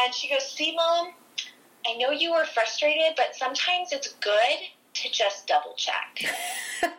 and 0.00 0.14
she 0.14 0.28
goes, 0.28 0.50
see, 0.50 0.74
Mom, 0.74 1.12
I 1.86 1.96
know 1.96 2.10
you 2.10 2.32
were 2.32 2.44
frustrated, 2.46 3.14
but 3.16 3.34
sometimes 3.34 3.92
it's 3.92 4.14
good 4.14 4.58
to 4.94 5.10
just 5.10 5.46
double 5.46 5.74
check. 5.76 6.18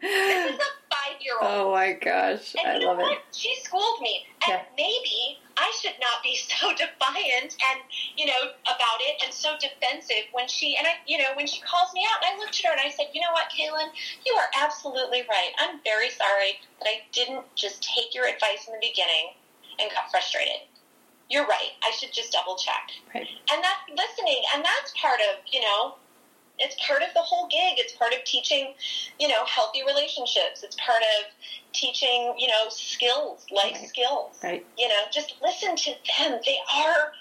this 0.00 0.54
is 0.54 0.58
a 0.58 0.79
year 1.22 1.34
old. 1.40 1.50
Oh 1.50 1.70
my 1.72 1.92
gosh, 1.92 2.54
And 2.58 2.66
I 2.66 2.74
you 2.74 2.80
know 2.80 2.86
love 2.88 2.98
what? 2.98 3.12
it. 3.12 3.18
She 3.32 3.54
schooled 3.62 4.00
me. 4.00 4.26
And 4.46 4.58
Yeah. 4.58 4.62
maybe 4.76 5.38
I 5.56 5.70
should 5.80 5.96
not 6.00 6.22
be 6.22 6.34
so 6.50 6.72
defiant 6.72 7.52
and, 7.70 7.80
you 8.16 8.26
know, 8.26 8.52
about 8.64 9.00
it 9.00 9.20
and 9.24 9.32
so 9.32 9.54
defensive 9.60 10.28
when 10.32 10.48
she, 10.48 10.76
and 10.76 10.86
I, 10.86 10.96
you 11.06 11.18
know, 11.18 11.32
when 11.34 11.46
she 11.46 11.60
calls 11.60 11.92
me 11.94 12.06
out. 12.08 12.24
And 12.24 12.36
I 12.36 12.38
looked 12.38 12.58
at 12.60 12.64
her 12.66 12.72
and 12.72 12.80
I 12.80 12.90
said, 12.90 13.06
you 13.12 13.20
know 13.20 13.32
what, 13.32 13.50
Kaylin, 13.50 13.90
you 14.24 14.32
are 14.34 14.48
absolutely 14.56 15.22
right. 15.28 15.52
I'm 15.58 15.80
very 15.84 16.10
sorry 16.10 16.58
that 16.80 16.88
I 16.88 17.02
didn't 17.12 17.44
just 17.56 17.82
take 17.82 18.14
your 18.14 18.26
advice 18.26 18.66
in 18.66 18.72
the 18.74 18.80
beginning 18.80 19.34
and 19.80 19.90
got 19.92 20.10
frustrated. 20.10 20.64
You're 21.30 21.46
right. 21.46 21.78
I 21.84 21.92
should 21.92 22.12
just 22.12 22.32
double 22.32 22.56
check. 22.56 22.90
Right. 23.14 23.28
And 23.52 23.62
that's 23.62 23.86
listening. 23.88 24.42
And 24.54 24.64
that's 24.64 24.92
part 25.00 25.20
of, 25.30 25.38
you 25.52 25.60
know, 25.60 25.94
it's 26.60 26.76
part 26.86 27.02
of 27.02 27.08
the 27.14 27.20
whole 27.22 27.46
gig. 27.48 27.78
It's 27.78 27.92
part 27.94 28.12
of 28.12 28.22
teaching, 28.24 28.74
you 29.18 29.28
know, 29.28 29.44
healthy 29.46 29.80
relationships. 29.84 30.62
It's 30.62 30.76
part 30.76 31.02
of 31.18 31.24
teaching, 31.72 32.34
you 32.38 32.46
know, 32.48 32.68
skills, 32.68 33.46
life 33.50 33.72
Right. 33.80 33.88
skills. 33.88 34.38
Right. 34.42 34.64
You 34.76 34.88
know, 34.88 35.02
just 35.12 35.34
listen 35.42 35.74
to 35.76 35.90
them. 36.18 36.38
They 36.44 36.58
are, 36.74 37.12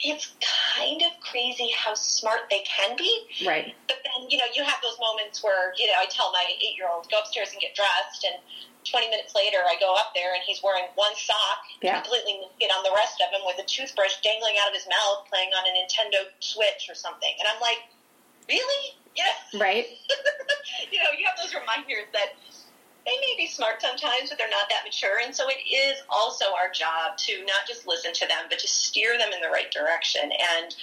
it's 0.00 0.30
kind 0.40 1.02
of 1.02 1.10
crazy 1.20 1.68
how 1.74 1.94
smart 1.94 2.42
they 2.50 2.60
can 2.62 2.94
be, 2.96 3.26
Right. 3.44 3.74
but 3.88 3.98
then 4.04 4.30
you 4.30 4.38
know, 4.38 4.46
you 4.54 4.62
have 4.62 4.78
those 4.80 4.96
moments 5.00 5.42
where 5.42 5.74
you 5.76 5.86
know 5.88 5.94
I 5.98 6.06
tell 6.06 6.30
my 6.30 6.44
eight 6.48 6.76
year 6.76 6.86
old 6.88 7.10
go 7.10 7.18
upstairs 7.18 7.50
and 7.50 7.60
get 7.60 7.74
dressed, 7.74 8.22
and 8.24 8.36
20 8.84 9.10
minutes 9.10 9.34
later 9.34 9.58
I 9.66 9.74
go 9.80 9.92
up 9.94 10.14
there 10.14 10.32
and 10.34 10.42
he's 10.46 10.62
wearing 10.62 10.84
one 10.94 11.12
sock, 11.16 11.66
Yeah. 11.82 12.00
completely 12.00 12.38
naked 12.38 12.70
on 12.76 12.84
the 12.84 12.92
rest 12.94 13.20
of 13.20 13.28
him, 13.34 13.44
with 13.44 13.58
a 13.58 13.64
toothbrush 13.66 14.14
dangling 14.22 14.54
out 14.62 14.68
of 14.68 14.74
his 14.74 14.86
mouth, 14.86 15.26
playing 15.28 15.50
on 15.52 15.66
a 15.66 15.72
Nintendo 15.74 16.30
Switch 16.38 16.86
or 16.88 16.94
something, 16.94 17.34
and 17.40 17.48
I'm 17.48 17.60
like, 17.60 17.78
really? 18.48 18.96
Yeah. 19.16 19.60
Right? 19.60 19.86
you 20.92 20.98
know, 20.98 21.10
you 21.18 21.26
have 21.26 21.36
those 21.36 21.54
reminders 21.54 22.06
that 22.12 22.38
they 23.08 23.16
may 23.20 23.34
be 23.36 23.46
smart 23.46 23.80
sometimes, 23.80 24.28
but 24.28 24.38
they're 24.38 24.52
not 24.52 24.68
that 24.68 24.84
mature. 24.84 25.18
And 25.24 25.34
so 25.34 25.48
it 25.48 25.64
is 25.64 25.98
also 26.10 26.46
our 26.52 26.70
job 26.70 27.16
to 27.24 27.40
not 27.46 27.64
just 27.66 27.86
listen 27.86 28.12
to 28.12 28.26
them, 28.26 28.46
but 28.48 28.58
to 28.58 28.68
steer 28.68 29.16
them 29.16 29.32
in 29.32 29.40
the 29.40 29.48
right 29.48 29.70
direction. 29.70 30.28
And, 30.28 30.76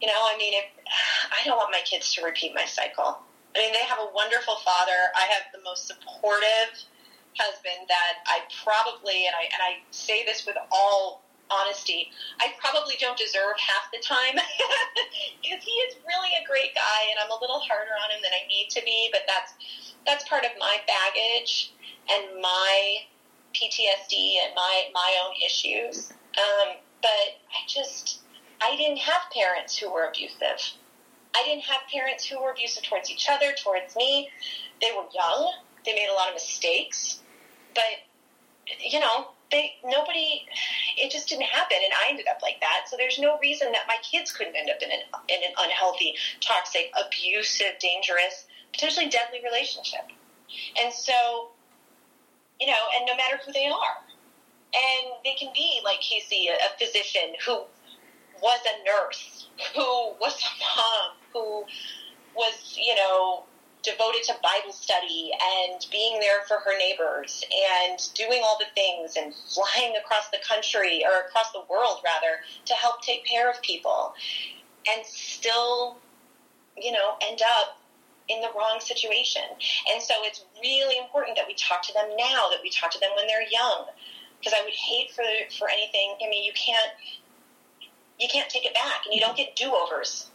you 0.00 0.08
know, 0.08 0.20
I 0.20 0.36
mean, 0.36 0.52
if, 0.54 0.66
I 1.32 1.44
don't 1.46 1.56
want 1.56 1.72
my 1.72 1.82
kids 1.84 2.12
to 2.14 2.24
repeat 2.24 2.54
my 2.54 2.66
cycle. 2.66 3.18
I 3.56 3.58
mean, 3.58 3.72
they 3.72 3.84
have 3.88 3.98
a 3.98 4.10
wonderful 4.14 4.56
father. 4.62 5.10
I 5.16 5.26
have 5.32 5.48
the 5.52 5.64
most 5.64 5.88
supportive 5.88 6.76
husband 7.38 7.88
that 7.88 8.20
I 8.26 8.40
probably, 8.62 9.26
and 9.26 9.34
I, 9.34 9.44
and 9.44 9.62
I 9.62 9.80
say 9.90 10.24
this 10.24 10.46
with 10.46 10.56
all 10.70 11.24
honesty, 11.50 12.10
I 12.40 12.54
probably 12.58 12.94
don't 13.00 13.18
deserve 13.18 13.58
half 13.58 13.90
the 13.92 13.98
time 13.98 14.38
because 15.42 15.62
he 15.64 15.76
is 15.86 15.94
really 16.06 16.30
a 16.40 16.46
great 16.46 16.74
guy, 16.74 17.00
and 17.10 17.18
I'm 17.22 17.30
a 17.30 17.40
little 17.40 17.60
harder 17.60 17.92
on 18.04 18.10
him 18.10 18.22
than 18.22 18.32
I 18.32 18.46
need 18.48 18.70
to 18.70 18.82
be. 18.84 19.08
But 19.12 19.22
that's 19.26 19.54
that's 20.06 20.28
part 20.28 20.44
of 20.44 20.52
my 20.58 20.78
baggage 20.86 21.72
and 22.10 22.40
my 22.40 23.04
PTSD 23.54 24.46
and 24.46 24.54
my 24.54 24.84
my 24.94 25.10
own 25.26 25.34
issues. 25.44 26.12
Um, 26.38 26.76
but 27.02 27.38
I 27.50 27.66
just 27.66 28.20
I 28.62 28.76
didn't 28.76 28.98
have 28.98 29.22
parents 29.32 29.76
who 29.76 29.92
were 29.92 30.06
abusive. 30.08 30.60
I 31.34 31.42
didn't 31.44 31.64
have 31.64 31.82
parents 31.92 32.24
who 32.24 32.42
were 32.42 32.50
abusive 32.50 32.82
towards 32.82 33.10
each 33.10 33.28
other, 33.30 33.52
towards 33.62 33.94
me. 33.96 34.28
They 34.80 34.90
were 34.96 35.04
young. 35.14 35.52
They 35.84 35.94
made 35.94 36.08
a 36.10 36.14
lot 36.14 36.28
of 36.28 36.34
mistakes, 36.34 37.20
but 37.74 37.84
you 38.84 39.00
know, 39.00 39.28
they 39.50 39.74
nobody. 39.84 40.46
It 40.96 41.10
just 41.10 41.28
didn't 41.28 41.44
happen, 41.44 41.78
and 41.82 41.92
I 41.92 42.10
ended 42.10 42.26
up 42.30 42.42
like 42.42 42.60
that. 42.60 42.86
So 42.88 42.96
there's 42.96 43.18
no 43.18 43.38
reason 43.38 43.72
that 43.72 43.84
my 43.88 43.96
kids 44.02 44.32
couldn't 44.32 44.56
end 44.56 44.70
up 44.70 44.82
in 44.82 44.90
an 44.90 45.00
in 45.28 45.42
an 45.42 45.54
unhealthy, 45.58 46.14
toxic, 46.40 46.92
abusive, 46.94 47.78
dangerous, 47.80 48.46
potentially 48.72 49.08
deadly 49.08 49.40
relationship. 49.42 50.06
And 50.82 50.92
so, 50.92 51.50
you 52.60 52.66
know, 52.66 52.82
and 52.96 53.06
no 53.06 53.16
matter 53.16 53.38
who 53.44 53.52
they 53.52 53.66
are, 53.66 53.96
and 54.74 55.12
they 55.24 55.34
can 55.38 55.52
be 55.54 55.80
like 55.84 56.00
Casey, 56.00 56.48
a, 56.48 56.54
a 56.54 56.78
physician 56.78 57.34
who 57.44 57.62
was 58.42 58.60
a 58.66 58.84
nurse, 58.84 59.48
who 59.74 60.14
was 60.20 60.42
a 60.42 60.78
mom, 60.78 61.10
who 61.32 61.64
was, 62.34 62.76
you 62.78 62.94
know, 62.94 63.44
devoted 63.82 64.22
to 64.24 64.34
Bible 64.42 64.72
study 64.72 65.30
and 65.32 65.86
being 65.90 66.20
there 66.20 66.42
for 66.46 66.58
her 66.58 66.76
neighbors 66.78 67.44
and 67.88 67.98
doing 68.14 68.42
all 68.44 68.58
the 68.58 68.66
things 68.74 69.16
and 69.16 69.34
flying 69.34 69.94
across 69.96 70.28
the 70.30 70.38
country 70.46 71.04
or 71.04 71.26
across 71.26 71.52
the 71.52 71.62
world 71.70 72.00
rather 72.04 72.40
to 72.66 72.74
help 72.74 73.02
take 73.02 73.24
care 73.24 73.50
of 73.50 73.60
people 73.62 74.14
and 74.92 75.04
still, 75.06 75.96
you 76.76 76.92
know, 76.92 77.16
end 77.22 77.40
up 77.42 77.78
in 78.28 78.40
the 78.40 78.48
wrong 78.56 78.78
situation. 78.80 79.42
And 79.92 80.02
so 80.02 80.14
it's 80.20 80.44
really 80.62 80.96
important 80.98 81.36
that 81.36 81.46
we 81.46 81.54
talk 81.54 81.82
to 81.82 81.92
them 81.92 82.10
now, 82.16 82.48
that 82.50 82.60
we 82.62 82.70
talk 82.70 82.90
to 82.92 83.00
them 83.00 83.10
when 83.16 83.26
they're 83.26 83.48
young. 83.50 83.86
Because 84.38 84.54
I 84.58 84.64
would 84.64 84.72
hate 84.72 85.10
for 85.10 85.24
for 85.58 85.68
anything. 85.68 86.14
I 86.24 86.30
mean, 86.30 86.44
you 86.44 86.52
can't 86.52 86.92
you 88.18 88.26
can't 88.28 88.48
take 88.48 88.64
it 88.64 88.72
back, 88.72 89.04
and 89.04 89.14
you 89.14 89.20
don't 89.20 89.36
get 89.36 89.54
do 89.54 89.74
overs 89.74 90.30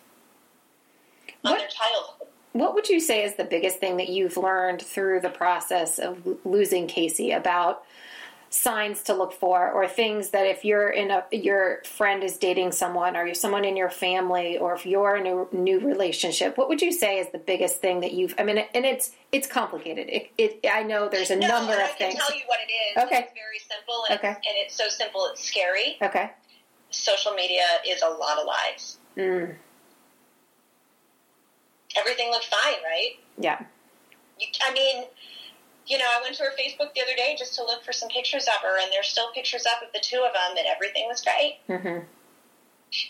on 1.43 1.51
What- 1.53 1.59
their 1.59 1.69
childhood. 1.69 2.27
What 2.55 2.73
would 2.73 2.87
you 2.87 3.01
say 3.01 3.25
is 3.25 3.35
the 3.35 3.43
biggest 3.43 3.79
thing 3.79 3.97
that 3.97 4.07
you've 4.07 4.37
learned 4.37 4.81
through 4.81 5.19
the 5.19 5.29
process 5.29 5.99
of 5.99 6.25
losing 6.45 6.87
Casey 6.87 7.31
about 7.31 7.83
signs 8.49 9.03
to 9.03 9.13
look 9.13 9.33
for 9.33 9.69
or 9.73 9.85
things 9.89 10.29
that 10.29 10.45
if 10.47 10.63
you're 10.63 10.89
in 10.89 11.11
a 11.11 11.25
your 11.33 11.83
friend 11.83 12.23
is 12.23 12.37
dating 12.37 12.71
someone 12.71 13.17
or 13.17 13.25
you're 13.25 13.35
someone 13.35 13.65
in 13.65 13.75
your 13.75 13.89
family 13.89 14.57
or 14.57 14.73
if 14.73 14.85
you're 14.85 15.17
in 15.17 15.27
a 15.27 15.53
new 15.53 15.81
relationship 15.81 16.57
what 16.57 16.69
would 16.69 16.81
you 16.81 16.93
say 16.93 17.19
is 17.19 17.27
the 17.33 17.37
biggest 17.37 17.81
thing 17.81 17.99
that 17.99 18.13
you've 18.13 18.33
I 18.37 18.43
mean 18.45 18.59
and 18.59 18.85
it's 18.85 19.11
it's 19.33 19.47
complicated 19.47 20.07
it, 20.07 20.31
it 20.37 20.65
I 20.71 20.83
know 20.83 21.09
there's 21.09 21.31
a 21.31 21.35
No, 21.35 21.49
number 21.49 21.73
of 21.73 21.79
I 21.79 21.87
can 21.87 22.11
things 22.11 22.15
tell 22.25 22.33
you 22.33 22.43
what 22.45 22.59
it 22.65 22.71
is. 22.71 23.03
Okay. 23.03 23.23
It's 23.23 23.33
very 23.33 23.59
simple, 23.59 24.05
and, 24.09 24.19
Okay. 24.19 24.29
it's, 24.29 24.47
and 24.47 24.55
it's 24.59 24.75
so 24.77 24.87
simple 24.87 25.27
it's 25.33 25.43
scary. 25.43 25.97
okay 26.01 26.31
Social 26.91 27.33
media 27.33 27.63
is 27.85 28.01
a 28.03 28.07
lot 28.09 28.37
of 28.39 28.45
lies. 28.47 28.97
mm, 29.17 29.53
Everything 31.97 32.29
looked 32.31 32.45
fine, 32.45 32.81
right? 32.83 33.11
yeah 33.37 33.63
You, 34.39 34.47
I 34.65 34.73
mean, 34.73 35.05
you 35.87 35.97
know, 35.97 36.05
I 36.17 36.21
went 36.21 36.35
to 36.35 36.43
her 36.43 36.51
Facebook 36.59 36.93
the 36.95 37.01
other 37.01 37.15
day 37.15 37.35
just 37.37 37.55
to 37.55 37.63
look 37.63 37.83
for 37.83 37.93
some 37.93 38.09
pictures 38.09 38.47
of 38.47 38.61
her, 38.63 38.79
and 38.81 38.91
there's 38.91 39.07
still 39.07 39.31
pictures 39.33 39.65
up 39.65 39.81
of 39.85 39.93
the 39.93 39.99
two 39.99 40.23
of 40.25 40.33
them, 40.33 40.57
and 40.57 40.65
everything 40.67 41.05
was 41.07 41.21
great. 41.21 41.59
hmm 41.67 41.87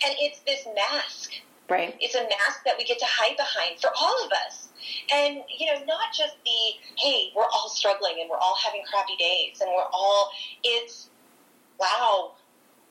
And 0.04 0.14
it's 0.20 0.40
this 0.42 0.68
mask. 0.76 1.32
right 1.70 1.96
It's 2.00 2.16
a 2.16 2.24
mask 2.24 2.64
that 2.66 2.76
we 2.78 2.84
get 2.86 3.00
to 3.00 3.06
hide 3.08 3.38
behind 3.38 3.80
for 3.80 3.92
all 3.98 4.26
of 4.26 4.32
us. 4.46 4.70
And, 5.14 5.40
you 5.58 5.66
know, 5.68 5.84
not 5.86 6.14
just 6.14 6.36
the, 6.46 6.62
hey, 6.98 7.32
we're 7.36 7.50
all 7.54 7.70
struggling 7.70 8.18
and 8.20 8.30
we're 8.30 8.38
all 8.38 8.56
having 8.64 8.84
crappy 8.90 9.16
days 9.18 9.62
and 9.62 9.70
we're 9.76 9.90
all, 9.94 10.30
it's, 10.64 11.10
wow, 11.80 12.34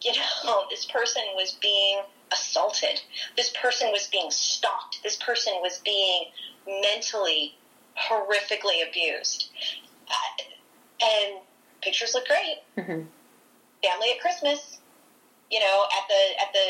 you 0.02 0.12
know, 0.44 0.64
this 0.70 0.86
person 0.86 1.22
was 1.36 1.52
being 1.60 2.00
assaulted. 2.34 3.00
This 3.36 3.50
person 3.60 3.88
was 3.92 4.08
being 4.08 4.30
stalked. 4.30 5.02
This 5.02 5.16
person 5.16 5.54
was 5.62 5.80
being 5.84 6.24
mentally, 6.82 7.54
horrifically 7.98 8.86
abused. 8.88 9.50
Uh, 10.08 10.42
and 11.02 11.40
pictures 11.80 12.12
look 12.14 12.26
great. 12.26 12.58
hmm 12.84 13.02
Family 13.82 14.12
at 14.14 14.20
Christmas, 14.20 14.78
you 15.50 15.60
know, 15.60 15.84
at 15.98 16.08
the, 16.08 16.42
at 16.42 16.52
the, 16.52 16.66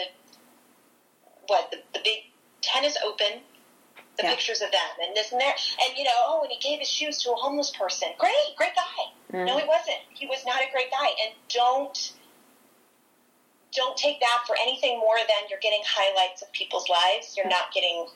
what, 1.47 1.71
the, 1.71 1.79
the 1.93 2.01
big 2.05 2.25
tennis 2.61 2.97
open, 3.05 3.41
the 4.17 4.25
Yeah. 4.25 4.31
pictures 4.31 4.61
of 4.63 4.71
them 4.73 4.91
and 5.03 5.15
this 5.17 5.31
and 5.33 5.41
that. 5.41 5.57
And, 5.87 5.97
you 5.97 6.05
know, 6.05 6.11
oh, 6.27 6.43
and 6.43 6.51
he 6.51 6.59
gave 6.59 6.81
his 6.81 6.89
shoes 6.89 7.19
to 7.23 7.33
a 7.33 7.37
homeless 7.37 7.71
person. 7.71 8.09
Great, 8.19 8.35
great 8.57 8.75
guy. 8.75 9.13
Mm. 9.33 9.47
No, 9.47 9.59
he 9.59 9.67
wasn't. 9.67 9.99
He 10.11 10.27
was 10.27 10.45
not 10.45 10.61
a 10.61 10.67
great 10.73 10.91
guy. 10.91 11.07
And 11.25 11.35
don't 11.49 12.13
don't 13.75 13.97
take 13.99 14.21
that 14.21 14.47
for 14.47 14.57
anything 14.63 14.99
more 14.99 15.19
than 15.19 15.51
you're 15.51 15.63
getting 15.63 15.83
highlights 15.85 16.43
of 16.43 16.51
people's 16.53 16.89
lives. 16.89 17.35
You're 17.37 17.51
not 17.51 17.75
getting 17.75 18.07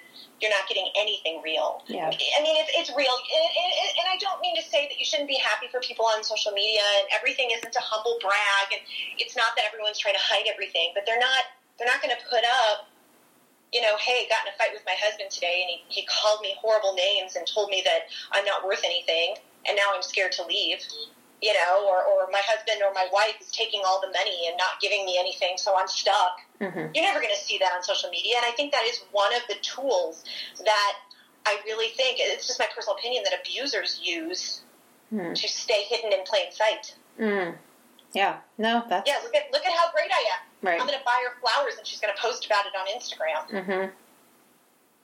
you're 0.40 0.54
not 0.54 0.70
getting 0.70 0.86
anything 0.94 1.42
real. 1.42 1.82
Yeah. 1.90 2.06
I 2.06 2.38
mean, 2.46 2.54
it's, 2.62 2.70
it's 2.70 2.94
real, 2.94 3.10
and, 3.10 3.50
and, 3.58 3.70
and 3.98 4.06
I 4.06 4.14
don't 4.22 4.38
mean 4.38 4.54
to 4.54 4.62
say 4.62 4.86
that 4.86 4.94
you 4.94 5.02
shouldn't 5.02 5.26
be 5.26 5.34
happy 5.34 5.66
for 5.66 5.82
people 5.82 6.06
on 6.06 6.22
social 6.22 6.54
media, 6.54 6.86
and 7.02 7.10
everything 7.10 7.50
isn't 7.50 7.74
a 7.74 7.82
humble 7.82 8.22
brag, 8.22 8.70
and 8.70 8.78
it's 9.18 9.34
not 9.34 9.58
that 9.58 9.66
everyone's 9.66 9.98
trying 9.98 10.14
to 10.14 10.22
hide 10.22 10.46
everything, 10.46 10.94
but 10.94 11.02
they're 11.10 11.18
not 11.18 11.42
they're 11.74 11.90
not 11.90 11.98
going 12.02 12.14
to 12.14 12.22
put 12.30 12.46
up 12.46 12.86
you 13.72 13.82
know, 13.82 13.96
hey, 14.00 14.24
got 14.30 14.46
in 14.46 14.52
a 14.52 14.56
fight 14.56 14.72
with 14.72 14.80
my 14.86 14.96
husband 14.96 15.30
today 15.30 15.60
and 15.60 15.68
he, 15.68 16.00
he 16.00 16.06
called 16.08 16.40
me 16.40 16.56
horrible 16.56 16.94
names 16.94 17.36
and 17.36 17.46
told 17.46 17.68
me 17.68 17.82
that 17.84 18.08
I'm 18.32 18.44
not 18.44 18.64
worth 18.64 18.80
anything 18.82 19.36
and 19.68 19.76
now 19.76 19.92
I'm 19.94 20.02
scared 20.02 20.32
to 20.40 20.46
leave, 20.46 20.80
you 21.40 21.52
know, 21.54 21.86
or, 21.88 22.02
or 22.02 22.28
my 22.32 22.40
husband 22.44 22.82
or 22.86 22.92
my 22.94 23.06
wife 23.12 23.36
is 23.40 23.50
taking 23.52 23.80
all 23.86 24.00
the 24.00 24.08
money 24.08 24.48
and 24.48 24.56
not 24.56 24.80
giving 24.80 25.04
me 25.06 25.16
anything, 25.18 25.54
so 25.56 25.74
I'm 25.76 25.86
stuck. 25.88 26.40
hmm 26.58 26.90
You're 26.94 27.04
never 27.06 27.20
going 27.20 27.34
to 27.34 27.40
see 27.40 27.58
that 27.58 27.72
on 27.74 27.82
social 27.82 28.10
media. 28.10 28.34
And 28.38 28.46
I 28.46 28.50
think 28.52 28.72
that 28.72 28.84
is 28.84 29.02
one 29.12 29.32
of 29.34 29.42
the 29.48 29.54
tools 29.62 30.24
that 30.64 30.92
I 31.46 31.58
really 31.64 31.88
think, 31.94 32.16
it's 32.20 32.46
just 32.46 32.58
my 32.58 32.66
personal 32.74 32.96
opinion, 32.96 33.22
that 33.24 33.38
abusers 33.40 34.00
use 34.02 34.62
Hmm. 35.10 35.32
to 35.32 35.48
stay 35.48 35.84
hidden 35.88 36.12
in 36.12 36.22
plain 36.24 36.52
sight. 36.52 36.94
Mm. 37.18 37.56
Yeah. 38.12 38.40
No, 38.58 38.84
that's 38.90 39.08
Yeah, 39.08 39.16
look 39.24 39.34
at, 39.34 39.50
look 39.52 39.64
at 39.64 39.72
how 39.72 39.90
great 39.90 40.10
I 40.12 40.22
am. 40.36 40.40
right. 40.68 40.78
I'm 40.78 40.86
going 40.86 40.98
to 40.98 41.04
buy 41.04 41.16
her 41.26 41.40
flowers 41.40 41.78
and 41.78 41.86
she's 41.86 41.98
going 41.98 42.14
to 42.14 42.20
post 42.20 42.44
about 42.44 42.66
it 42.66 42.72
on 42.78 42.86
Instagram. 42.92 43.48
Mm-hmm. 43.48 43.88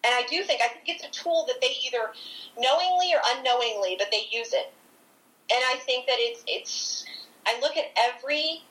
And 0.05 0.13
I 0.15 0.27
do 0.29 0.43
think 0.45 0.61
I 0.63 0.69
think 0.69 0.85
it's 0.89 1.05
a 1.05 1.11
tool 1.11 1.47
that 1.49 1.63
they 1.63 1.73
either 1.87 2.13
knowingly 2.59 3.15
or 3.15 3.21
unknowingly, 3.35 3.97
but 3.99 4.09
they 4.11 4.27
use 4.31 4.53
it. 4.53 4.73
And 5.51 5.61
I 5.71 5.77
think 5.85 6.07
that 6.07 6.17
it's 6.19 6.43
it's. 6.47 7.05
I 7.47 7.61
look 7.61 7.77
at 7.77 7.87
every 7.97 8.63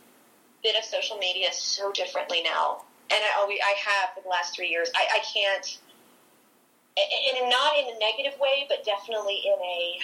bit 0.63 0.75
of 0.75 0.83
social 0.83 1.17
media 1.17 1.49
so 1.51 1.91
differently 1.91 2.41
now, 2.43 2.83
and 3.11 3.19
I 3.21 3.39
always 3.39 3.59
I 3.63 3.75
have 3.77 4.15
for 4.15 4.21
the 4.23 4.29
last 4.29 4.55
three 4.55 4.69
years. 4.69 4.89
I, 4.95 5.17
I 5.17 5.19
can't, 5.19 5.79
and 6.97 7.49
not 7.49 7.77
in 7.77 7.95
a 7.95 7.99
negative 7.99 8.39
way, 8.39 8.65
but 8.67 8.83
definitely 8.83 9.43
in 9.45 9.59
a 9.61 9.99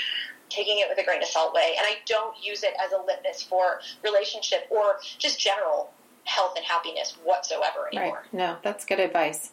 taking 0.49 0.79
it 0.79 0.87
with 0.89 0.97
a 0.99 1.03
grain 1.03 1.21
of 1.21 1.27
salt 1.27 1.53
way. 1.53 1.75
And 1.77 1.85
I 1.85 1.97
don't 2.05 2.35
use 2.43 2.63
it 2.63 2.73
as 2.83 2.91
a 2.91 3.01
litmus 3.05 3.43
for 3.43 3.81
relationship 4.03 4.67
or 4.69 4.97
just 5.17 5.39
general 5.39 5.91
health 6.25 6.53
and 6.55 6.65
happiness 6.65 7.15
whatsoever 7.23 7.87
anymore. 7.91 8.23
Right. 8.31 8.33
No, 8.33 8.57
that's 8.63 8.85
good 8.85 8.99
advice. 8.99 9.51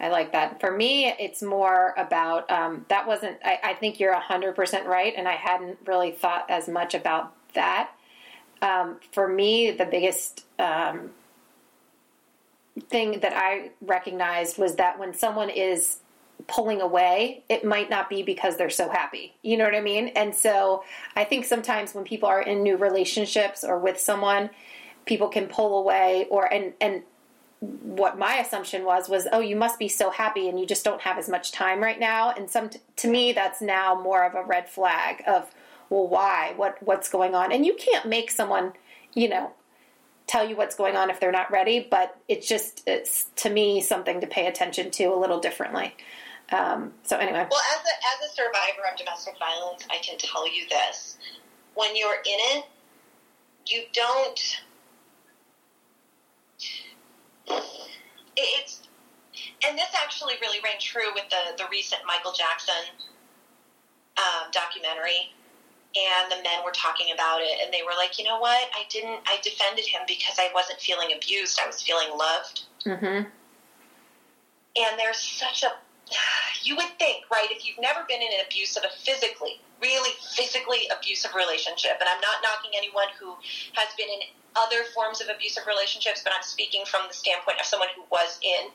I 0.00 0.08
like 0.08 0.32
that. 0.32 0.60
For 0.60 0.70
me, 0.70 1.06
it's 1.06 1.42
more 1.42 1.94
about 1.96 2.50
um, 2.50 2.86
that 2.88 3.06
wasn't, 3.06 3.38
I, 3.44 3.58
I 3.62 3.74
think 3.74 4.00
you're 4.00 4.14
100% 4.14 4.84
right, 4.84 5.14
and 5.16 5.28
I 5.28 5.34
hadn't 5.34 5.78
really 5.86 6.10
thought 6.10 6.50
as 6.50 6.68
much 6.68 6.94
about 6.94 7.34
that. 7.54 7.92
Um, 8.60 9.00
for 9.12 9.28
me, 9.28 9.70
the 9.72 9.84
biggest 9.84 10.44
um, 10.58 11.10
thing 12.88 13.20
that 13.20 13.32
I 13.34 13.70
recognized 13.80 14.58
was 14.58 14.76
that 14.76 14.98
when 14.98 15.14
someone 15.14 15.50
is 15.50 15.98
pulling 16.46 16.80
away, 16.80 17.44
it 17.48 17.64
might 17.64 17.90
not 17.90 18.08
be 18.08 18.22
because 18.22 18.56
they're 18.56 18.70
so 18.70 18.88
happy. 18.88 19.34
You 19.42 19.56
know 19.56 19.64
what 19.64 19.74
I 19.74 19.80
mean? 19.80 20.08
And 20.08 20.34
so 20.34 20.84
I 21.16 21.24
think 21.24 21.44
sometimes 21.44 21.94
when 21.94 22.04
people 22.04 22.28
are 22.28 22.40
in 22.40 22.62
new 22.62 22.76
relationships 22.76 23.64
or 23.64 23.78
with 23.78 23.98
someone, 23.98 24.50
people 25.04 25.28
can 25.28 25.46
pull 25.46 25.78
away 25.78 26.26
or 26.30 26.52
and 26.52 26.72
and 26.80 27.02
what 27.62 28.18
my 28.18 28.38
assumption 28.38 28.84
was 28.84 29.08
was 29.08 29.28
oh 29.32 29.38
you 29.38 29.54
must 29.54 29.78
be 29.78 29.86
so 29.86 30.10
happy 30.10 30.48
and 30.48 30.58
you 30.58 30.66
just 30.66 30.84
don't 30.84 31.00
have 31.00 31.16
as 31.16 31.28
much 31.28 31.52
time 31.52 31.80
right 31.80 32.00
now. 32.00 32.30
And 32.30 32.50
some 32.50 32.70
to 32.96 33.08
me 33.08 33.32
that's 33.32 33.62
now 33.62 33.94
more 33.94 34.24
of 34.26 34.34
a 34.34 34.42
red 34.42 34.68
flag 34.68 35.22
of 35.26 35.48
well 35.88 36.08
why? 36.08 36.54
What 36.56 36.82
what's 36.82 37.08
going 37.08 37.34
on? 37.34 37.52
And 37.52 37.64
you 37.64 37.74
can't 37.74 38.06
make 38.06 38.30
someone 38.30 38.72
you 39.14 39.28
know 39.28 39.52
tell 40.26 40.48
you 40.48 40.56
what's 40.56 40.74
going 40.74 40.96
on 40.96 41.10
if 41.10 41.20
they're 41.20 41.32
not 41.32 41.50
ready 41.50 41.86
but 41.90 42.16
it's 42.28 42.48
just 42.48 42.82
it's 42.86 43.26
to 43.36 43.50
me 43.50 43.80
something 43.80 44.20
to 44.20 44.26
pay 44.26 44.46
attention 44.46 44.90
to 44.92 45.04
a 45.04 45.16
little 45.16 45.38
differently. 45.38 45.94
Um, 46.50 46.92
so 47.02 47.16
anyway. 47.16 47.46
Well, 47.50 47.62
as 47.74 47.80
a, 47.80 48.24
as 48.24 48.30
a 48.30 48.34
survivor 48.34 48.88
of 48.90 48.98
domestic 48.98 49.34
violence, 49.38 49.86
I 49.90 49.98
can 50.02 50.18
tell 50.18 50.46
you 50.46 50.68
this: 50.68 51.16
when 51.74 51.96
you're 51.96 52.14
in 52.14 52.58
it, 52.58 52.64
you 53.66 53.84
don't. 53.92 54.60
It's, 58.36 58.88
and 59.66 59.76
this 59.76 59.90
actually 59.94 60.34
really 60.40 60.58
rang 60.64 60.78
true 60.78 61.12
with 61.14 61.28
the 61.30 61.56
the 61.62 61.68
recent 61.70 62.02
Michael 62.06 62.32
Jackson 62.32 62.84
um, 64.16 64.50
documentary. 64.52 65.32
And 65.94 66.32
the 66.32 66.36
men 66.36 66.64
were 66.64 66.72
talking 66.72 67.12
about 67.12 67.42
it, 67.42 67.60
and 67.62 67.70
they 67.72 67.82
were 67.82 67.92
like, 67.98 68.18
"You 68.18 68.24
know 68.24 68.38
what? 68.38 68.70
I 68.74 68.84
didn't. 68.88 69.20
I 69.26 69.36
defended 69.42 69.84
him 69.84 70.00
because 70.08 70.36
I 70.38 70.48
wasn't 70.54 70.80
feeling 70.80 71.12
abused. 71.14 71.60
I 71.62 71.66
was 71.66 71.82
feeling 71.82 72.08
loved." 72.16 72.62
mm-hmm. 72.86 73.28
And 74.74 74.98
there's 74.98 75.20
such 75.20 75.64
a 75.64 75.72
you 76.62 76.76
would 76.76 76.98
think, 76.98 77.24
right, 77.30 77.48
if 77.50 77.66
you've 77.66 77.80
never 77.80 78.00
been 78.08 78.22
in 78.22 78.28
an 78.28 78.46
abusive, 78.46 78.84
a 78.86 78.92
physically, 79.02 79.60
really 79.80 80.14
physically 80.34 80.88
abusive 80.96 81.34
relationship, 81.34 81.98
and 82.00 82.08
I'm 82.08 82.20
not 82.20 82.42
knocking 82.42 82.70
anyone 82.76 83.10
who 83.18 83.34
has 83.74 83.88
been 83.96 84.08
in 84.08 84.20
other 84.54 84.84
forms 84.94 85.20
of 85.20 85.28
abusive 85.28 85.66
relationships, 85.66 86.20
but 86.22 86.32
I'm 86.32 86.42
speaking 86.42 86.84
from 86.86 87.02
the 87.08 87.14
standpoint 87.14 87.58
of 87.58 87.66
someone 87.66 87.88
who 87.96 88.02
was 88.10 88.38
in 88.42 88.70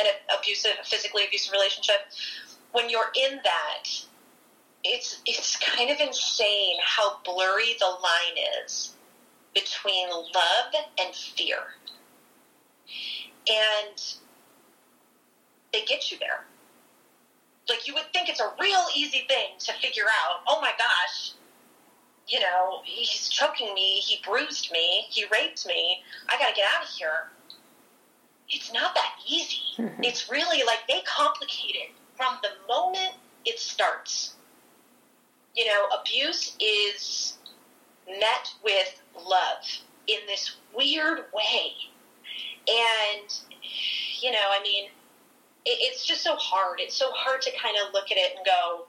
an 0.00 0.06
abusive, 0.38 0.72
physically 0.84 1.24
abusive 1.26 1.52
relationship. 1.52 2.08
When 2.72 2.88
you're 2.88 3.12
in 3.14 3.40
that, 3.44 3.84
it's 4.84 5.20
it's 5.26 5.56
kind 5.56 5.90
of 5.90 5.98
insane 5.98 6.76
how 6.84 7.18
blurry 7.24 7.74
the 7.78 7.86
line 7.86 8.64
is 8.64 8.94
between 9.54 10.08
love 10.10 10.72
and 11.00 11.14
fear. 11.14 11.58
And 13.48 13.98
they 15.72 15.84
get 15.84 16.12
you 16.12 16.18
there 16.18 16.44
like 17.68 17.86
you 17.86 17.94
would 17.94 18.12
think 18.12 18.28
it's 18.28 18.40
a 18.40 18.50
real 18.60 18.84
easy 18.94 19.24
thing 19.28 19.50
to 19.58 19.72
figure 19.74 20.04
out. 20.04 20.40
Oh 20.46 20.60
my 20.60 20.72
gosh, 20.78 21.32
you 22.28 22.40
know, 22.40 22.80
he's 22.84 23.28
choking 23.28 23.72
me, 23.74 23.98
he 23.98 24.20
bruised 24.24 24.70
me, 24.72 25.06
he 25.10 25.24
raped 25.32 25.66
me. 25.66 26.02
I 26.28 26.38
got 26.38 26.50
to 26.50 26.54
get 26.54 26.64
out 26.74 26.84
of 26.84 26.90
here. 26.90 27.30
It's 28.48 28.72
not 28.72 28.94
that 28.94 29.16
easy. 29.26 29.62
Mhm. 29.76 30.04
It's 30.04 30.30
really 30.30 30.62
like 30.64 30.86
they 30.88 31.00
complicate 31.02 31.74
it 31.74 31.90
from 32.16 32.38
the 32.42 32.50
moment 32.68 33.14
it 33.44 33.58
starts. 33.58 34.34
You 35.54 35.66
know, 35.66 35.88
abuse 36.00 36.56
is 36.60 37.38
met 38.08 38.52
with 38.62 39.00
love 39.24 39.64
in 40.06 40.18
this 40.26 40.56
weird 40.74 41.24
way. 41.32 41.74
And, 42.68 43.40
you 44.20 44.32
know, 44.32 44.50
I 44.50 44.60
mean, 44.62 44.90
it, 45.66 45.76
it's 45.82 46.06
just 46.06 46.22
so 46.22 46.36
hard. 46.36 46.80
It's 46.80 46.94
so 46.96 47.10
hard 47.12 47.42
to 47.42 47.50
kind 47.60 47.76
of 47.84 47.92
look 47.92 48.10
at 48.10 48.16
it 48.16 48.36
and 48.36 48.46
go. 48.46 48.86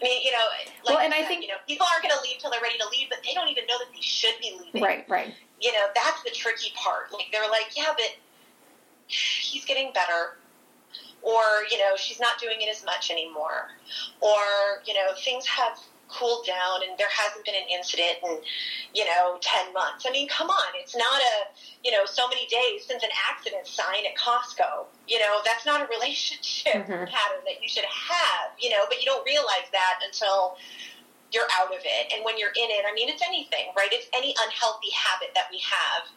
I 0.00 0.04
mean, 0.04 0.22
you 0.24 0.32
know, 0.32 0.44
like 0.84 0.96
Well, 0.96 0.98
and 1.04 1.14
I 1.14 1.18
said, 1.20 1.28
think- 1.28 1.42
you 1.42 1.48
know 1.48 1.58
people 1.66 1.86
aren't 1.92 2.02
going 2.04 2.14
to 2.14 2.22
leave 2.22 2.38
till 2.38 2.50
they're 2.50 2.60
ready 2.62 2.78
to 2.78 2.88
leave, 2.90 3.08
but 3.10 3.18
they 3.24 3.32
don't 3.34 3.48
even 3.48 3.66
know 3.66 3.78
that 3.78 3.88
they 3.94 4.00
should 4.00 4.34
be 4.40 4.56
leaving. 4.58 4.82
right 4.82 5.04
right 5.08 5.34
You 5.60 5.72
know, 5.72 5.86
that's 5.94 6.22
the 6.22 6.30
tricky 6.30 6.72
part. 6.76 7.12
Like 7.12 7.26
they're 7.32 7.48
like, 7.50 7.76
yeah, 7.76 7.92
but 7.96 8.16
he's 9.06 9.64
getting 9.64 9.92
better, 9.92 10.36
or 11.22 11.40
you 11.70 11.78
know, 11.78 11.96
she's 11.96 12.20
not 12.20 12.38
doing 12.40 12.56
it 12.60 12.68
as 12.68 12.84
much 12.84 13.10
anymore, 13.10 13.70
or 14.20 14.82
you 14.86 14.94
know, 14.94 15.08
things 15.24 15.46
have 15.46 15.78
cooled 16.08 16.46
down 16.46 16.80
and 16.88 16.96
there 16.98 17.08
hasn't 17.12 17.44
been 17.44 17.54
an 17.54 17.68
incident 17.70 18.18
in 18.24 18.38
you 18.94 19.04
know 19.04 19.38
10 19.40 19.72
months. 19.72 20.04
I 20.08 20.10
mean 20.10 20.28
come 20.28 20.48
on 20.50 20.68
it's 20.74 20.96
not 20.96 21.20
a 21.20 21.34
you 21.84 21.92
know 21.92 22.04
so 22.04 22.26
many 22.28 22.46
days 22.46 22.84
since 22.86 23.02
an 23.02 23.10
accident 23.30 23.66
sign 23.66 24.04
at 24.08 24.16
costco. 24.16 24.86
You 25.06 25.18
know 25.20 25.40
that's 25.44 25.64
not 25.66 25.82
a 25.82 25.86
relationship 25.86 26.74
Mhm. 26.86 27.08
pattern 27.08 27.42
that 27.44 27.62
you 27.62 27.68
should 27.68 27.84
have 27.84 28.52
you 28.58 28.70
know 28.70 28.84
but 28.88 28.98
you 29.00 29.06
don't 29.06 29.24
realize 29.24 29.68
that 29.72 30.00
until 30.04 30.56
you're 31.30 31.48
out 31.60 31.68
of 31.74 31.80
it. 31.84 32.12
And 32.14 32.24
when 32.24 32.38
you're 32.38 32.56
in 32.56 32.70
it 32.72 32.84
i 32.88 32.92
mean 32.94 33.08
it's 33.08 33.22
anything 33.22 33.68
right? 33.76 33.88
It's 33.92 34.08
any 34.14 34.34
unhealthy 34.44 34.90
habit 34.90 35.30
that 35.34 35.48
we 35.50 35.58
have 35.60 36.08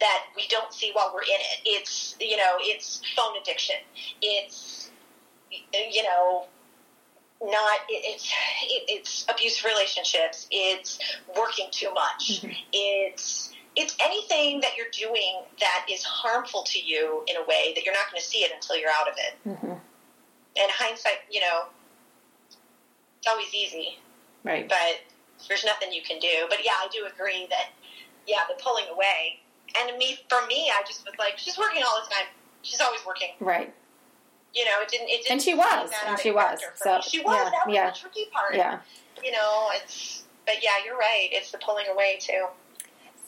that 0.00 0.24
we 0.36 0.46
don't 0.48 0.72
see 0.72 0.90
while 0.92 1.10
we're 1.12 1.22
in 1.22 1.28
it. 1.40 1.60
It's 1.66 2.14
you 2.20 2.36
know 2.36 2.56
it's 2.60 3.02
phone 3.16 3.36
addiction. 3.40 3.76
It's 4.22 4.90
you 5.50 6.02
know 6.02 6.46
not 7.42 7.78
it, 7.88 8.02
it's 8.04 8.24
it, 8.64 8.82
it's 8.88 9.24
abusive 9.28 9.64
relationships 9.64 10.46
it's 10.50 10.98
working 11.36 11.68
too 11.70 11.92
much 11.94 12.42
Mhm. 12.42 12.56
it's 12.72 13.52
it's 13.76 13.94
anything 14.04 14.60
that 14.60 14.70
you're 14.76 14.90
doing 14.92 15.42
that 15.60 15.86
is 15.88 16.02
harmful 16.02 16.62
to 16.64 16.80
you 16.80 17.22
in 17.28 17.36
a 17.36 17.42
way 17.44 17.72
that 17.76 17.84
you're 17.84 17.94
not 17.94 18.10
going 18.10 18.20
to 18.20 18.26
see 18.26 18.38
it 18.38 18.50
until 18.52 18.76
you're 18.76 18.90
out 18.90 19.06
of 19.08 19.14
it. 19.16 19.34
Hmm 19.44 19.72
and 20.60 20.70
hindsight 20.72 21.18
you 21.30 21.40
know 21.40 21.66
it's 23.18 23.28
always 23.28 23.52
easy 23.54 23.98
right. 24.42 24.68
but 24.68 24.98
there's 25.46 25.64
nothing 25.64 25.92
you 25.92 26.02
can 26.02 26.18
do. 26.18 26.46
But 26.48 26.64
yeah 26.64 26.72
i 26.82 26.88
do 26.92 27.06
agree 27.06 27.46
that 27.50 27.70
yeah 28.26 28.38
the 28.48 28.60
pulling 28.60 28.86
away 28.92 29.38
and 29.78 29.96
me 29.98 30.18
for 30.28 30.44
me 30.46 30.70
i 30.74 30.82
just 30.86 31.04
was 31.04 31.14
like 31.18 31.38
she's 31.38 31.56
working 31.58 31.82
all 31.86 32.00
the 32.02 32.12
time. 32.12 32.26
She's 32.62 32.80
always 32.80 33.00
working. 33.06 33.28
Right 33.38 33.72
you 34.54 34.64
know 34.64 34.80
it 34.82 34.88
didn't 34.88 35.08
it 35.08 35.22
didn't 35.22 35.32
And 35.32 35.42
she 35.42 35.54
was, 35.54 35.90
and 36.06 36.18
she 36.18 36.30
was, 36.30 36.60
so, 36.76 36.96
me. 36.96 37.02
she 37.02 37.20
was 37.20 37.36
yeah, 37.36 37.50
that 37.50 37.66
was 37.66 37.74
yeah. 37.74 37.90
the 37.90 37.96
tricky 37.96 38.24
part 38.32 38.54
yeah 38.54 38.78
you 39.24 39.32
know 39.32 39.68
it's 39.74 40.24
but 40.46 40.56
yeah 40.62 40.70
you're 40.84 40.96
right 40.96 41.28
it's 41.32 41.50
the 41.52 41.58
pulling 41.58 41.86
away 41.92 42.18
too 42.20 42.46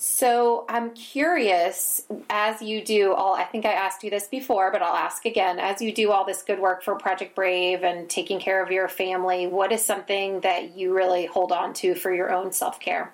So 0.03 0.64
I'm 0.66 0.95
curious, 0.95 2.07
as 2.31 2.62
you 2.62 2.83
do 2.83 3.12
all, 3.12 3.35
I 3.35 3.45
think 3.45 3.66
I 3.66 3.73
asked 3.73 4.03
you 4.03 4.09
this 4.09 4.29
before, 4.29 4.73
but 4.73 4.81
I'll 4.81 4.97
ask 4.97 5.27
again. 5.27 5.59
As 5.59 5.83
you 5.83 5.93
do 5.93 6.11
all 6.11 6.25
this 6.25 6.41
good 6.43 6.59
work 6.59 6.83
for 6.83 6.95
Project 6.95 7.37
Brave 7.37 7.85
and 7.85 8.09
taking 8.09 8.41
care 8.41 8.62
of 8.64 8.71
your 8.71 8.89
family, 8.89 9.47
what 9.47 9.73
is 9.73 9.85
something 9.85 10.41
that 10.41 10.75
you 10.75 10.97
really 10.97 11.27
hold 11.27 11.53
on 11.53 11.75
to 11.75 11.95
for 11.95 12.14
your 12.14 12.33
own 12.33 12.51
self 12.51 12.81
care? 12.81 13.12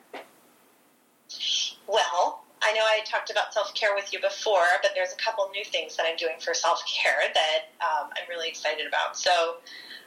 Well, 1.89 2.45
I 2.63 2.73
know 2.73 2.81
I 2.83 3.01
talked 3.05 3.31
about 3.31 3.53
self 3.53 3.75
care 3.75 3.95
with 3.95 4.13
you 4.13 4.21
before, 4.21 4.81
but 4.83 4.93
there's 4.95 5.13
a 5.13 5.17
couple 5.17 5.49
new 5.51 5.65
things 5.65 5.97
that 5.97 6.07
I'm 6.07 6.17
doing 6.17 6.37
for 6.41 6.55
self 6.55 6.83
care 6.87 7.29
that 7.35 7.61
um, 7.81 8.11
I'm 8.17 8.29
really 8.29 8.49
excited 8.49 8.87
about. 8.87 9.17
So, 9.17 9.57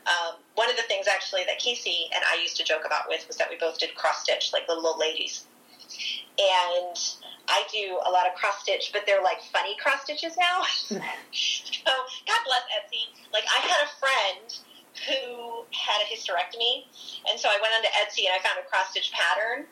um, 0.07 0.35
one 0.55 0.69
of 0.69 0.75
the 0.75 0.83
things 0.83 1.07
actually 1.07 1.43
that 1.45 1.59
Casey 1.59 2.09
and 2.13 2.23
I 2.25 2.41
used 2.41 2.57
to 2.57 2.63
joke 2.63 2.83
about 2.85 3.03
with 3.07 3.27
was 3.27 3.37
that 3.37 3.49
we 3.49 3.57
both 3.57 3.77
did 3.77 3.93
cross 3.95 4.23
stitch, 4.23 4.51
like 4.53 4.67
little 4.67 4.85
old 4.85 4.99
ladies. 4.99 5.45
And 6.39 6.95
I 7.49 7.63
do 7.71 7.99
a 8.05 8.09
lot 8.09 8.25
of 8.25 8.33
cross 8.33 8.61
stitch, 8.61 8.91
but 8.93 9.03
they're 9.05 9.23
like 9.23 9.41
funny 9.51 9.75
cross 9.81 10.03
stitches 10.03 10.37
now. 10.37 10.63
so, 10.89 10.97
God 10.97 12.41
bless 12.45 12.65
Etsy. 12.73 13.11
Like, 13.33 13.43
I 13.45 13.61
had 13.61 13.85
a 13.85 13.89
friend 13.99 14.47
who 15.07 15.63
had 15.71 16.01
a 16.01 16.07
hysterectomy, 16.09 16.85
and 17.29 17.39
so 17.39 17.49
I 17.49 17.57
went 17.61 17.73
onto 17.75 17.87
Etsy 17.89 18.25
and 18.25 18.33
I 18.33 18.39
found 18.41 18.57
a 18.59 18.67
cross 18.67 18.89
stitch 18.91 19.11
pattern 19.11 19.65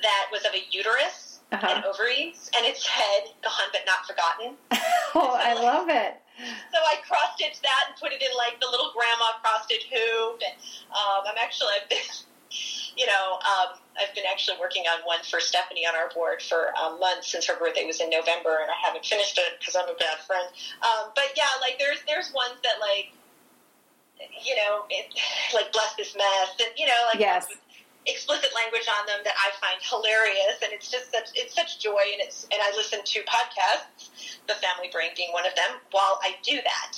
that 0.00 0.26
was 0.32 0.44
of 0.44 0.52
a 0.54 0.62
uterus 0.70 1.31
Uh-huh. 1.52 1.68
and 1.68 1.84
ovaries, 1.84 2.50
and 2.56 2.64
it 2.64 2.76
said 2.76 3.28
"gone 3.42 3.68
but 3.72 3.82
not 3.86 4.06
forgotten." 4.06 4.56
oh, 5.14 5.36
I 5.36 5.52
love 5.54 5.88
it. 5.88 6.16
So 6.72 6.78
I 6.80 6.96
cross 7.06 7.36
stitched 7.36 7.62
that 7.62 7.92
and 7.92 7.96
put 8.00 8.12
it 8.12 8.22
in 8.22 8.32
like 8.36 8.58
the 8.60 8.66
little 8.66 8.90
grandma 8.96 9.36
cross 9.44 9.64
stitch 9.64 9.86
hoop. 9.92 10.40
And 10.40 10.56
um, 10.90 11.28
I'm 11.28 11.38
actually, 11.38 11.76
I've 11.76 11.88
been, 11.88 12.00
you 12.96 13.06
know, 13.06 13.38
um, 13.44 13.78
I've 14.00 14.14
been 14.16 14.24
actually 14.24 14.56
working 14.58 14.84
on 14.88 15.04
one 15.04 15.20
for 15.28 15.40
Stephanie 15.40 15.84
on 15.84 15.94
our 15.94 16.08
board 16.10 16.40
for 16.40 16.72
um, 16.80 16.98
months 16.98 17.30
since 17.30 17.46
her 17.46 17.56
birthday 17.58 17.84
was 17.84 18.00
in 18.00 18.08
November, 18.08 18.64
and 18.64 18.72
I 18.72 18.78
haven't 18.80 19.04
finished 19.04 19.36
it 19.38 19.60
because 19.60 19.76
I'm 19.76 19.88
a 19.88 19.98
bad 19.98 20.24
friend. 20.26 20.48
Um, 20.80 21.12
but 21.14 21.36
yeah, 21.36 21.52
like 21.60 21.78
there's 21.78 22.00
there's 22.08 22.32
ones 22.32 22.56
that 22.64 22.80
like, 22.80 23.12
you 24.40 24.56
know, 24.56 24.88
it, 24.88 25.12
like 25.54 25.72
bless 25.72 25.94
this 25.96 26.16
mess, 26.16 26.56
and 26.58 26.72
you 26.76 26.86
know, 26.86 27.00
like 27.12 27.20
Yes. 27.20 27.46
Explicit 28.06 28.50
language 28.54 28.88
on 28.90 29.06
them 29.06 29.20
that 29.22 29.34
I 29.38 29.54
find 29.62 29.78
hilarious, 29.78 30.58
and 30.62 30.72
it's 30.72 30.90
just 30.90 31.12
such 31.12 31.30
it's 31.34 31.54
such 31.54 31.78
joy, 31.78 32.02
and 32.12 32.18
it's 32.18 32.44
and 32.50 32.58
I 32.58 32.74
listen 32.74 32.98
to 32.98 33.18
podcasts, 33.22 34.10
the 34.48 34.54
Family 34.58 34.90
Brain 34.90 35.10
being 35.16 35.30
one 35.32 35.46
of 35.46 35.54
them, 35.54 35.78
while 35.92 36.18
I 36.22 36.34
do 36.42 36.58
that. 36.66 36.94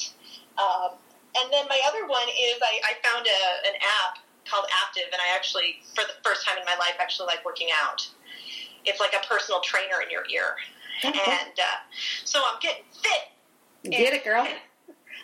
Um, 0.56 0.96
and 1.36 1.52
then 1.52 1.66
my 1.68 1.78
other 1.88 2.06
one 2.06 2.28
is 2.28 2.56
I, 2.62 2.80
I 2.88 2.92
found 3.04 3.26
a, 3.26 3.40
an 3.68 3.76
app 3.76 4.24
called 4.48 4.64
Aaptiv, 4.72 5.12
and 5.12 5.20
I 5.20 5.34
actually, 5.34 5.82
for 5.94 6.04
the 6.04 6.16
first 6.22 6.46
time 6.46 6.56
in 6.56 6.64
my 6.64 6.76
life, 6.76 6.96
actually 7.00 7.26
like 7.26 7.44
working 7.44 7.68
out. 7.84 8.08
It's 8.86 9.00
like 9.00 9.12
a 9.12 9.26
personal 9.26 9.60
trainer 9.60 10.00
in 10.00 10.10
your 10.10 10.24
ear, 10.32 10.56
and 11.04 11.52
uh, 11.58 11.78
so 12.24 12.40
I'm 12.40 12.60
getting 12.60 12.84
fit. 12.92 13.28
Get 13.90 14.14
it, 14.14 14.24
girl. 14.24 14.42
Um, 14.42 14.48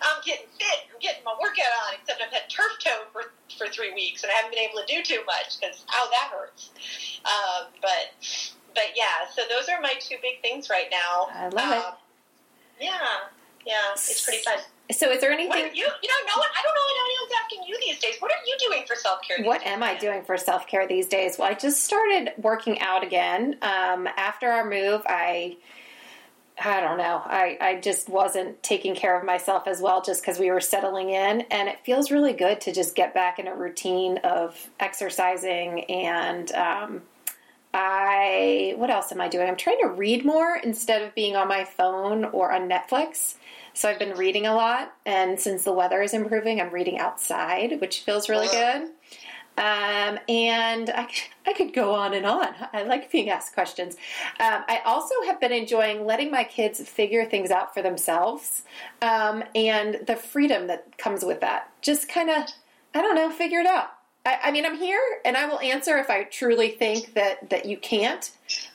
I'm 0.03 0.21
getting 0.25 0.47
fit. 0.59 0.89
I'm 0.93 1.01
getting 1.01 1.25
my 1.25 1.35
workout 1.41 1.73
on. 1.87 1.95
Except 2.01 2.21
I've 2.23 2.33
had 2.33 2.49
turf 2.49 2.73
toe 2.83 3.05
for 3.13 3.33
for 3.57 3.71
three 3.71 3.93
weeks, 3.95 4.23
and 4.23 4.33
I 4.33 4.37
haven't 4.37 4.53
been 4.53 4.65
able 4.65 4.81
to 4.81 4.89
do 4.89 5.03
too 5.03 5.23
much 5.27 5.61
because 5.61 5.85
ow, 5.93 6.09
that 6.11 6.31
hurts. 6.33 6.71
Um, 7.25 7.67
but 7.81 8.15
but 8.75 8.97
yeah, 8.97 9.29
so 9.35 9.43
those 9.49 9.69
are 9.69 9.81
my 9.81 9.95
two 10.01 10.17
big 10.23 10.41
things 10.43 10.71
right 10.71 10.89
now. 10.91 11.29
I 11.35 11.49
love 11.49 11.73
it. 11.73 11.85
Um, 11.85 11.95
Yeah, 12.81 12.99
yeah, 13.67 13.93
it's 13.93 14.25
pretty 14.25 14.43
fun. 14.43 14.59
So, 14.93 15.11
is 15.11 15.21
there 15.21 15.31
anything? 15.31 15.71
you? 15.75 15.87
You 16.03 16.09
know, 16.09 16.21
no 16.27 16.39
one. 16.41 16.49
I 16.59 16.63
don't 16.63 16.75
know 16.75 16.81
anyone's 17.05 17.33
asking 17.45 17.69
you 17.69 17.79
these 17.81 17.99
days. 18.01 18.17
What 18.21 18.33
are 18.33 18.45
you 18.47 18.57
doing 18.69 18.85
for 18.87 18.97
self 18.97 19.21
care? 19.23 19.45
What 19.45 19.65
am 19.67 19.83
I 19.83 19.97
doing 19.97 20.23
for 20.25 20.37
self 20.37 20.67
care 20.67 20.87
these 20.89 21.07
days? 21.07 21.39
Well, 21.39 21.49
I 21.49 21.55
just 21.55 21.85
started 21.85 22.33
working 22.39 22.81
out 22.81 23.05
again. 23.05 23.57
Um, 23.63 24.09
after 24.17 24.49
our 24.49 24.69
move, 24.69 25.03
I. 25.07 25.57
I 26.63 26.81
don't 26.81 26.99
know. 26.99 27.23
I, 27.25 27.57
I 27.61 27.81
just 27.81 28.09
wasn't 28.09 28.63
taking 28.63 28.95
care 28.95 29.19
of 29.19 29.25
myself 29.25 29.67
as 29.67 29.81
well 29.81 30.03
just 30.03 30.21
because 30.21 30.39
we 30.39 30.51
were 30.51 30.61
settling 30.61 31.09
in. 31.11 31.43
And 31.51 31.69
it 31.69 31.79
feels 31.85 32.11
really 32.11 32.35
good 32.35 32.61
to 32.63 32.73
just 32.73 32.95
get 32.95 33.15
back 33.15 33.39
in 33.39 33.49
a 33.49 33.55
routine 33.55 34.19
of 34.19 34.69
exercising. 34.79 35.85
And 35.85 36.53
um, 36.53 37.03
I, 37.73 38.75
what 38.77 38.91
else 38.91 39.11
am 39.11 39.23
I 39.23 39.29
doing? 39.29 39.49
I'm 39.49 39.57
trying 39.57 39.81
to 39.81 39.89
read 39.89 40.25
more 40.25 40.57
instead 40.63 41.03
of 41.03 41.15
being 41.15 41.35
on 41.35 41.49
my 41.49 41.65
phone 41.65 42.27
or 42.27 42.53
on 42.53 42.69
Netflix. 42.69 43.37
So 43.73 43.89
I've 43.89 43.99
been 43.99 44.17
reading 44.17 44.47
a 44.47 44.55
lot. 44.55 44.93
And 45.07 45.41
since 45.41 45.65
the 45.65 45.73
weather 45.73 46.03
is 46.03 46.13
improving, 46.13 46.61
I'm 46.61 46.75
reading 46.75 46.99
outside, 46.99 47.81
which 47.81 48.01
feels 48.01 48.29
really 48.29 48.49
good. 48.49 48.91
Um, 49.57 50.19
and 50.29 50.89
I, 50.89 51.07
I 51.47 51.53
could 51.53 51.75
go 51.75 51.95
on 51.95 52.15
and 52.15 52.25
on. 52.25 52.49
I 52.73 52.85
like 52.85 53.11
being 53.13 53.29
asked 53.29 53.53
questions. 53.53 53.97
Um, 54.39 54.65
I 54.69 54.81
also 54.87 55.15
have 55.27 55.39
been 55.39 55.53
enjoying 55.53 56.07
letting 56.07 56.31
my 56.31 56.45
kids 56.45 56.81
figure 56.81 57.27
things 57.27 57.51
out 57.51 57.75
for 57.75 57.83
themselves 57.83 58.63
um, 59.03 59.45
and 59.55 59.99
the 60.07 60.17
freedom 60.17 60.67
that 60.69 60.97
comes 60.97 61.25
with 61.25 61.41
that. 61.41 61.71
Just 61.83 62.09
kind 62.09 62.31
of, 62.31 62.45
I 62.95 63.03
don't 63.03 63.15
know, 63.15 63.31
figure 63.31 63.61
it 63.61 63.67
out. 63.67 63.91
I, 64.25 64.39
I 64.45 64.51
mean, 64.51 64.65
I'm 64.65 64.79
here 64.79 65.03
and 65.25 65.37
I 65.37 65.47
will 65.47 65.61
answer 65.61 65.99
if 65.99 66.09
I 66.09 66.25
truly 66.25 66.71
think 66.71 67.15
that, 67.15 67.51
that 67.51 67.67
you 67.67 67.77
can't. 67.77 68.31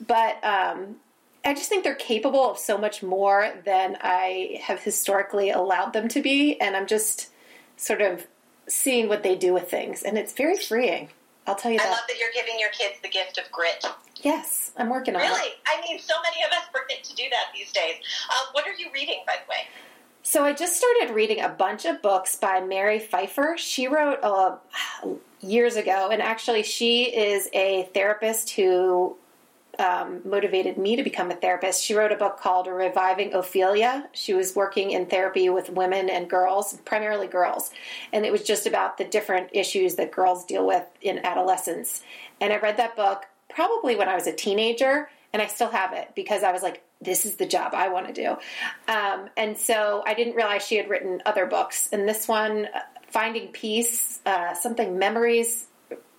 But 0.05 0.43
um, 0.43 0.97
I 1.43 1.53
just 1.53 1.69
think 1.69 1.83
they're 1.83 1.95
capable 1.95 2.51
of 2.51 2.59
so 2.59 2.77
much 2.77 3.01
more 3.01 3.53
than 3.65 3.97
I 4.01 4.59
have 4.63 4.81
historically 4.81 5.49
allowed 5.49 5.93
them 5.93 6.07
to 6.09 6.21
be. 6.21 6.59
And 6.59 6.75
I'm 6.75 6.87
just 6.87 7.29
sort 7.77 8.01
of 8.01 8.27
seeing 8.67 9.07
what 9.07 9.23
they 9.23 9.35
do 9.35 9.53
with 9.53 9.69
things, 9.69 10.03
and 10.03 10.17
it's 10.17 10.33
very 10.33 10.57
freeing. 10.57 11.09
I'll 11.47 11.55
tell 11.55 11.71
you 11.71 11.77
that. 11.77 11.87
I 11.87 11.91
love 11.91 11.99
that 12.07 12.17
you're 12.17 12.33
giving 12.33 12.59
your 12.59 12.69
kids 12.69 12.95
the 13.03 13.09
gift 13.09 13.37
of 13.37 13.51
grit. 13.51 13.85
yes, 14.23 14.71
I'm 14.77 14.89
working 14.89 15.15
on 15.15 15.21
it. 15.21 15.25
Really? 15.25 15.51
I 15.67 15.81
mean, 15.81 15.99
so 15.99 16.15
many 16.23 16.43
of 16.43 16.51
us 16.51 16.67
forget 16.71 17.03
to 17.03 17.15
do 17.15 17.23
that 17.29 17.45
these 17.53 17.71
days. 17.71 17.95
Um, 18.29 18.47
what 18.53 18.65
are 18.65 18.73
you 18.73 18.87
reading, 18.93 19.19
by 19.27 19.35
the 19.45 19.49
way? 19.49 19.67
So 20.23 20.43
I 20.43 20.53
just 20.53 20.75
started 20.75 21.13
reading 21.13 21.41
a 21.41 21.49
bunch 21.49 21.85
of 21.85 22.01
books 22.01 22.35
by 22.35 22.59
Mary 22.59 22.99
Pipher. 22.99 23.55
She 23.59 23.87
wrote 23.87 24.19
uh, 24.23 24.57
years 25.39 25.75
ago, 25.75 26.09
and 26.11 26.19
actually, 26.19 26.63
she 26.63 27.03
is 27.03 27.47
a 27.53 27.89
therapist 27.93 28.49
who 28.49 29.17
um, 29.79 30.21
motivated 30.25 30.77
me 30.77 30.95
to 30.95 31.03
become 31.03 31.31
a 31.31 31.35
therapist. 31.35 31.83
She 31.83 31.93
wrote 31.93 32.11
a 32.11 32.15
book 32.15 32.39
called 32.39 32.67
Reviving 32.67 33.33
Ophelia. 33.33 34.07
She 34.13 34.33
was 34.33 34.55
working 34.55 34.91
in 34.91 35.05
therapy 35.05 35.49
with 35.49 35.69
women 35.69 36.09
and 36.09 36.29
girls, 36.29 36.77
primarily 36.85 37.27
girls, 37.27 37.71
and 38.13 38.25
it 38.25 38.31
was 38.31 38.43
just 38.43 38.67
about 38.67 38.97
the 38.97 39.05
different 39.05 39.49
issues 39.53 39.95
that 39.95 40.11
girls 40.11 40.45
deal 40.45 40.65
with 40.65 40.85
in 41.01 41.25
adolescence. 41.25 42.01
And 42.41 42.51
I 42.53 42.57
read 42.57 42.77
that 42.77 42.95
book 42.95 43.25
probably 43.49 43.95
when 43.95 44.09
I 44.09 44.15
was 44.15 44.27
a 44.27 44.33
teenager, 44.33 45.09
and 45.33 45.41
I 45.41 45.47
still 45.47 45.69
have 45.69 45.93
it 45.93 46.09
because 46.15 46.43
I 46.43 46.51
was 46.51 46.61
like, 46.61 46.81
this 47.01 47.25
is 47.25 47.35
the 47.35 47.45
job 47.45 47.73
I 47.73 47.89
want 47.89 48.07
to 48.07 48.13
do. 48.13 48.37
Um, 48.91 49.29
and 49.35 49.57
so 49.57 50.03
I 50.05 50.13
didn't 50.13 50.35
realize 50.35 50.65
she 50.65 50.77
had 50.77 50.89
written 50.89 51.21
other 51.25 51.45
books. 51.45 51.89
And 51.91 52.07
this 52.07 52.27
one, 52.27 52.65
uh, 52.73 52.79
Finding 53.09 53.49
Peace, 53.49 54.19
uh, 54.25 54.53
something 54.55 54.97
memories 54.97 55.67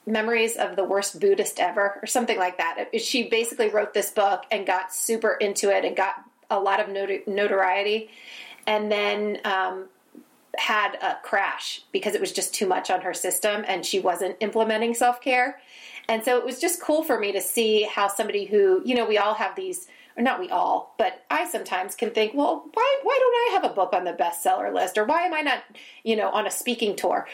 memories 0.06 0.56
of 0.56 0.76
the 0.76 0.84
worst 0.84 1.18
Buddhist 1.20 1.58
ever, 1.60 1.98
or 2.02 2.06
something 2.06 2.38
like 2.38 2.58
that. 2.58 2.88
She 3.00 3.28
basically 3.28 3.68
wrote 3.68 3.92
this 3.92 4.10
book 4.10 4.44
and 4.50 4.66
got 4.66 4.94
super 4.94 5.32
into 5.32 5.74
it 5.76 5.84
and 5.84 5.96
got 5.96 6.14
a 6.50 6.60
lot 6.60 6.80
of 6.80 6.88
notoriety, 7.26 8.10
and 8.66 8.90
then 8.90 9.38
um, 9.44 9.88
had 10.58 10.94
a 11.02 11.18
crash 11.22 11.82
because 11.92 12.14
it 12.14 12.20
was 12.20 12.32
just 12.32 12.54
too 12.54 12.66
much 12.66 12.90
on 12.90 13.00
her 13.02 13.14
system 13.14 13.64
and 13.66 13.84
she 13.84 14.00
wasn't 14.00 14.36
implementing 14.40 14.94
self 14.94 15.20
care. 15.20 15.60
And 16.08 16.24
so 16.24 16.38
it 16.38 16.44
was 16.44 16.60
just 16.60 16.80
cool 16.80 17.02
for 17.02 17.18
me 17.18 17.32
to 17.32 17.40
see 17.40 17.82
how 17.82 18.08
somebody 18.08 18.44
who, 18.44 18.80
you 18.84 18.94
know, 18.94 19.04
we 19.04 19.18
all 19.18 19.34
have 19.34 19.56
these, 19.56 19.88
or 20.16 20.22
not 20.22 20.38
we 20.38 20.48
all, 20.50 20.94
but 20.98 21.24
I 21.30 21.48
sometimes 21.48 21.96
can 21.96 22.10
think, 22.10 22.32
well, 22.32 22.64
why, 22.72 23.00
why 23.02 23.18
don't 23.18 23.34
I 23.34 23.60
have 23.60 23.70
a 23.70 23.74
book 23.74 23.92
on 23.92 24.04
the 24.04 24.12
bestseller 24.12 24.72
list? 24.72 24.98
Or 24.98 25.04
why 25.04 25.22
am 25.22 25.34
I 25.34 25.40
not, 25.40 25.64
you 26.04 26.14
know, 26.14 26.30
on 26.30 26.46
a 26.46 26.50
speaking 26.50 26.94
tour? 26.94 27.26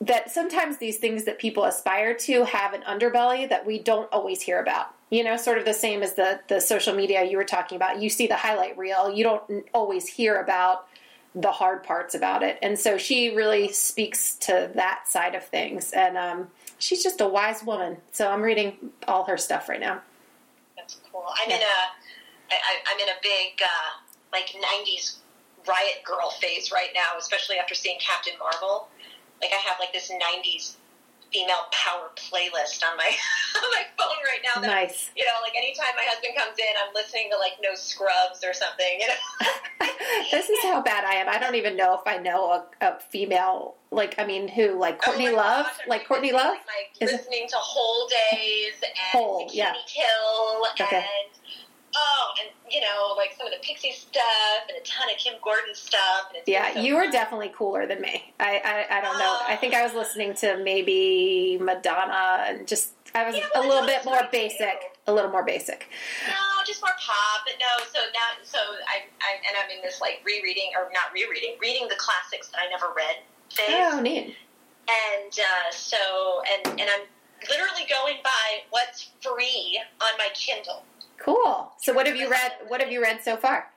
That 0.00 0.30
sometimes 0.30 0.76
these 0.78 0.98
things 0.98 1.24
that 1.24 1.38
people 1.38 1.64
aspire 1.64 2.14
to 2.14 2.44
have 2.44 2.74
an 2.74 2.82
underbelly 2.82 3.48
that 3.48 3.64
we 3.66 3.78
don't 3.78 4.10
always 4.12 4.42
hear 4.42 4.60
about. 4.60 4.94
You 5.10 5.22
know, 5.24 5.36
sort 5.36 5.58
of 5.58 5.64
the 5.64 5.72
same 5.74 6.02
as 6.02 6.14
the 6.14 6.40
the 6.48 6.60
social 6.60 6.94
media 6.94 7.24
you 7.24 7.36
were 7.36 7.44
talking 7.44 7.76
about. 7.76 8.02
You 8.02 8.10
see 8.10 8.26
the 8.26 8.36
highlight 8.36 8.76
reel, 8.76 9.10
you 9.12 9.22
don't 9.24 9.64
always 9.72 10.06
hear 10.08 10.40
about 10.40 10.86
the 11.34 11.52
hard 11.52 11.82
parts 11.84 12.14
about 12.14 12.42
it. 12.42 12.58
And 12.62 12.78
so 12.78 12.96
she 12.98 13.34
really 13.36 13.70
speaks 13.70 14.36
to 14.36 14.70
that 14.74 15.06
side 15.06 15.34
of 15.34 15.44
things. 15.44 15.92
And 15.92 16.16
um, 16.16 16.48
she's 16.78 17.02
just 17.02 17.20
a 17.20 17.28
wise 17.28 17.62
woman. 17.62 17.98
So 18.10 18.28
I'm 18.30 18.40
reading 18.42 18.76
all 19.06 19.24
her 19.24 19.36
stuff 19.36 19.68
right 19.68 19.78
now. 19.80 20.00
That's 20.76 20.98
cool. 21.12 21.24
I'm 21.44 21.50
in 21.50 21.56
a, 21.60 21.76
I, 22.50 22.54
I- 22.54 22.92
I'm 22.92 22.98
in 23.00 23.08
a 23.08 23.18
big 23.22 23.60
uh, 23.62 24.00
like 24.32 24.46
'90s 24.48 25.18
riot 25.68 26.02
girl 26.04 26.30
phase 26.40 26.72
right 26.72 26.90
now, 26.94 27.18
especially 27.18 27.56
after 27.58 27.74
seeing 27.74 27.98
Captain 28.00 28.34
Marvel. 28.38 28.88
Like 29.42 29.52
I 29.52 29.60
have 29.68 29.76
like 29.80 29.92
this 29.92 30.10
'90s 30.10 30.74
female 31.32 31.66
power 31.72 32.08
playlist 32.16 32.82
on 32.88 32.96
my 32.96 33.04
on 33.56 33.70
my 33.72 33.82
phone 33.98 34.16
right 34.24 34.40
now. 34.44 34.60
That 34.60 34.68
Nice. 34.68 35.10
You 35.16 35.24
know, 35.24 35.32
like 35.42 35.52
anytime 35.56 35.94
my 35.96 36.04
husband 36.06 36.34
comes 36.36 36.58
in, 36.58 36.72
I'm 36.86 36.94
listening 36.94 37.28
to 37.32 37.36
like 37.38 37.52
No 37.62 37.74
Scrubs 37.74 38.44
or 38.44 38.54
something. 38.54 39.00
You 39.00 39.08
know. 39.08 39.88
this 40.30 40.48
is 40.48 40.58
how 40.62 40.82
bad 40.82 41.04
I 41.04 41.14
am. 41.14 41.28
I 41.28 41.38
don't 41.38 41.54
even 41.56 41.76
know 41.76 41.94
if 41.94 42.00
I 42.06 42.18
know 42.18 42.50
a, 42.52 42.64
a 42.84 43.00
female, 43.00 43.74
like, 43.90 44.14
I 44.18 44.24
mean, 44.26 44.48
who? 44.48 44.78
Like 44.78 44.98
oh 45.02 45.10
Courtney 45.10 45.28
Oh 45.28 45.36
Love? 45.36 45.66
gosh, 45.66 45.86
like 45.88 46.06
Courtney 46.06 46.32
Love? 46.32 46.54
Like, 46.54 46.90
Is 47.00 47.10
it- 47.10 47.16
listening 47.18 47.46
to 47.48 47.56
Whole 47.56 48.08
Days 48.08 48.74
and 48.82 48.92
Hole, 49.12 49.42
Bikini 49.46 49.54
yeah. 49.54 49.74
Kill 49.86 50.66
Okay. 50.86 50.96
and 50.96 51.35
oh, 51.96 52.32
and 52.40 52.50
you 52.72 52.80
know, 52.80 53.14
like 53.16 53.34
some 53.38 53.46
of 53.46 53.52
the 53.52 53.58
Pixie 53.62 53.92
stuff 53.92 54.22
and 54.68 54.76
a 54.76 54.84
ton 54.84 55.08
of 55.10 55.16
Kim 55.18 55.34
Gordon 55.42 55.74
stuff. 55.74 56.28
And 56.30 56.38
it's 56.38 56.48
Yeah, 56.48 56.74
so 56.74 56.80
you 56.80 56.94
were 56.96 57.02
fun. 57.04 57.12
definitely 57.12 57.52
cooler 57.56 57.86
than 57.86 58.00
me. 58.00 58.32
I, 58.40 58.60
I, 58.90 58.98
I 58.98 59.00
don't 59.00 59.18
know. 59.18 59.38
I 59.48 59.56
think 59.56 59.72
I 59.74 59.82
was 59.82 59.94
listening 59.94 60.34
to 60.36 60.58
maybe 60.62 61.58
Madonna 61.60 62.44
and 62.48 62.66
just, 62.66 62.90
I 63.14 63.24
was 63.24 63.36
Yeah, 63.36 63.46
a 63.54 63.60
little 63.62 63.86
bit 63.86 64.04
more 64.04 64.20
basic. 64.32 64.58
too. 64.80 64.86
A 65.08 65.12
little 65.14 65.30
more 65.30 65.44
basic. 65.44 65.88
No, 66.26 66.34
just 66.66 66.82
more 66.82 66.90
pop. 66.98 67.42
But 67.46 67.54
no, 67.60 67.84
so 67.92 68.00
now, 68.12 68.42
so 68.42 68.58
I, 68.58 69.06
I 69.22 69.30
and 69.46 69.56
I'm 69.62 69.70
in 69.70 69.82
this 69.82 70.00
like 70.00 70.20
rereading 70.26 70.70
or 70.76 70.90
not 70.92 71.14
rereading, 71.14 71.54
reading 71.62 71.86
the 71.88 71.94
classics 71.96 72.48
that 72.48 72.58
I 72.58 72.68
never 72.68 72.86
read 72.96 73.16
phase. 73.50 73.68
Oh, 73.94 74.00
neat. 74.00 74.34
and 74.90 75.32
uh, 75.38 75.70
so 75.70 76.42
and 76.66 76.80
and 76.80 76.90
I'm 76.90 77.06
literally 77.48 77.86
going 77.88 78.16
by 78.24 78.66
what's 78.70 79.10
free 79.22 79.80
on 80.02 80.18
my 80.18 80.28
Kindle. 80.34 80.82
Cool. 81.18 81.72
So 81.80 81.92
what 81.92 82.06
have 82.06 82.16
you 82.16 82.30
read? 82.30 82.52
What 82.68 82.80
have 82.80 82.90
you 82.90 83.02
read 83.02 83.22
so 83.22 83.36
far? 83.36 83.70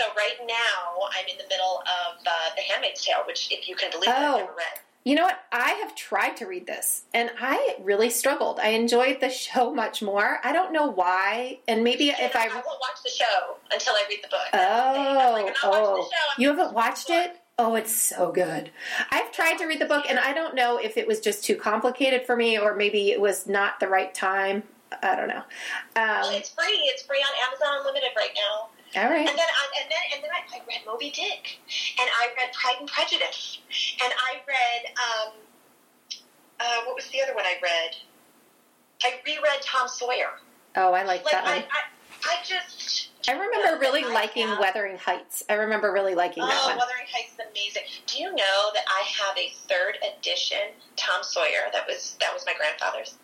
So 0.00 0.06
right 0.16 0.36
now 0.46 1.06
I'm 1.16 1.26
in 1.30 1.36
the 1.38 1.44
middle 1.48 1.80
of 1.82 2.18
uh, 2.26 2.30
The 2.56 2.62
Handmaid's 2.62 3.04
Tale, 3.04 3.22
which, 3.26 3.48
if 3.50 3.68
you 3.68 3.76
can 3.76 3.90
believe 3.90 4.08
it, 4.08 4.14
Oh. 4.16 4.32
I've 4.32 4.38
never 4.40 4.52
read. 4.52 4.80
You 5.04 5.16
know 5.16 5.24
what? 5.24 5.40
I 5.50 5.70
have 5.82 5.96
tried 5.96 6.36
to 6.36 6.46
read 6.46 6.66
this 6.66 7.02
and 7.12 7.30
I 7.40 7.76
really 7.82 8.08
struggled. 8.08 8.60
I 8.60 8.68
enjoyed 8.68 9.20
the 9.20 9.30
show 9.44 9.74
much 9.74 10.00
more. 10.00 10.38
I 10.44 10.52
don't 10.52 10.72
know 10.72 10.86
why. 10.86 11.58
And 11.66 11.82
maybe 11.82 12.10
if 12.10 12.20
And 12.20 12.30
I. 12.36 12.44
I 12.44 12.54
won't 12.54 12.66
watch 12.66 13.02
the 13.02 13.10
show 13.10 13.56
until 13.72 13.94
I 13.94 14.04
read 14.08 14.20
the 14.22 14.28
book. 14.28 14.46
Oh, 14.52 15.30
like, 15.44 15.56
oh. 15.64 15.96
the 15.96 16.02
show. 16.02 16.16
I'm 16.36 16.42
You 16.42 16.48
haven't 16.48 16.72
watched 16.72 17.10
it? 17.10 17.38
Oh, 17.58 17.74
it's 17.74 17.94
so 17.94 18.32
good. 18.32 18.70
I've 19.10 19.30
tried 19.30 19.58
to 19.58 19.66
read 19.66 19.78
the 19.78 19.84
book, 19.86 20.06
and 20.08 20.18
I 20.18 20.32
don't 20.32 20.54
know 20.54 20.78
if 20.78 20.96
it 20.96 21.06
was 21.06 21.20
just 21.20 21.44
too 21.44 21.54
complicated 21.54 22.24
for 22.24 22.34
me, 22.34 22.58
or 22.58 22.74
maybe 22.74 23.10
it 23.10 23.20
was 23.20 23.46
not 23.46 23.78
the 23.78 23.88
right 23.88 24.12
time. 24.14 24.62
I 25.02 25.16
don't 25.16 25.28
know. 25.28 25.42
Well, 25.96 26.28
Um, 26.28 26.34
it's 26.34 26.50
free. 26.50 26.80
It's 26.92 27.02
free 27.02 27.18
on 27.18 27.32
Amazon 27.48 27.78
Unlimited 27.80 28.10
right 28.16 28.32
now. 28.34 28.68
all 29.02 29.10
right. 29.10 29.20
And 29.28 29.38
then, 29.38 29.38
I, 29.48 29.80
and 29.82 29.90
then, 29.90 29.98
and 30.14 30.24
then 30.24 30.30
I, 30.30 30.56
I 30.56 30.60
read 30.68 30.80
Moby 30.86 31.10
Dick, 31.10 31.58
and 32.00 32.08
I 32.20 32.28
read 32.36 32.52
Pride 32.52 32.76
and 32.80 32.88
Prejudice, 32.88 33.58
and 34.02 34.12
I 34.12 34.40
read 34.46 34.92
um, 34.98 35.32
uh, 36.60 36.84
what 36.86 36.94
was 36.96 37.08
the 37.08 37.20
other 37.22 37.34
one 37.34 37.44
I 37.44 37.56
read? 37.62 37.96
I 39.04 39.14
reread 39.26 39.62
Tom 39.62 39.88
Sawyer. 39.88 40.38
Oh, 40.76 40.92
I 40.92 41.02
like 41.04 41.24
Like 41.24 41.32
that 41.32 41.44
I, 41.46 41.54
one. 41.56 41.64
I, 41.64 41.80
I 42.24 42.36
just. 42.44 43.08
I 43.28 43.32
remember 43.32 43.78
really 43.80 44.04
liking 44.04 44.46
have- 44.48 44.58
Wuthering 44.58 44.96
Heights. 44.98 45.42
I 45.48 45.54
remember 45.54 45.92
really 45.92 46.14
liking 46.14 46.42
that 46.42 46.58
Oh, 46.62 46.68
one. 46.68 46.76
Wuthering 46.78 47.06
Heights 47.12 47.32
is 47.34 47.40
amazing. 47.50 47.82
Do 48.06 48.18
you 48.18 48.30
know 48.30 48.70
that 48.74 48.84
I 48.88 49.02
have 49.20 49.36
a 49.38 49.50
third 49.68 49.98
edition 50.18 50.70
Tom 50.96 51.22
Sawyer? 51.22 51.70
That 51.72 51.86
was 51.86 52.16
that 52.20 52.32
was 52.34 52.44
my 52.46 52.54
grandfather's, 52.56 53.14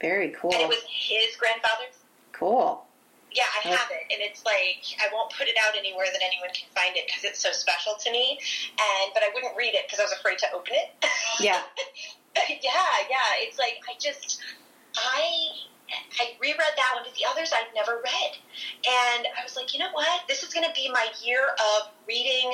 Very 0.00 0.30
cool. 0.30 0.52
and 0.52 0.62
it 0.62 0.68
was 0.68 0.82
his 0.88 1.36
grandfather's. 1.36 1.96
Cool. 2.32 2.86
Yeah, 3.32 3.44
I 3.62 3.68
have 3.68 3.86
it, 3.92 4.12
and 4.12 4.18
it's 4.20 4.44
like 4.44 4.82
I 4.98 5.06
won't 5.14 5.30
put 5.30 5.46
it 5.46 5.54
out 5.64 5.76
anywhere 5.78 6.06
that 6.10 6.20
anyone 6.24 6.50
can 6.50 6.66
find 6.74 6.96
it 6.96 7.06
because 7.06 7.22
it's 7.22 7.38
so 7.38 7.52
special 7.52 7.94
to 7.94 8.10
me. 8.10 8.40
And 8.74 9.14
but 9.14 9.22
I 9.22 9.30
wouldn't 9.32 9.54
read 9.56 9.74
it 9.74 9.86
because 9.86 10.00
I 10.00 10.02
was 10.02 10.12
afraid 10.12 10.38
to 10.38 10.46
open 10.52 10.74
it. 10.74 10.90
Yeah. 11.38 11.62
yeah, 12.36 12.92
yeah. 13.08 13.30
It's 13.38 13.58
like 13.58 13.80
I 13.88 13.94
just 14.00 14.40
I 14.96 15.46
I 16.20 16.34
reread 16.40 16.58
that 16.58 16.90
one, 16.94 17.04
but 17.04 17.14
the 17.14 17.24
others 17.30 17.52
I'd 17.54 17.72
never 17.74 18.02
read, 18.02 18.32
and 18.86 19.26
I 19.38 19.42
was 19.44 19.54
like, 19.56 19.72
you 19.72 19.78
know 19.80 19.92
what? 19.92 20.26
This 20.28 20.42
is 20.42 20.52
going 20.52 20.66
to 20.66 20.74
be 20.74 20.90
my 20.90 21.06
year 21.24 21.54
of 21.54 21.88
reading 22.06 22.52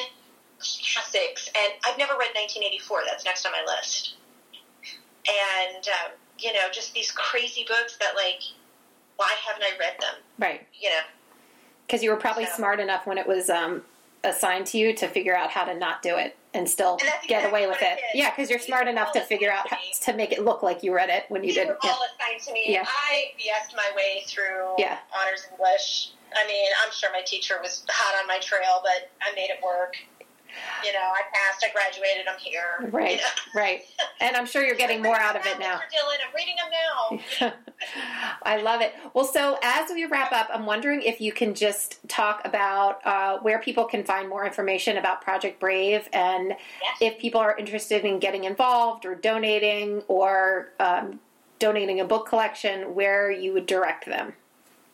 classics, 0.58 1.48
and 1.56 1.72
I've 1.86 1.98
never 1.98 2.12
read 2.14 2.36
1984. 2.36 3.02
That's 3.08 3.24
next 3.24 3.44
on 3.46 3.52
my 3.52 3.64
list, 3.66 4.14
and 5.26 5.88
um, 5.88 6.12
you 6.38 6.52
know, 6.52 6.60
just 6.72 6.94
these 6.94 7.10
crazy 7.12 7.64
books 7.68 7.96
that 7.98 8.14
like, 8.14 8.40
why 9.16 9.32
haven't 9.46 9.62
I 9.62 9.70
read 9.78 9.94
them? 10.00 10.14
Right. 10.38 10.66
You 10.78 10.90
know. 10.90 11.00
Because 11.86 12.02
you 12.02 12.10
were 12.10 12.16
probably 12.16 12.44
Yeah. 12.44 12.54
smart 12.56 12.80
enough 12.80 13.06
when 13.06 13.16
it 13.18 13.26
was 13.26 13.48
um, 13.48 13.84
assigned 14.24 14.66
to 14.68 14.78
you 14.78 14.92
to 14.94 15.08
figure 15.08 15.36
out 15.36 15.50
how 15.50 15.64
to 15.64 15.74
not 15.74 16.02
do 16.02 16.16
it 16.16 16.36
and 16.52 16.68
still 16.68 16.96
And 17.00 17.08
that's 17.08 17.26
get 17.26 17.48
away 17.48 17.66
with 17.66 17.80
it. 17.82 17.98
Yeah, 18.14 18.30
because 18.30 18.50
you're 18.50 18.58
smart 18.58 18.88
enough 18.88 19.12
to 19.12 19.20
figure 19.20 19.50
out 19.50 19.66
assigned 19.66 19.80
how, 20.04 20.12
to 20.12 20.16
make 20.16 20.32
it 20.32 20.42
look 20.44 20.62
like 20.62 20.82
you 20.82 20.94
read 20.94 21.10
it 21.10 21.24
when 21.28 21.42
you 21.42 21.48
These 21.48 21.56
didn't. 21.56 21.68
were 21.68 21.78
all 21.90 22.00
assigned 22.18 22.40
to 22.42 22.52
me. 22.52 22.64
Yeah. 22.72 22.84
I 22.86 23.32
BS'd 23.38 23.74
my 23.76 23.90
way 23.94 24.22
through 24.26 24.74
Yeah. 24.78 24.98
honors 25.18 25.46
English. 25.52 26.10
I 26.36 26.46
mean, 26.46 26.68
I'm 26.84 26.92
sure 26.92 27.10
my 27.12 27.22
teacher 27.22 27.58
was 27.62 27.84
hot 27.88 28.20
on 28.20 28.26
my 28.26 28.38
trail, 28.40 28.82
but 28.82 29.10
I 29.22 29.34
made 29.34 29.48
it 29.50 29.62
work. 29.62 29.96
You 30.84 30.92
know, 30.92 30.98
I 30.98 31.22
passed, 31.32 31.64
I 31.64 31.72
graduated, 31.72 32.26
I'm 32.30 32.38
here. 32.38 32.90
Right, 32.90 33.12
You 33.12 33.16
know? 33.18 33.22
right. 33.60 33.80
And 34.20 34.36
I'm 34.36 34.46
sure 34.46 34.64
you're 34.64 34.76
getting 34.76 35.02
more 35.08 35.16
out 35.18 35.36
of 35.36 35.44
it 35.46 35.58
now. 35.58 35.80
Dillon, 35.90 36.18
I'm 36.26 36.34
reading 36.34 36.54
them 36.60 36.70
now. 37.40 37.52
I 38.42 38.58
love 38.58 38.80
it. 38.80 38.94
Well, 39.14 39.24
so 39.24 39.58
as 39.62 39.90
we 39.90 40.04
wrap 40.06 40.32
up, 40.32 40.48
I'm 40.52 40.66
wondering 40.66 41.02
if 41.02 41.20
you 41.20 41.32
can 41.32 41.54
just 41.54 41.98
talk 42.08 42.42
about 42.44 43.04
uh, 43.06 43.38
where 43.40 43.58
people 43.58 43.84
can 43.84 44.04
find 44.04 44.28
more 44.28 44.44
information 44.46 44.96
about 44.96 45.20
Project 45.22 45.60
Brave 45.60 46.08
and 46.12 46.48
Yes. 46.48 46.58
if 47.00 47.18
people 47.18 47.40
are 47.40 47.56
interested 47.56 48.04
in 48.04 48.18
getting 48.18 48.44
involved 48.44 49.04
or 49.04 49.14
donating 49.14 50.02
or 50.08 50.70
um, 50.80 51.20
donating 51.58 52.00
a 52.00 52.04
book 52.04 52.26
collection, 52.28 52.94
where 52.94 53.30
you 53.30 53.52
would 53.52 53.66
direct 53.66 54.06
them. 54.06 54.34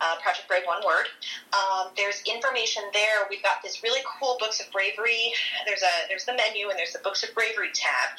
Uh, 0.00 0.16
Project 0.20 0.48
Brave, 0.48 0.64
one 0.66 0.84
word. 0.84 1.06
Um, 1.54 1.92
there's 1.96 2.20
information 2.26 2.82
there. 2.92 3.26
We've 3.30 3.42
got 3.42 3.62
this 3.62 3.82
really 3.82 4.02
cool 4.20 4.36
books 4.38 4.60
of 4.60 4.70
bravery. 4.70 5.32
There's 5.66 5.82
a 5.82 6.08
there's 6.08 6.26
the 6.26 6.34
menu 6.34 6.68
and 6.68 6.78
there's 6.78 6.92
the 6.92 6.98
books 6.98 7.22
of 7.22 7.32
bravery 7.34 7.70
tab. 7.72 8.10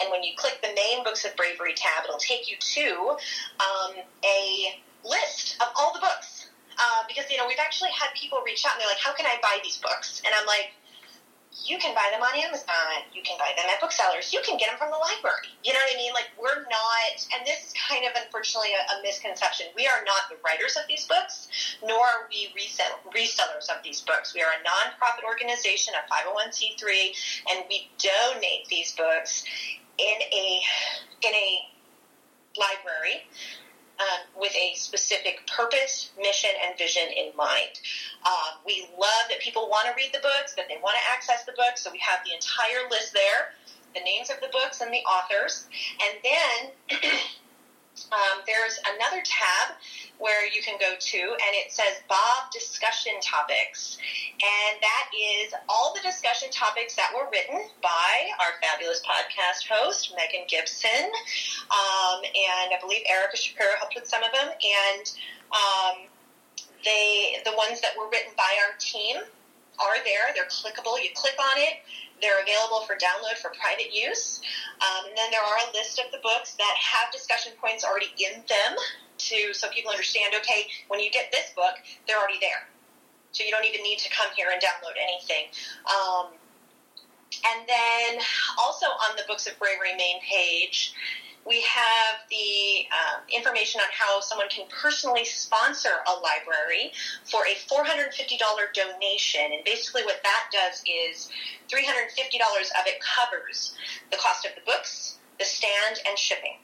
And 0.00 0.10
when 0.10 0.24
you 0.24 0.34
click 0.36 0.60
the 0.62 0.74
main 0.74 1.04
books 1.04 1.24
of 1.24 1.36
bravery 1.36 1.74
tab, 1.74 2.02
it'll 2.04 2.18
take 2.18 2.50
you 2.50 2.56
to 2.58 3.16
um, 3.62 3.94
a 4.24 4.82
list 5.04 5.62
of 5.62 5.68
all 5.78 5.92
the 5.94 6.00
books. 6.00 6.48
Uh, 6.76 7.04
because 7.08 7.30
you 7.30 7.36
know 7.38 7.46
we've 7.46 7.62
actually 7.62 7.90
had 7.90 8.12
people 8.14 8.42
reach 8.44 8.66
out 8.66 8.72
and 8.72 8.80
they're 8.82 8.88
like, 8.88 8.98
"How 8.98 9.12
can 9.14 9.26
I 9.26 9.38
buy 9.40 9.60
these 9.62 9.76
books?" 9.78 10.20
And 10.26 10.34
I'm 10.34 10.44
like, 10.46 10.72
you 11.64 11.78
can 11.78 11.94
buy 11.94 12.08
them 12.12 12.22
on 12.22 12.34
Amazon. 12.36 13.06
You 13.14 13.22
can 13.22 13.38
buy 13.38 13.50
them 13.56 13.66
at 13.72 13.80
booksellers. 13.80 14.32
You 14.32 14.40
can 14.44 14.58
get 14.58 14.68
them 14.68 14.78
from 14.78 14.90
the 14.90 15.00
library. 15.00 15.50
You 15.64 15.72
know 15.72 15.80
what 15.80 15.94
I 15.94 15.96
mean? 15.96 16.12
Like, 16.12 16.30
we're 16.36 16.62
not, 16.68 17.16
and 17.32 17.46
this 17.46 17.70
is 17.70 17.72
kind 17.74 18.04
of 18.04 18.12
unfortunately 18.14 18.76
a, 18.76 18.82
a 18.94 19.02
misconception. 19.02 19.72
We 19.74 19.86
are 19.86 20.04
not 20.04 20.28
the 20.28 20.36
writers 20.44 20.76
of 20.76 20.84
these 20.86 21.08
books, 21.08 21.48
nor 21.82 21.98
are 21.98 22.28
we 22.28 22.52
resell, 22.54 23.00
resellers 23.10 23.72
of 23.72 23.82
these 23.82 24.02
books. 24.02 24.34
We 24.34 24.42
are 24.42 24.52
a 24.52 24.60
nonprofit 24.62 25.24
organization, 25.24 25.94
a 25.96 26.04
501c3, 26.06 26.84
and 27.50 27.64
we 27.68 27.88
donate 27.98 28.68
these 28.68 28.92
books 28.92 29.44
in 29.98 30.18
a 30.20 30.60
in 31.24 31.32
a 31.32 31.48
library 32.58 33.24
um, 33.98 34.40
with 34.40 34.54
a 34.54 34.74
specific 34.74 35.46
purpose, 35.46 36.10
mission, 36.18 36.50
and 36.64 36.76
vision 36.78 37.08
in 37.16 37.34
mind. 37.36 37.80
Um, 38.24 38.58
we 38.66 38.88
love 38.98 39.26
that 39.30 39.40
people 39.40 39.68
want 39.68 39.88
to 39.88 39.94
read 39.96 40.10
the 40.12 40.20
books, 40.20 40.54
that 40.54 40.66
they 40.68 40.76
want 40.82 40.96
to 40.96 41.12
access 41.12 41.44
the 41.44 41.52
books, 41.52 41.82
so 41.82 41.90
we 41.90 41.98
have 41.98 42.20
the 42.24 42.34
entire 42.34 42.88
list 42.90 43.14
there, 43.14 43.54
the 43.94 44.00
names 44.00 44.30
of 44.30 44.36
the 44.40 44.48
books 44.52 44.80
and 44.80 44.92
the 44.92 45.02
authors. 45.08 45.66
And 46.02 46.18
then 46.22 47.10
um, 48.12 48.42
there's 48.46 48.78
another 48.94 49.22
tab 49.24 49.76
where 50.18 50.46
you 50.48 50.62
can 50.62 50.78
go 50.80 50.94
to, 50.98 51.18
and 51.18 51.52
it 51.52 51.72
says 51.72 52.00
Bob 52.08 52.50
Discussion 52.52 53.12
Topics. 53.20 53.98
And 54.40 54.80
that 54.80 55.06
is 55.12 55.52
all 55.68 55.92
the 55.94 56.00
discussion 56.00 56.48
topics 56.50 56.94
that 56.96 57.10
were 57.14 57.28
written 57.30 57.68
by 57.82 58.12
our 58.40 58.56
fabulous 58.62 59.02
podcast 59.04 59.68
host, 59.68 60.14
Megan 60.16 60.46
Gibson. 60.48 61.10
Um, 61.68 62.18
and 62.24 62.72
I 62.72 62.78
believe 62.80 63.02
Erica 63.08 63.36
Shapiro 63.36 63.70
helped 63.78 63.94
with 63.94 64.06
some 64.06 64.22
of 64.22 64.32
them. 64.32 64.48
And 64.48 65.04
um, 65.52 65.96
they, 66.84 67.42
the 67.44 67.52
ones 67.56 67.80
that 67.80 67.92
were 67.98 68.08
written 68.08 68.32
by 68.36 68.48
our 68.64 68.76
team 68.78 69.16
are 69.78 70.00
there. 70.04 70.32
They're 70.34 70.48
clickable. 70.48 70.96
You 71.02 71.10
click 71.14 71.36
on 71.38 71.56
it. 71.58 71.84
They're 72.22 72.42
available 72.42 72.80
for 72.86 72.94
download 72.94 73.36
for 73.36 73.52
private 73.60 73.92
use. 73.92 74.40
Um, 74.80 75.08
and 75.08 75.16
then 75.16 75.30
there 75.30 75.42
are 75.42 75.58
a 75.68 75.76
list 75.76 75.98
of 75.98 76.10
the 76.12 76.18
books 76.22 76.54
that 76.54 76.74
have 76.80 77.12
discussion 77.12 77.52
points 77.60 77.84
already 77.84 78.12
in 78.16 78.42
them 78.48 78.72
to 79.18 79.52
so 79.52 79.68
people 79.68 79.90
understand, 79.90 80.34
okay, 80.36 80.66
when 80.88 81.00
you 81.00 81.10
get 81.10 81.32
this 81.32 81.52
book, 81.54 81.74
they're 82.06 82.18
already 82.18 82.38
there. 82.40 82.68
So 83.32 83.44
you 83.44 83.50
don't 83.50 83.64
even 83.64 83.82
need 83.82 83.98
to 83.98 84.10
come 84.10 84.28
here 84.36 84.48
and 84.52 84.60
download 84.60 84.96
anything. 84.96 85.52
Um, 85.84 86.32
and 87.44 87.68
then 87.68 88.24
also 88.58 88.86
on 88.86 89.16
the 89.16 89.22
Books 89.28 89.46
of 89.46 89.58
Bravery 89.58 89.94
main 89.96 90.20
page, 90.20 90.94
we 91.46 91.60
have 91.62 92.26
the 92.28 92.86
um, 92.90 93.22
information 93.32 93.80
on 93.80 93.86
how 93.92 94.20
someone 94.20 94.48
can 94.48 94.66
personally 94.68 95.24
sponsor 95.24 96.02
a 96.08 96.12
library 96.12 96.92
for 97.24 97.46
a 97.46 97.54
$450 97.54 98.10
donation. 98.74 99.52
And 99.52 99.64
basically, 99.64 100.02
what 100.04 100.20
that 100.22 100.50
does 100.52 100.82
is 100.82 101.30
$350 101.70 101.78
of 102.10 102.86
it 102.86 103.00
covers 103.00 103.76
the 104.10 104.16
cost 104.16 104.44
of 104.44 104.52
the 104.56 104.62
books, 104.66 105.18
the 105.38 105.44
stand, 105.44 106.00
and 106.08 106.18
shipping. 106.18 106.56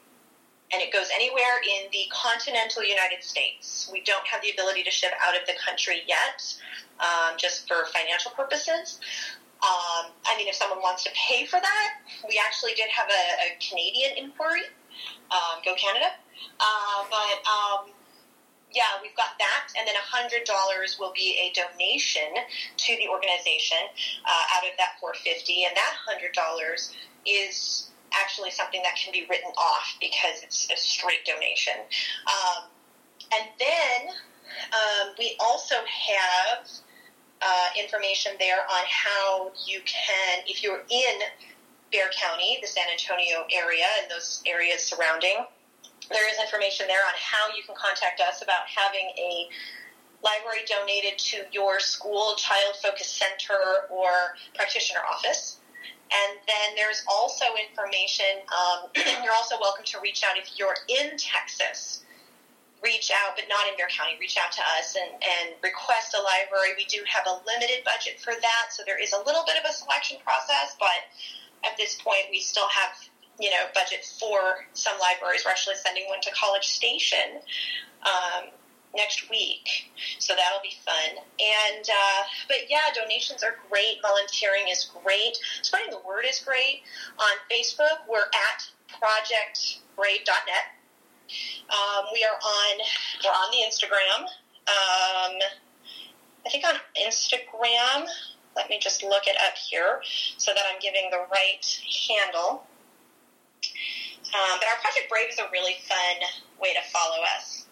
And 0.72 0.82
it 0.82 0.92
goes 0.92 1.08
anywhere 1.14 1.60
in 1.62 1.90
the 1.92 2.10
continental 2.10 2.82
United 2.82 3.22
States. 3.22 3.90
We 3.92 4.00
don't 4.02 4.26
have 4.26 4.40
the 4.42 4.50
ability 4.50 4.82
to 4.84 4.90
ship 4.90 5.12
out 5.22 5.38
of 5.38 5.46
the 5.46 5.52
country 5.64 6.00
yet, 6.08 6.42
um, 6.98 7.36
just 7.36 7.68
for 7.68 7.84
financial 7.92 8.30
purposes. 8.30 8.98
Um, 9.62 10.10
I 10.26 10.34
mean, 10.36 10.48
if 10.48 10.54
someone 10.56 10.82
wants 10.82 11.04
to 11.04 11.10
pay 11.14 11.46
for 11.46 11.60
that, 11.60 11.90
we 12.28 12.40
actually 12.44 12.74
did 12.74 12.90
have 12.90 13.06
a, 13.06 13.22
a 13.46 13.58
Canadian 13.62 14.18
inquiry. 14.18 14.66
Um, 15.30 15.62
go 15.64 15.74
Canada. 15.74 16.12
Uh, 16.58 17.06
but 17.08 17.38
um, 17.46 17.94
yeah, 18.74 18.98
we've 19.02 19.14
got 19.16 19.38
that, 19.38 19.68
and 19.78 19.86
then 19.86 19.94
$100 19.94 20.98
will 20.98 21.12
be 21.14 21.38
a 21.38 21.52
donation 21.54 22.32
to 22.76 22.96
the 22.96 23.08
organization 23.08 23.78
uh, 24.24 24.56
out 24.56 24.64
of 24.64 24.74
that 24.78 24.96
450 25.00 25.64
and 25.64 25.76
that 25.76 25.94
$100 26.08 26.92
is 27.26 27.90
actually 28.12 28.50
something 28.50 28.82
that 28.82 28.96
can 28.96 29.12
be 29.12 29.26
written 29.28 29.50
off 29.56 29.96
because 30.00 30.42
it's 30.42 30.68
a 30.70 30.76
straight 30.76 31.24
donation. 31.24 31.74
Um, 32.28 32.68
and 33.32 33.48
then 33.58 34.14
um, 34.72 35.14
we 35.18 35.36
also 35.40 35.76
have 35.76 36.68
uh, 37.44 37.68
information 37.78 38.32
there 38.38 38.60
on 38.60 38.84
how 38.86 39.50
you 39.66 39.80
can, 39.84 40.44
if 40.46 40.62
you're 40.62 40.84
in 40.90 41.14
Bexar 41.90 42.10
County, 42.14 42.58
the 42.62 42.68
San 42.68 42.86
Antonio 42.90 43.44
area, 43.52 43.86
and 44.00 44.10
those 44.10 44.42
areas 44.46 44.82
surrounding, 44.82 45.44
there 46.10 46.28
is 46.30 46.38
information 46.40 46.86
there 46.86 47.02
on 47.06 47.14
how 47.18 47.54
you 47.56 47.62
can 47.64 47.74
contact 47.74 48.20
us 48.20 48.42
about 48.42 48.62
having 48.66 49.10
a 49.18 49.48
library 50.22 50.62
donated 50.68 51.18
to 51.18 51.42
your 51.52 51.80
school 51.80 52.34
child 52.36 52.76
focused 52.82 53.18
center 53.18 53.90
or 53.90 54.38
practitioner 54.54 55.00
office. 55.10 55.58
And 56.12 56.38
then 56.46 56.76
there's 56.76 57.02
also 57.10 57.44
information, 57.58 58.44
um, 58.52 58.90
you're 59.24 59.34
also 59.34 59.56
welcome 59.60 59.84
to 59.86 60.00
reach 60.00 60.22
out 60.22 60.36
if 60.36 60.58
you're 60.58 60.76
in 60.88 61.16
Texas. 61.16 62.04
Reach 62.82 63.14
out, 63.14 63.38
but 63.38 63.46
not 63.48 63.70
in 63.70 63.78
Bexar 63.78 63.94
County. 63.94 64.18
Reach 64.18 64.36
out 64.36 64.50
to 64.52 64.62
us 64.78 64.98
and, 64.98 65.14
and 65.22 65.54
request 65.62 66.18
a 66.18 66.20
library. 66.20 66.74
We 66.76 66.84
do 66.90 66.98
have 67.06 67.22
a 67.30 67.38
limited 67.46 67.86
budget 67.86 68.18
for 68.18 68.34
that, 68.34 68.74
so 68.74 68.82
there 68.84 68.98
is 69.00 69.14
a 69.14 69.22
little 69.22 69.46
bit 69.46 69.54
of 69.54 69.62
a 69.62 69.72
selection 69.72 70.18
process, 70.24 70.74
but 70.82 71.06
at 71.64 71.76
this 71.78 71.94
point 72.02 72.26
we 72.30 72.40
still 72.40 72.68
have 72.68 72.90
you 73.38 73.50
know 73.50 73.66
budget 73.74 74.04
for 74.04 74.66
some 74.74 74.94
libraries. 75.00 75.42
We're 75.44 75.50
actually 75.52 75.76
sending 75.76 76.06
one 76.08 76.20
to 76.22 76.30
College 76.32 76.66
Station 76.66 77.40
um, 78.02 78.50
next 78.94 79.30
week, 79.30 79.90
so 80.18 80.34
that'll 80.34 80.62
be 80.62 80.76
fun. 80.84 81.22
And 81.38 81.84
uh, 81.86 82.22
but 82.48 82.68
yeah, 82.68 82.92
donations 82.94 83.42
are 83.42 83.56
great. 83.70 84.02
Volunteering 84.02 84.68
is 84.70 84.90
great. 85.02 85.38
Spreading 85.62 85.90
the 85.90 86.02
word 86.06 86.24
is 86.28 86.40
great. 86.40 86.82
On 87.18 87.34
Facebook, 87.50 88.06
we're 88.08 88.30
at 88.30 88.66
projectbrave.net. 88.92 90.81
Um, 91.70 92.04
we 92.12 92.24
are 92.24 92.36
on 92.36 92.74
we're 93.24 93.30
on 93.30 93.50
the 93.50 93.64
Instagram. 93.64 94.28
Um, 94.68 95.34
I 96.44 96.50
think 96.50 96.64
on 96.64 96.74
Instagram. 97.00 98.06
Let 98.54 98.68
me 98.68 98.78
just 98.78 99.02
look 99.02 99.26
it 99.26 99.36
up 99.48 99.56
here 99.56 100.02
so 100.36 100.52
that 100.54 100.62
I'm 100.70 100.78
giving 100.80 101.08
the 101.10 101.24
right 101.32 101.64
handle. 102.08 102.66
Um, 104.32 104.56
but 104.60 104.68
our 104.68 104.80
Project 104.80 105.08
Brave 105.08 105.28
is 105.30 105.38
a 105.38 105.48
really 105.52 105.76
fun 105.88 106.28
way 106.60 106.72
to 106.74 106.82
follow 106.92 107.20
us. 107.36 107.66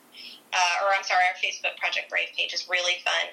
Uh, 0.52 0.84
or 0.84 0.90
I'm 0.96 1.04
sorry, 1.04 1.22
our 1.30 1.38
Facebook 1.38 1.78
Project 1.78 2.11
Brave 2.11 2.28
page 2.36 2.52
is 2.52 2.66
really 2.68 2.98
fun. 3.04 3.30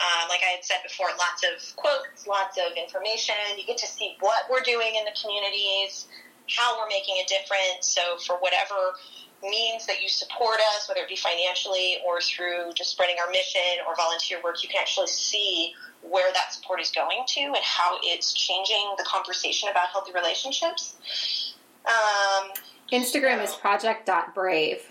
Um, 0.00 0.28
like 0.28 0.40
I 0.40 0.56
had 0.56 0.64
said 0.64 0.80
before, 0.82 1.12
lots 1.18 1.44
of 1.44 1.60
quotes, 1.76 2.26
lots 2.26 2.56
of 2.56 2.76
information. 2.78 3.36
You 3.58 3.66
get 3.66 3.76
to 3.78 3.86
see 3.86 4.16
what 4.20 4.48
we're 4.50 4.64
doing 4.64 4.96
in 4.96 5.04
the 5.04 5.12
communities, 5.12 6.08
how 6.48 6.80
we're 6.80 6.88
making 6.88 7.20
a 7.20 7.26
difference. 7.28 7.92
So 7.92 8.16
for 8.24 8.40
whatever 8.40 8.96
means 9.42 9.86
that 9.86 10.02
you 10.02 10.08
support 10.08 10.58
us, 10.76 10.88
whether 10.88 11.00
it 11.00 11.08
be 11.08 11.16
financially 11.16 11.98
or 12.06 12.20
through 12.20 12.72
just 12.74 12.90
spreading 12.90 13.16
our 13.24 13.30
mission 13.30 13.60
or 13.86 13.94
volunteer 13.96 14.38
work, 14.42 14.62
you 14.62 14.68
can 14.68 14.80
actually 14.80 15.06
see 15.06 15.72
where 16.02 16.32
that 16.32 16.52
support 16.52 16.80
is 16.80 16.90
going 16.90 17.22
to 17.26 17.40
and 17.40 17.56
how 17.62 17.98
it's 18.02 18.32
changing 18.32 18.94
the 18.98 19.04
conversation 19.04 19.68
about 19.68 19.88
healthy 19.88 20.12
relationships. 20.12 21.54
Um, 21.86 22.50
Instagram 22.92 23.42
is 23.42 23.54
project.brave. 23.54 24.82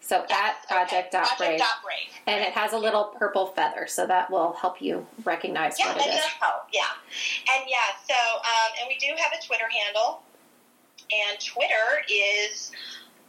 So 0.00 0.24
at 0.30 0.66
project.brave. 0.68 1.22
Okay. 1.22 1.58
Project.brave. 1.58 2.08
And 2.26 2.42
it 2.42 2.52
has 2.52 2.72
a 2.72 2.78
little 2.78 3.04
purple 3.04 3.46
feather, 3.48 3.86
so 3.86 4.06
that 4.06 4.30
will 4.30 4.52
help 4.54 4.80
you 4.80 5.06
recognize 5.24 5.78
Yeah, 5.78 5.88
what 5.94 6.06
it 6.06 6.14
is. 6.14 6.20
help. 6.40 6.62
Yeah, 6.72 6.84
and 7.54 7.64
yeah. 7.68 7.78
So, 8.08 8.14
um, 8.14 8.72
and 8.80 8.88
we 8.88 8.96
do 8.98 9.12
have 9.20 9.32
a 9.38 9.44
Twitter 9.46 9.68
handle, 9.68 10.22
and 11.12 11.38
Twitter 11.40 12.04
is 12.10 12.70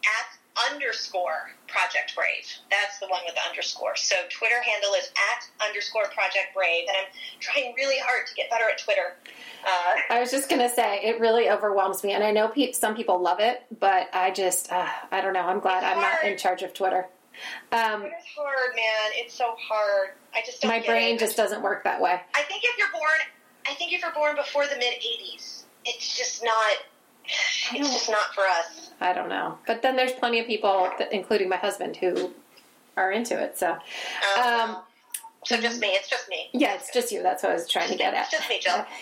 at 0.04 0.39
underscore 0.72 1.52
Project 1.68 2.16
Brave. 2.16 2.46
That's 2.72 3.00
the 3.00 3.08
one 3.08 3.22
with 3.26 3.36
the 3.36 3.42
underscore. 3.48 3.96
So 3.96 4.16
Twitter 4.30 4.62
handle 4.62 4.94
is 4.94 5.12
at 5.32 5.68
underscore 5.68 6.06
Project 6.06 6.54
Brave, 6.56 6.86
and 6.88 6.98
I'm 6.98 7.12
trying 7.40 7.74
really 7.76 8.00
hard 8.00 8.28
to 8.28 8.36
get 8.36 8.50
better 8.50 8.66
at 8.70 8.80
Twitter. 8.80 9.16
Uh, 9.66 10.14
I 10.14 10.20
was 10.20 10.32
just 10.32 10.50
going 10.50 10.62
to 10.62 10.70
say, 10.70 11.00
it 11.04 11.20
really 11.20 11.50
overwhelms 11.50 12.04
me. 12.04 12.14
And 12.14 12.24
I 12.24 12.32
know 12.32 12.48
pe- 12.48 12.72
some 12.72 12.96
people 12.96 13.22
love 13.22 13.40
it, 13.40 13.64
but 13.80 14.10
I 14.14 14.32
just, 14.32 14.72
uh, 14.72 14.88
I 15.12 15.22
don't 15.22 15.34
know. 15.34 15.42
I'm 15.42 15.60
glad 15.60 15.84
I'm 15.84 16.02
not 16.02 16.24
in 16.24 16.38
charge 16.38 16.64
of 16.64 16.74
Twitter. 16.74 17.08
Um, 17.72 18.02
Twitter's 18.02 18.14
hard, 18.36 18.76
man. 18.76 19.12
It's 19.14 19.34
so 19.34 19.56
hard. 19.58 20.10
I 20.34 20.42
just 20.46 20.62
don't 20.62 20.70
my 20.70 20.86
brain 20.86 21.16
it. 21.16 21.20
just 21.20 21.38
doesn't 21.38 21.62
work 21.62 21.84
that 21.84 22.02
way. 22.02 22.20
I 22.36 22.42
think 22.44 22.64
if 22.64 22.78
you're 22.78 22.92
born, 22.92 23.20
I 23.68 23.74
think 23.76 23.94
if 23.94 24.02
you're 24.02 24.14
born 24.14 24.36
before 24.36 24.66
the 24.66 24.76
mid 24.76 24.94
'80s, 24.94 25.64
it's 25.86 26.18
just 26.18 26.44
not. 26.44 26.78
It's 27.74 27.92
just 27.94 28.10
not 28.10 28.34
for 28.34 28.42
us. 28.46 28.92
I 29.02 29.14
don't 29.14 29.30
know. 29.30 29.58
But 29.68 29.82
then 29.82 29.96
there's 29.96 30.12
plenty 30.14 30.40
of 30.40 30.48
people, 30.48 30.90
that, 30.98 31.14
including 31.14 31.50
my 31.50 31.58
husband, 31.58 31.96
who 31.98 32.32
are 32.98 33.12
into 33.12 33.38
it. 33.42 33.58
So, 33.58 33.78
Um, 34.38 34.44
Um, 34.46 34.78
so 35.46 35.58
just 35.58 35.80
me. 35.80 35.88
It's 35.90 36.10
just 36.10 36.28
me. 36.30 36.50
yeah, 36.54 36.74
it's 36.76 36.92
just 36.94 37.12
you. 37.12 37.24
That's 37.24 37.44
what 37.44 37.52
I 37.54 37.56
was 37.56 37.68
trying 37.68 37.90
to 37.90 37.96
get 37.96 38.14
at. 38.14 38.24
It's 38.24 38.32
just 38.32 38.50
me, 38.50 38.60
Jill. 38.60 38.86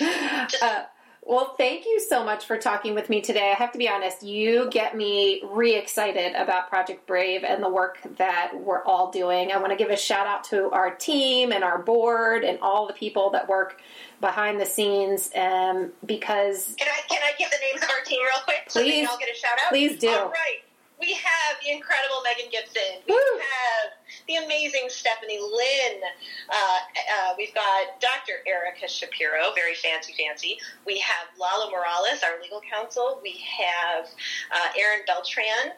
yeah. 0.00 0.48
Uh, 0.60 0.82
well, 1.26 1.54
thank 1.58 1.84
you 1.86 1.98
so 1.98 2.24
much 2.24 2.46
for 2.46 2.56
talking 2.56 2.94
with 2.94 3.10
me 3.10 3.20
today. 3.20 3.50
I 3.50 3.54
have 3.54 3.72
to 3.72 3.78
be 3.78 3.88
honest, 3.88 4.22
you 4.22 4.70
get 4.70 4.96
me 4.96 5.42
re 5.44 5.74
excited 5.74 6.36
about 6.36 6.68
Project 6.68 7.04
Brave 7.04 7.42
and 7.42 7.60
the 7.62 7.68
work 7.68 7.98
that 8.16 8.52
we're 8.54 8.84
all 8.84 9.10
doing. 9.10 9.50
I 9.50 9.56
want 9.58 9.70
to 9.72 9.76
give 9.76 9.90
a 9.90 9.96
shout 9.96 10.28
out 10.28 10.44
to 10.44 10.70
our 10.70 10.94
team 10.94 11.50
and 11.50 11.64
our 11.64 11.78
board 11.78 12.44
and 12.44 12.60
all 12.62 12.86
the 12.86 12.92
people 12.92 13.30
that 13.30 13.48
work 13.48 13.80
behind 14.20 14.60
the 14.60 14.66
scenes 14.66 15.30
um, 15.34 15.90
because 16.06 16.76
Can 16.78 16.88
I 16.88 17.00
can 17.12 17.20
I 17.22 17.32
give 17.36 17.50
the 17.50 17.58
names 17.60 17.82
of 17.82 17.90
our 17.90 18.04
team 18.04 18.20
real 18.22 18.42
quick? 18.44 18.64
So 18.68 18.80
Please. 18.80 18.92
they 18.92 19.04
all 19.06 19.18
get 19.18 19.28
a 19.28 19.36
shout 19.36 19.58
out. 19.64 19.70
Please 19.70 19.98
do. 19.98 20.08
All 20.08 20.28
right. 20.28 20.62
We 21.00 21.12
have 21.12 21.56
the 21.62 21.72
incredible 21.72 22.22
Megan 22.24 22.50
Gibson. 22.52 23.02
We 23.06 23.14
Woo. 23.14 23.20
have 23.40 23.92
the 24.26 24.36
amazing 24.36 24.88
Stephanie 24.88 25.38
Lynn. 25.38 26.00
Uh, 26.48 26.54
uh, 26.54 27.34
we've 27.38 27.54
got 27.54 28.00
Dr. 28.00 28.42
Erica 28.46 28.88
Shapiro, 28.88 29.52
very 29.54 29.74
fancy, 29.74 30.14
fancy. 30.18 30.58
We 30.84 30.98
have 30.98 31.28
Lala 31.38 31.70
Morales, 31.70 32.22
our 32.24 32.40
legal 32.42 32.60
counsel. 32.60 33.20
We 33.22 33.40
have 33.58 34.06
uh, 34.50 34.78
Erin 34.78 35.00
Beltran, 35.06 35.72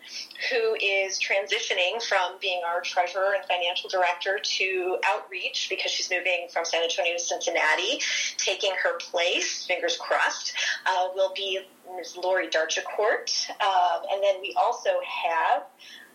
who 0.50 0.76
is 0.80 1.18
transitioning 1.18 2.02
from 2.02 2.38
being 2.40 2.62
our 2.66 2.80
treasurer 2.80 3.34
and 3.36 3.44
financial 3.44 3.90
director 3.90 4.38
to 4.42 4.98
outreach 5.06 5.66
because 5.68 5.90
she's 5.90 6.10
moving 6.10 6.48
from 6.52 6.64
San 6.64 6.82
Antonio 6.82 7.14
to 7.14 7.20
Cincinnati. 7.20 8.00
Taking 8.38 8.72
her 8.82 8.98
place, 8.98 9.66
fingers 9.66 9.98
crossed, 9.98 10.54
uh, 10.86 11.08
will 11.14 11.32
be 11.34 11.60
Ms. 11.96 12.16
Lori 12.16 12.48
Darchacourt. 12.48 13.50
Um, 13.60 14.02
and 14.12 14.22
then 14.22 14.40
we 14.40 14.54
also 14.58 14.90
have 15.04 15.64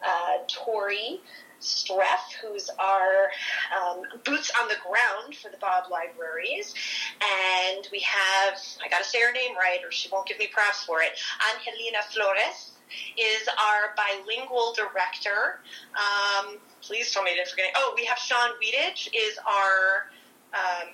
uh, 0.04 0.38
Tori 0.48 1.22
Streff, 1.64 2.34
who's 2.42 2.70
our 2.78 3.32
um, 3.80 4.04
boots 4.26 4.52
on 4.62 4.68
the 4.68 4.76
ground 4.84 5.36
for 5.36 5.50
the 5.50 5.58
Bob 5.58 5.86
Libraries. 5.90 6.74
And 7.22 7.88
we 7.92 8.00
have, 8.00 8.60
I 8.84 8.90
got 8.90 9.04
to 9.04 9.10
say 9.10 9.22
her 9.22 9.32
name 9.32 9.56
right 9.56 9.80
or 9.84 9.92
she 9.92 10.10
won't 10.12 10.28
give 10.28 10.40
me 10.40 10.48
props 10.48 10.84
for 10.84 11.02
it, 11.02 11.12
Angelina 11.56 12.00
Flores 12.12 12.72
is 13.18 13.48
our 13.48 13.96
bilingual 13.96 14.74
director. 14.76 15.60
Um, 15.96 16.58
please 16.82 17.12
tell 17.12 17.24
me 17.24 17.32
I 17.32 17.36
didn't 17.36 17.50
forget. 17.50 17.74
Oh, 17.76 17.94
we 17.96 18.06
have 18.06 18.18
Sean 18.18 18.52
Weedage 18.62 19.10
is 19.14 19.38
our 19.48 20.12
um, 20.54 20.90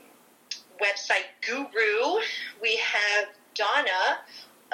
website 0.81 1.27
guru. 1.45 2.21
We 2.61 2.77
have 2.77 3.29
Donna 3.55 4.19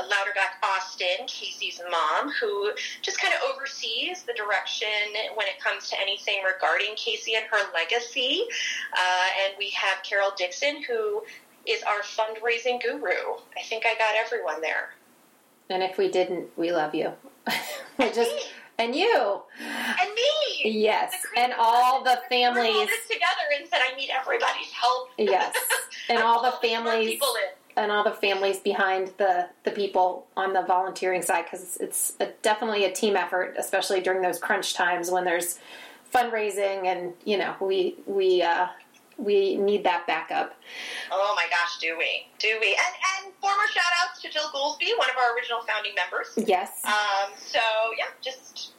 Louderback 0.04 0.62
Austin, 0.64 1.26
Casey's 1.28 1.82
mom, 1.89 2.32
who 2.41 2.72
just 3.02 3.20
kind 3.22 3.34
of 3.34 3.39
oversees 3.56 4.24
the 4.24 4.34
direction 4.34 4.88
when 5.36 5.48
it 5.48 5.60
comes 5.60 5.89
to 5.89 6.00
anything 6.00 6.39
regarding 6.43 6.96
Casey 6.96 7.36
and 7.36 7.46
her 7.52 7.72
legacy. 7.74 8.43
Uh, 8.93 9.28
and 9.46 9.54
we 9.58 9.70
have 9.72 10.04
Carol 10.04 10.32
Dixon, 10.38 10.84
who 10.84 11.24
is 11.66 11.82
our 11.84 12.02
fundraising 12.02 12.82
guru. 12.82 13.36
I 13.58 13.64
think 13.64 13.86
I 13.86 13.96
got 13.98 14.16
everyone 14.16 14.62
there. 14.62 14.93
and 15.70 15.82
if 15.82 15.98
we 15.98 16.10
didn't, 16.10 16.50
we 16.58 16.72
love 16.72 16.93
you. 16.93 17.12
we 18.00 18.12
just 18.12 18.36
me. 18.36 18.41
and 18.78 18.96
you. 18.96 19.41
And 19.60 20.10
me! 20.14 20.72
Yes, 20.72 21.14
and 21.38 21.54
all 21.58 22.04
the 22.04 22.20
We 22.30 22.43
all 22.43 22.54
families. 22.54 22.88
this 22.88 23.08
together 23.08 23.48
and 23.58 23.68
said, 23.68 23.80
I 23.82 23.96
need 23.96 24.10
everybody's 24.10 24.72
help. 24.72 25.10
Yes, 25.18 25.56
and 26.10 26.20
all 26.20 26.41
the 26.43 26.52
families 26.68 27.12
people 27.12 27.30
in. 27.38 27.56
And 27.78 27.92
all 27.92 28.04
the 28.04 28.12
families 28.12 28.60
behind 28.60 29.12
the 29.18 29.48
the 29.64 29.72
people 29.72 30.28
on 30.38 30.54
the 30.54 30.62
volunteering 30.62 31.22
side 31.22 31.46
because 31.46 31.62
it's, 31.62 31.78
it's 31.78 32.14
a, 32.20 32.28
definitely 32.42 32.86
a 32.86 32.92
team 32.92 33.16
effort, 33.16 33.56
especially 33.58 34.02
during 34.02 34.22
those 34.22 34.40
crunch 34.40 34.74
times 34.74 35.12
when 35.12 35.26
there's 35.26 35.60
fundraising 36.14 36.86
and 36.86 37.14
you 37.26 37.38
know 37.38 37.56
we 37.60 37.96
we 38.06 38.42
uh, 38.42 38.68
we 39.18 39.56
need 39.56 39.84
that 39.84 40.06
backup. 40.08 40.56
Oh 41.12 41.34
my 41.36 41.46
gosh, 41.50 41.80
do 41.80 41.98
we? 41.98 42.28
Do 42.40 42.58
we? 42.60 42.68
And 42.68 43.26
and 43.26 43.34
former 43.42 43.68
shout 43.68 43.84
outs 44.02 44.22
to 44.22 44.30
Jill 44.30 44.50
Goolsby, 44.54 44.98
one 44.98 45.10
of 45.10 45.18
our 45.18 45.36
original 45.36 45.62
founding 45.62 45.94
members. 45.96 46.48
Yes, 46.48 46.82
Um, 46.86 47.32
so 47.38 47.60
yeah, 47.98 48.06
just 48.22 48.72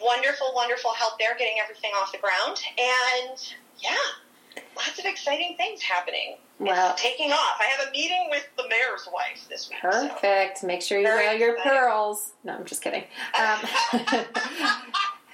wonderful, 0.00 0.52
wonderful 0.54 0.92
help 0.94 1.18
there 1.18 1.36
getting 1.38 1.56
everything 1.62 1.92
off 2.00 2.12
the 2.12 2.18
ground. 2.18 2.60
And 2.78 3.54
yeah, 3.78 4.62
lots 4.76 4.98
of 4.98 5.04
exciting 5.04 5.56
things 5.56 5.82
happening. 5.82 6.36
Well- 6.58 6.92
it's 6.92 7.02
taking 7.02 7.32
off. 7.32 7.58
I 7.60 7.64
have 7.76 7.88
a 7.88 7.90
meeting 7.90 8.28
with 8.30 8.46
the 8.56 8.68
mayor's 8.68 9.08
wife 9.12 9.46
this 9.48 9.68
week. 9.68 9.78
so- 9.82 10.08
perfect. 10.08 10.62
Make 10.62 10.82
sure 10.82 10.98
you 10.98 11.04
Very 11.06 11.26
wear 11.26 11.36
your 11.36 11.54
exciting. 11.56 11.72
pearls. 11.78 12.32
No, 12.44 12.54
I'm 12.54 12.64
just 12.64 12.82
kidding. 12.82 13.04
Um, 13.38 13.58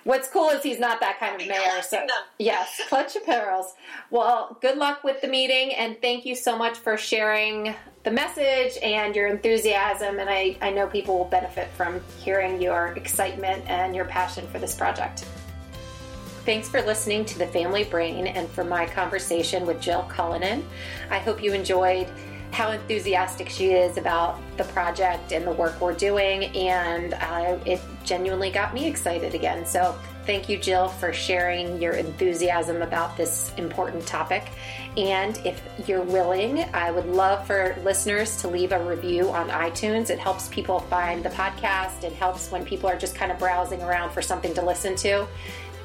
what's 0.05 0.29
cool 0.29 0.49
is 0.51 0.63
he's 0.63 0.79
not 0.81 1.01
that 1.01 1.19
kind 1.21 1.41
of 1.41 1.47
mayor. 1.47 1.83
So. 1.83 2.07
Yes, 2.39 2.81
clutch 2.89 3.15
your 3.15 3.25
pearls. 3.25 3.75
Well, 4.11 4.57
good 4.63 4.79
luck 4.79 5.05
with 5.05 5.21
the 5.21 5.29
meeting, 5.29 5.75
and 5.75 6.01
thank 6.01 6.25
you 6.25 6.35
so 6.35 6.57
much 6.57 6.79
for 6.79 6.97
sharing 6.97 7.75
the 8.03 8.11
message 8.11 8.79
and 8.83 9.15
your 9.15 9.27
enthusiasm. 9.29 10.19
And 10.19 10.31
I, 10.31 10.57
I 10.63 10.71
know 10.71 10.87
people 10.87 11.19
will 11.19 11.27
benefit 11.27 11.69
from 11.77 12.01
hearing 12.19 12.63
your 12.63 12.89
excitement 12.97 13.65
and 13.69 13.95
your 13.95 14.07
passion 14.07 14.47
for 14.49 14.59
this 14.59 14.75
project. 14.75 15.27
Thanks 16.51 16.69
for 16.69 16.83
listening 16.83 17.25
to 17.27 17.39
the 17.39 17.47
Family 17.47 17.85
Brain 17.85 18.27
and 18.27 18.51
for 18.51 18.65
my 18.65 18.85
conversation 18.85 19.65
with 19.67 19.81
Jill 19.81 20.03
Cullinan. 20.09 20.67
I 21.09 21.21
hope 21.21 21.41
you 21.41 21.53
enjoyed 21.53 22.09
how 22.51 22.73
enthusiastic 22.73 23.49
she 23.49 23.71
is 23.71 23.97
about 23.97 24.41
the 24.57 24.65
project 24.65 25.31
and 25.31 25.47
the 25.47 25.53
work 25.53 25.81
we're 25.81 25.95
doing, 25.95 26.47
and 26.57 27.15
uh, 27.15 27.57
it 27.65 27.81
genuinely 28.03 28.51
got 28.51 28.75
me 28.75 28.89
excited 28.89 29.33
again. 29.33 29.65
So, 29.65 29.97
thank 30.27 30.49
you, 30.49 30.59
Jill, 30.59 30.89
for 30.89 31.13
sharing 31.13 31.81
your 31.81 31.93
enthusiasm 31.93 32.83
about 32.83 33.17
this 33.17 33.53
important 33.57 34.05
topic. 34.05 34.51
And 34.97 35.41
if 35.45 35.63
you're 35.87 36.03
willing, 36.03 36.65
I 36.75 36.91
would 36.91 37.07
love 37.07 37.47
for 37.47 37.77
listeners 37.85 38.37
to 38.39 38.49
leave 38.49 38.73
a 38.73 38.85
review 38.85 39.31
on 39.31 39.51
iTunes. 39.51 40.11
It 40.11 40.19
helps 40.19 40.49
people 40.49 40.81
find 40.81 41.25
the 41.25 41.31
podcast, 41.31 42.03
it 42.03 42.13
helps 42.13 42.51
when 42.51 42.65
people 42.65 42.89
are 42.89 42.99
just 42.99 43.15
kind 43.15 43.31
of 43.31 43.39
browsing 43.39 43.81
around 43.83 44.11
for 44.11 44.21
something 44.21 44.53
to 44.55 44.63
listen 44.63 44.97
to 44.97 45.29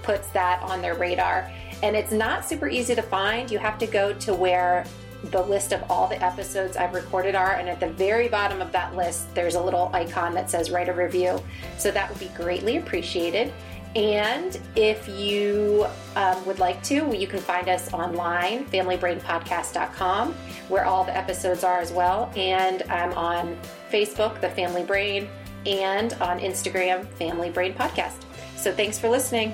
puts 0.06 0.30
that 0.30 0.62
on 0.62 0.82
their 0.82 0.96
radar. 0.96 1.52
And 1.84 1.96
it's 1.96 2.12
not 2.12 2.46
super 2.46 2.70
easy 2.70 2.96
to 2.96 3.02
find. 3.02 3.52
You 3.52 3.60
have 3.60 3.78
to 3.80 3.88
go 3.88 4.14
to 4.14 4.34
where 4.34 4.86
the 5.32 5.42
list 5.42 5.74
of 5.74 5.84
all 5.90 6.08
the 6.08 6.24
episodes 6.24 6.78
I've 6.78 6.94
recorded 6.94 7.36
are, 7.36 7.56
and 7.56 7.68
at 7.68 7.80
the 7.80 7.90
very 7.90 8.28
bottom 8.28 8.62
of 8.62 8.72
that 8.72 8.96
list, 8.96 9.34
there's 9.34 9.56
a 9.56 9.62
little 9.62 9.90
icon 9.94 10.34
that 10.36 10.50
says 10.50 10.70
write 10.70 10.90
a 10.90 10.94
review. 10.94 11.42
So 11.78 11.92
that 11.92 12.10
would 12.10 12.20
be 12.20 12.30
greatly 12.36 12.78
appreciated. 12.78 13.52
And 13.96 14.60
if 14.76 15.08
you 15.08 15.88
um, 16.18 16.46
would 16.46 16.60
like 16.60 16.84
to, 16.84 17.16
you 17.16 17.28
can 17.28 17.40
find 17.40 17.70
us 17.70 17.94
online, 17.94 18.66
familybrainpodcast.com, 18.66 20.34
where 20.68 20.86
all 20.86 21.06
the 21.06 21.16
episodes 21.16 21.64
are 21.64 21.80
as 21.80 21.94
well. 21.94 22.32
And 22.36 22.84
I'm 22.84 23.14
on 23.14 23.58
Facebook, 23.90 24.42
The 24.42 24.50
Family 24.50 24.84
Brain, 24.84 25.30
and 25.66 26.14
on 26.16 26.40
Instagram, 26.40 27.08
Family 27.14 27.50
Brain 27.50 27.74
Podcast. 27.74 28.24
So 28.58 28.74
thanks 28.74 29.00
for 29.00 29.10
listening. 29.10 29.54